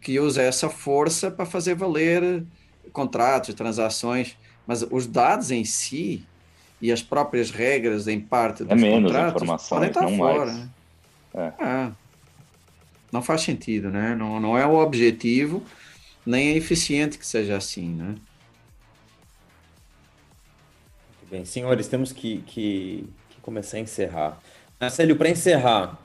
que 0.00 0.18
usa 0.18 0.42
essa 0.42 0.70
força 0.70 1.30
para 1.30 1.44
fazer 1.44 1.74
valer 1.74 2.44
contratos, 2.92 3.54
transações, 3.54 4.36
mas 4.66 4.82
os 4.90 5.06
dados 5.06 5.50
em 5.50 5.64
si 5.64 6.24
e 6.80 6.90
as 6.90 7.02
próprias 7.02 7.50
regras 7.50 8.08
em 8.08 8.18
parte 8.18 8.64
dos 8.64 8.72
é 8.72 8.74
menos 8.74 9.12
contratos 9.12 9.68
podem 9.68 9.88
estar 9.88 10.08
fora. 10.08 10.46
Mais. 10.46 10.56
Né? 10.56 10.68
É. 11.34 11.52
Ah, 11.58 11.92
não 13.12 13.22
faz 13.22 13.42
sentido, 13.42 13.90
né? 13.90 14.14
Não, 14.14 14.40
não 14.40 14.56
é 14.56 14.66
o 14.66 14.74
objetivo, 14.78 15.62
nem 16.24 16.50
é 16.50 16.56
eficiente 16.56 17.18
que 17.18 17.26
seja 17.26 17.56
assim, 17.56 17.88
né? 17.88 18.06
Muito 21.18 21.30
bem, 21.30 21.44
senhores, 21.44 21.88
temos 21.88 22.12
que, 22.12 22.38
que, 22.42 23.06
que 23.30 23.40
começar 23.40 23.78
a 23.78 23.80
encerrar. 23.80 24.40
Marcelo, 24.80 25.16
para 25.16 25.28
encerrar, 25.28 25.98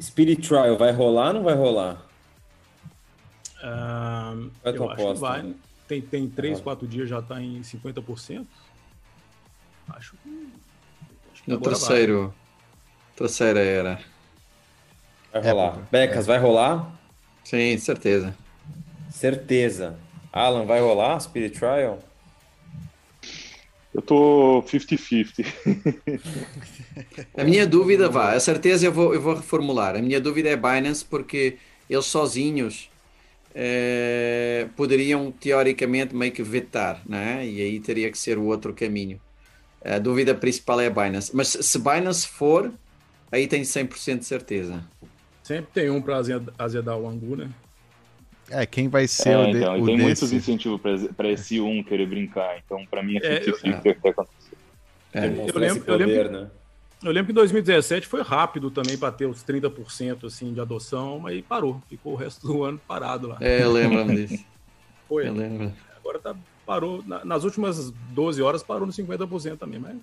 Spirit 0.00 0.46
Trial 0.46 0.76
vai 0.76 0.92
rolar 0.92 1.28
ou 1.28 1.34
não 1.34 1.42
vai 1.42 1.54
rolar? 1.54 2.06
Uh, 3.62 4.50
eu 4.64 4.90
acho 4.90 5.14
que 5.14 5.20
vai. 5.20 5.42
Né? 5.42 5.54
Tem, 5.88 6.00
tem 6.00 6.28
3, 6.28 6.60
4 6.60 6.86
dias 6.86 7.08
já 7.08 7.18
está 7.18 7.40
em 7.40 7.60
50%. 7.62 8.46
Acho 9.88 10.14
que. 10.22 10.48
Acho 11.32 11.42
que 11.42 11.50
no 11.50 11.60
terceiro. 11.60 12.28
Vai. 12.28 12.36
Terceira 13.16 13.60
era. 13.60 14.00
Vai 15.32 15.42
rolar. 15.42 15.78
É, 15.78 15.82
Becas, 15.90 16.26
vai 16.26 16.38
rolar? 16.38 16.92
Sim, 17.44 17.76
certeza. 17.78 18.34
Certeza. 19.10 19.96
Alan, 20.32 20.64
vai 20.64 20.80
rolar 20.80 21.18
Spirit 21.20 21.58
Trial? 21.58 21.98
Eu 23.92 24.02
tô 24.02 24.62
50-50. 24.66 25.44
a 27.36 27.44
minha 27.44 27.66
dúvida, 27.66 28.08
vá, 28.08 28.32
a 28.32 28.40
certeza 28.40 28.86
eu 28.86 28.92
vou, 28.92 29.14
eu 29.14 29.20
vou 29.20 29.34
reformular. 29.34 29.96
A 29.96 30.02
minha 30.02 30.20
dúvida 30.20 30.48
é 30.48 30.56
Binance 30.56 31.04
porque 31.04 31.56
eles 31.88 32.04
sozinhos 32.04 32.90
é, 33.54 34.68
poderiam, 34.76 35.32
teoricamente, 35.32 36.14
meio 36.14 36.30
que 36.30 36.42
vetar, 36.42 37.02
né? 37.08 37.44
e 37.46 37.60
aí 37.60 37.80
teria 37.80 38.10
que 38.10 38.18
ser 38.18 38.38
o 38.38 38.44
outro 38.44 38.72
caminho. 38.74 39.20
A 39.84 39.98
dúvida 39.98 40.34
principal 40.34 40.80
é 40.80 40.86
a 40.86 40.90
Binance. 40.90 41.34
Mas 41.34 41.48
se 41.48 41.78
Binance 41.78 42.28
for, 42.28 42.72
aí 43.32 43.46
tenho 43.46 43.64
100% 43.64 44.18
de 44.18 44.24
certeza. 44.26 44.84
Sempre 45.48 45.68
tem 45.72 45.88
um 45.88 46.02
para 46.02 46.20
azedar 46.58 46.98
o 46.98 47.08
angu, 47.08 47.34
né? 47.34 47.48
É, 48.50 48.66
quem 48.66 48.86
vai 48.86 49.08
ser 49.08 49.30
é, 49.30 49.38
o, 49.38 49.50
de, 49.50 49.56
então, 49.56 49.80
o 49.80 49.86
tem 49.86 49.96
desse? 49.96 50.04
muitos 50.04 50.32
incentivos 50.34 50.78
para 51.16 51.28
esse 51.30 51.58
um 51.58 51.82
querer 51.82 52.06
brincar, 52.06 52.58
então 52.58 52.84
para 52.84 53.02
mim 53.02 53.16
é 53.16 53.40
50-50 53.40 53.64
é, 53.64 53.94
que 53.94 54.00
vai 54.02 54.12
acontecer. 54.12 54.56
É, 55.14 55.24
eu, 55.24 55.58
lembro, 55.58 55.84
poder, 55.84 56.02
eu, 56.02 56.06
lembro, 56.06 56.32
né? 56.32 56.50
eu 57.02 57.12
lembro 57.12 57.26
que 57.28 57.32
2017 57.32 58.06
foi 58.06 58.20
rápido 58.20 58.70
também 58.70 58.98
para 58.98 59.10
ter 59.10 59.24
os 59.24 59.42
30% 59.42 60.26
assim, 60.26 60.52
de 60.52 60.60
adoção, 60.60 61.20
mas 61.20 61.42
parou. 61.46 61.82
Ficou 61.88 62.12
o 62.12 62.16
resto 62.16 62.46
do 62.46 62.62
ano 62.62 62.78
parado 62.86 63.28
lá. 63.28 63.38
É, 63.40 63.62
eu 63.62 63.72
lembro 63.72 64.04
disso. 64.04 64.44
Foi. 65.08 65.28
Eu 65.28 65.32
lembro. 65.32 65.72
Agora 65.96 66.18
tá, 66.18 66.36
parou. 66.66 67.02
nas 67.24 67.44
últimas 67.44 67.90
12 68.10 68.42
horas 68.42 68.62
parou 68.62 68.86
no 68.86 68.92
50% 68.92 69.56
também, 69.56 69.80
mas 69.80 69.96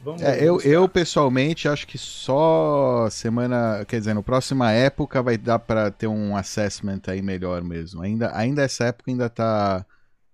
Vamos 0.00 0.22
é, 0.22 0.42
eu, 0.42 0.60
eu 0.60 0.88
pessoalmente 0.88 1.68
acho 1.68 1.86
que 1.86 1.98
só 1.98 3.08
semana, 3.10 3.84
quer 3.86 3.98
dizer, 3.98 4.14
no 4.14 4.22
próxima 4.22 4.70
época 4.70 5.22
vai 5.22 5.36
dar 5.36 5.58
para 5.58 5.90
ter 5.90 6.06
um 6.06 6.36
assessment 6.36 7.00
aí 7.08 7.20
melhor 7.20 7.62
mesmo. 7.62 8.02
Ainda, 8.02 8.30
ainda 8.36 8.62
essa 8.62 8.84
época 8.84 9.10
ainda 9.10 9.28
tá 9.28 9.84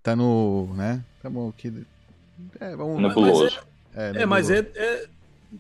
tá 0.03 0.15
no, 0.15 0.69
né? 0.75 1.03
Tamo 1.23 1.49
aqui 1.49 1.87
é, 2.61 2.77
vamos 2.77 3.01
nebuloso. 3.01 3.45
Mas 3.95 4.05
é, 4.05 4.19
é, 4.19 4.23
é, 4.23 4.27
mas 4.27 4.51
é, 4.51 4.59
é, 4.75 5.07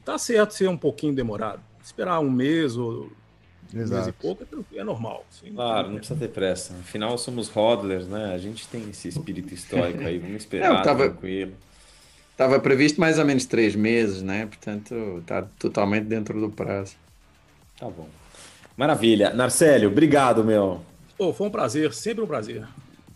tá 0.04 0.18
certo 0.18 0.52
ser 0.52 0.68
um 0.68 0.76
pouquinho 0.76 1.14
demorado. 1.14 1.60
Esperar 1.82 2.20
um 2.20 2.30
mês 2.30 2.76
ou 2.76 3.10
Exato. 3.72 3.92
um 3.92 4.04
mês 4.04 4.06
e 4.08 4.12
pouco 4.12 4.66
é, 4.72 4.78
é 4.78 4.84
normal. 4.84 5.24
Sim, 5.30 5.52
claro, 5.54 5.90
não 5.90 5.96
precisa 5.96 6.18
ter 6.18 6.28
pressa. 6.28 6.74
Afinal 6.74 7.16
somos 7.16 7.48
hodlers, 7.48 8.06
né? 8.06 8.34
A 8.34 8.38
gente 8.38 8.66
tem 8.68 8.88
esse 8.90 9.08
espírito 9.08 9.54
histórico 9.54 10.00
aí, 10.00 10.18
vamos 10.18 10.36
esperar, 10.36 10.82
tava... 10.82 11.08
tranquilo. 11.08 11.52
Estava 12.34 12.58
previsto 12.58 13.00
mais 13.00 13.16
ou 13.16 13.24
menos 13.24 13.44
três 13.44 13.76
meses, 13.76 14.20
né? 14.20 14.46
Portanto, 14.46 15.18
está 15.20 15.42
totalmente 15.56 16.06
dentro 16.06 16.40
do 16.40 16.50
prazo. 16.50 16.96
Tá 17.78 17.86
bom. 17.86 18.08
Maravilha. 18.76 19.32
Narcélio, 19.32 19.88
obrigado, 19.88 20.42
meu. 20.42 20.80
Oh, 21.16 21.32
foi 21.32 21.46
um 21.46 21.50
prazer, 21.50 21.94
sempre 21.94 22.24
um 22.24 22.26
prazer. 22.26 22.66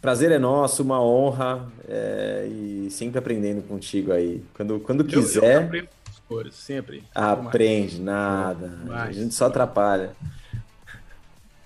Prazer 0.00 0.30
é 0.30 0.38
nosso, 0.38 0.84
uma 0.84 1.02
honra 1.02 1.66
é, 1.88 2.46
e 2.48 2.88
sempre 2.92 3.18
aprendendo 3.18 3.60
contigo 3.62 4.12
aí. 4.12 4.40
Quando, 4.54 4.78
quando 4.78 5.04
quiser. 5.04 5.42
Eu, 5.42 5.60
eu 5.62 5.66
aprendo 5.66 5.88
cores, 6.28 6.54
sempre. 6.54 7.02
Aprende, 7.12 8.00
nada. 8.00 8.68
Mais. 8.86 9.08
A 9.08 9.20
gente 9.20 9.34
só 9.34 9.46
atrapalha. 9.46 10.12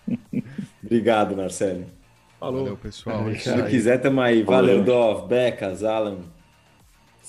Obrigado, 0.82 1.36
Marcelo. 1.36 1.84
Falou. 2.40 2.60
Valeu, 2.62 2.76
pessoal. 2.78 3.24
Quando 3.44 3.68
quiser, 3.68 3.98
tamo 3.98 4.22
aí. 4.22 4.42
Valeu, 4.42 4.82
Dov, 4.82 5.28
Becas, 5.28 5.84
Alan. 5.84 6.20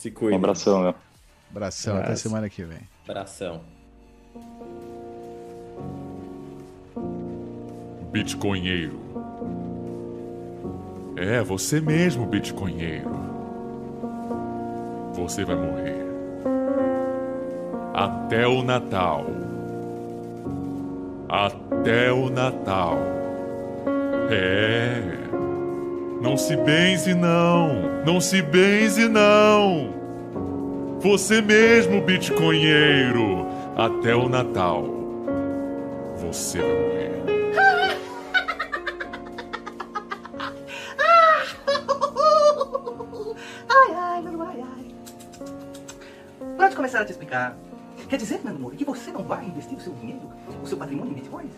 Se 0.03 0.11
cuida. 0.11 0.35
Um 0.35 0.37
abração, 0.39 0.81
meu. 0.81 0.95
Abração, 1.49 1.95
até 1.95 2.13
semana 2.17 2.49
que 2.49 2.61
vem. 2.61 2.81
Abração. 3.07 3.61
Bitcoinheiro. 8.11 8.99
É, 11.15 11.41
você 11.41 11.79
mesmo, 11.79 12.25
Bitcoinheiro. 12.25 13.09
Você 15.13 15.45
vai 15.45 15.55
morrer. 15.55 16.05
Até 17.93 18.45
o 18.45 18.61
Natal. 18.61 19.25
Até 21.29 22.11
o 22.11 22.29
Natal. 22.29 22.97
É. 24.29 25.22
Não 26.23 26.37
se 26.37 26.55
benze, 26.55 27.13
não. 27.13 28.03
Não 28.05 28.21
se 28.21 28.41
benze, 28.41 29.09
não. 29.09 29.93
Você 31.01 31.41
mesmo, 31.41 31.99
bitcoinheiro. 31.99 33.45
Até 33.75 34.15
o 34.15 34.29
Natal. 34.29 34.85
Você 36.15 36.59
vai 36.61 36.69
morrer. 36.79 37.13
ai, 43.69 43.91
ai, 43.93 44.23
ai, 44.39 44.63
ai. 44.77 44.95
Pode 46.55 46.73
começar 46.73 47.01
a 47.01 47.05
te 47.05 47.11
explicar. 47.11 47.57
Quer 48.07 48.15
dizer, 48.15 48.39
meu 48.45 48.55
amor, 48.55 48.71
que 48.75 48.85
você 48.85 49.11
não 49.11 49.23
vai 49.23 49.43
investir 49.43 49.77
o 49.77 49.81
seu 49.81 49.91
dinheiro, 49.95 50.31
o 50.63 50.65
seu 50.65 50.77
patrimônio 50.77 51.11
em 51.11 51.15
bitcoins? 51.15 51.51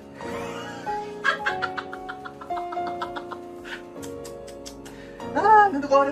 Ah, 5.65 5.69
meu 5.69 5.81
Glória, 5.81 6.11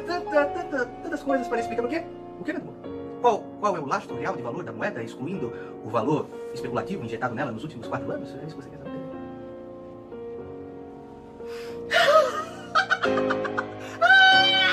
tantas 1.04 1.22
coisas 1.22 1.48
para 1.48 1.60
explicar. 1.60 1.86
O 1.86 1.88
quê? 1.88 2.04
O 2.40 2.44
quê, 2.44 2.54
meu 2.54 2.62
amor? 2.64 2.74
Qual, 3.22 3.44
qual 3.60 3.78
é 3.78 3.80
o 3.80 3.86
lastro 3.86 4.18
real 4.18 4.36
de 4.36 4.42
valor 4.42 4.64
da 4.64 4.72
moeda, 4.72 5.04
excluindo 5.04 5.54
o 5.86 5.90
valor 5.92 6.28
especulativo 6.52 7.06
injetado 7.06 7.36
nela 7.36 7.52
nos 7.52 7.62
últimos 7.62 7.88
quatro 7.88 8.12
anos? 8.12 8.34
É 8.34 8.46
isso 8.48 8.56
que 8.56 8.64
você 8.64 8.70
quer 8.70 8.80
saber? 8.80 8.90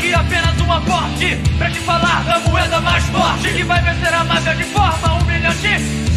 Aqui 0.00 0.14
apenas 0.14 0.58
um 0.62 0.72
aporte 0.72 1.36
pra 1.58 1.70
te 1.70 1.78
falar 1.80 2.24
da 2.24 2.38
moeda 2.40 2.80
mais 2.80 3.04
forte 3.04 3.52
que 3.52 3.62
vai 3.64 3.82
vencer 3.82 4.14
a 4.14 4.24
máfia 4.24 4.54
de 4.54 4.64
forma 4.64 5.12
humilhante. 5.12 5.68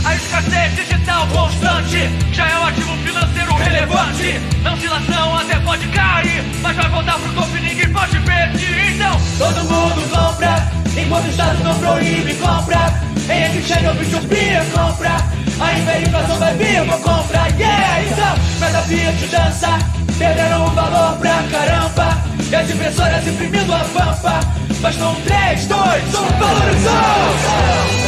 A 0.06 0.16
escassez 0.16 0.76
digital 0.76 1.28
constante 1.28 2.10
já 2.32 2.48
é 2.48 2.60
um 2.60 2.66
ativo 2.66 2.96
financeiro 3.04 3.54
relevante. 3.56 4.40
Na 4.64 4.74
oscilação 4.74 5.38
até 5.38 5.60
pode 5.60 5.86
cair, 5.88 6.44
mas 6.62 6.78
vai 6.78 6.90
voltar 6.90 7.20
pro 7.20 7.34
topo 7.34 7.58
e 7.58 7.60
ninguém 7.60 7.90
pode 7.90 8.20
perder. 8.22 8.96
Então, 8.96 9.22
todo 9.38 9.64
mundo 9.66 10.10
compra, 10.10 10.72
enquanto 10.96 11.26
o 11.26 11.30
Estado 11.30 11.64
não 11.64 11.78
proíbe, 11.78 12.34
compra. 12.36 12.94
Em 13.30 13.58
exchange 13.58 13.86
ou 13.86 13.96
Bitcoin, 13.96 14.72
compra. 14.74 15.18
A 15.60 15.78
hiperinflação 15.78 16.38
vai 16.38 16.54
vir, 16.56 16.86
vou 16.86 17.00
comprar, 17.00 17.48
yeah! 17.60 18.02
Então, 18.02 18.36
cada 18.62 18.82
Fiat 18.84 19.28
dança, 19.28 19.78
perderam 20.18 20.66
o 20.66 20.70
valor 20.72 21.18
pra 21.18 21.44
caramba. 21.52 22.18
E 22.50 22.56
as 22.56 22.70
impressoras 22.70 23.28
imprimindo 23.28 23.74
a 23.74 23.80
pampa. 23.80 24.40
Mas 24.82 24.96
com 24.98 25.16
3, 25.22 25.66
2, 25.66 25.80
1, 25.80 26.40
valorizou! 26.40 28.03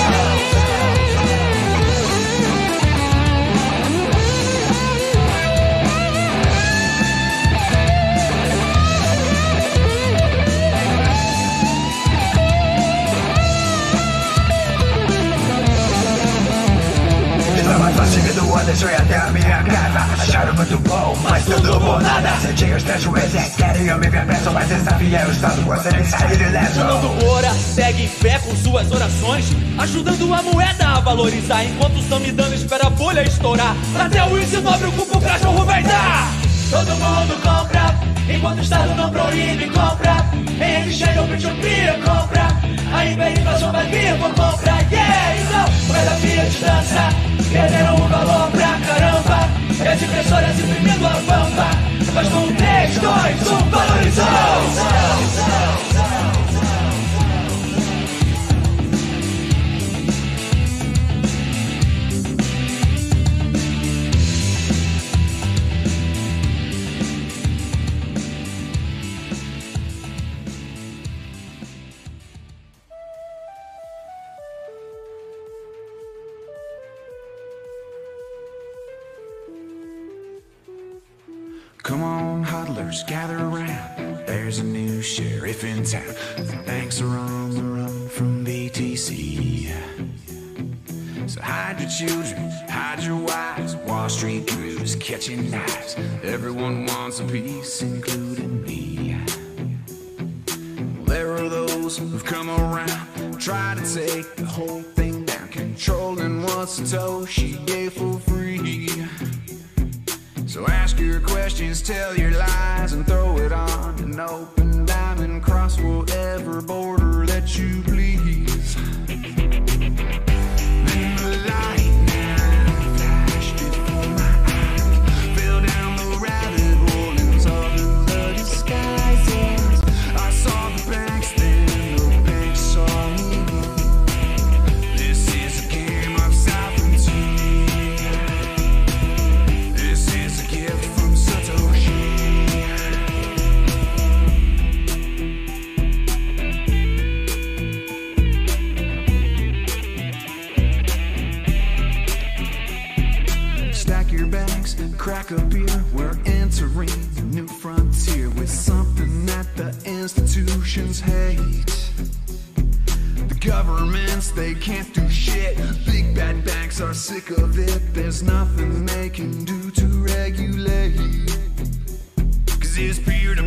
Indivíduo 18.56 18.66
deixou 18.66 18.90
até 18.90 19.18
a 19.18 19.32
minha 19.32 19.64
casa. 19.64 20.22
Acharam 20.22 20.54
muito 20.56 20.80
bom, 20.80 21.18
mas 21.24 21.44
tudo 21.46 21.80
por 21.80 22.02
nada. 22.02 22.30
Senti 22.42 22.66
os 22.66 22.84
prejuízos, 22.84 23.56
querem 23.58 23.88
eu 23.88 23.98
me 23.98 24.10
ver 24.10 24.26
preso 24.26 24.52
Mas 24.52 24.68
desafia 24.70 25.28
o 25.28 25.32
Estado, 25.32 25.62
você 25.62 25.92
nem 25.92 26.06
sair 26.06 26.42
ileso 26.42 26.74
Fernando 26.74 27.26
ora, 27.28 27.52
segue 27.54 28.04
em 28.04 28.08
fé 28.08 28.40
com 28.40 28.56
suas 28.56 28.90
orações. 28.92 29.46
Ajudando 29.78 30.34
a 30.34 30.42
moeda 30.42 30.88
a 30.88 31.00
valorizar. 31.02 31.66
Enquanto 31.66 31.98
estão 31.98 32.20
me 32.20 32.32
dando, 32.32 32.54
espera 32.54 32.88
a 32.88 32.90
bolha 32.90 33.24
estourar. 33.24 33.76
Até 34.00 34.24
o 34.24 34.38
índice 34.38 34.58
nobre, 34.58 34.88
o 34.88 34.92
cupo 34.94 35.20
cachorro 35.20 35.66
vai 35.66 35.84
dar 35.84 36.45
Todo 36.76 36.94
mundo 36.98 37.42
compra, 37.42 37.96
enquanto 38.28 38.58
o 38.58 38.62
Estado 38.62 38.94
não 38.96 39.10
proíbe, 39.10 39.66
compra. 39.68 40.26
Em 40.60 40.90
exchange 40.90 41.20
ou 41.20 41.28
Bitcoin, 41.28 41.56
compra. 42.04 42.48
A 42.94 43.06
hiperinflação 43.06 43.72
vai 43.72 43.86
vir, 43.88 44.14
vou 44.16 44.30
comprar, 44.32 44.86
yeah 44.92 45.38
Então, 45.38 45.88
moeda 45.88 46.12
Fiat 46.12 46.60
dança, 46.60 47.10
perderam 47.50 47.96
o 47.96 48.08
valor 48.10 48.52
pra 48.52 48.78
caramba. 48.88 49.50
E 49.86 49.88
as 49.88 50.02
impressoras 50.02 50.60
imprimindo 50.60 51.08
a 51.08 51.12
pampa 51.12 51.70
Mas 52.14 52.28
com 52.28 52.54
3, 52.54 52.98
2, 52.98 53.52
1, 53.52 53.70
valorizou! 53.70 54.45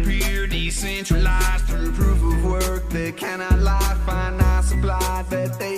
Peer 0.08 0.46
decentralized 0.46 1.66
through 1.66 1.92
proof 1.92 2.22
of 2.32 2.44
work. 2.44 2.88
They 2.88 3.12
cannot 3.12 3.58
lie, 3.58 3.96
finite 4.06 4.64
supply 4.64 5.22
that 5.28 5.58
they 5.58 5.77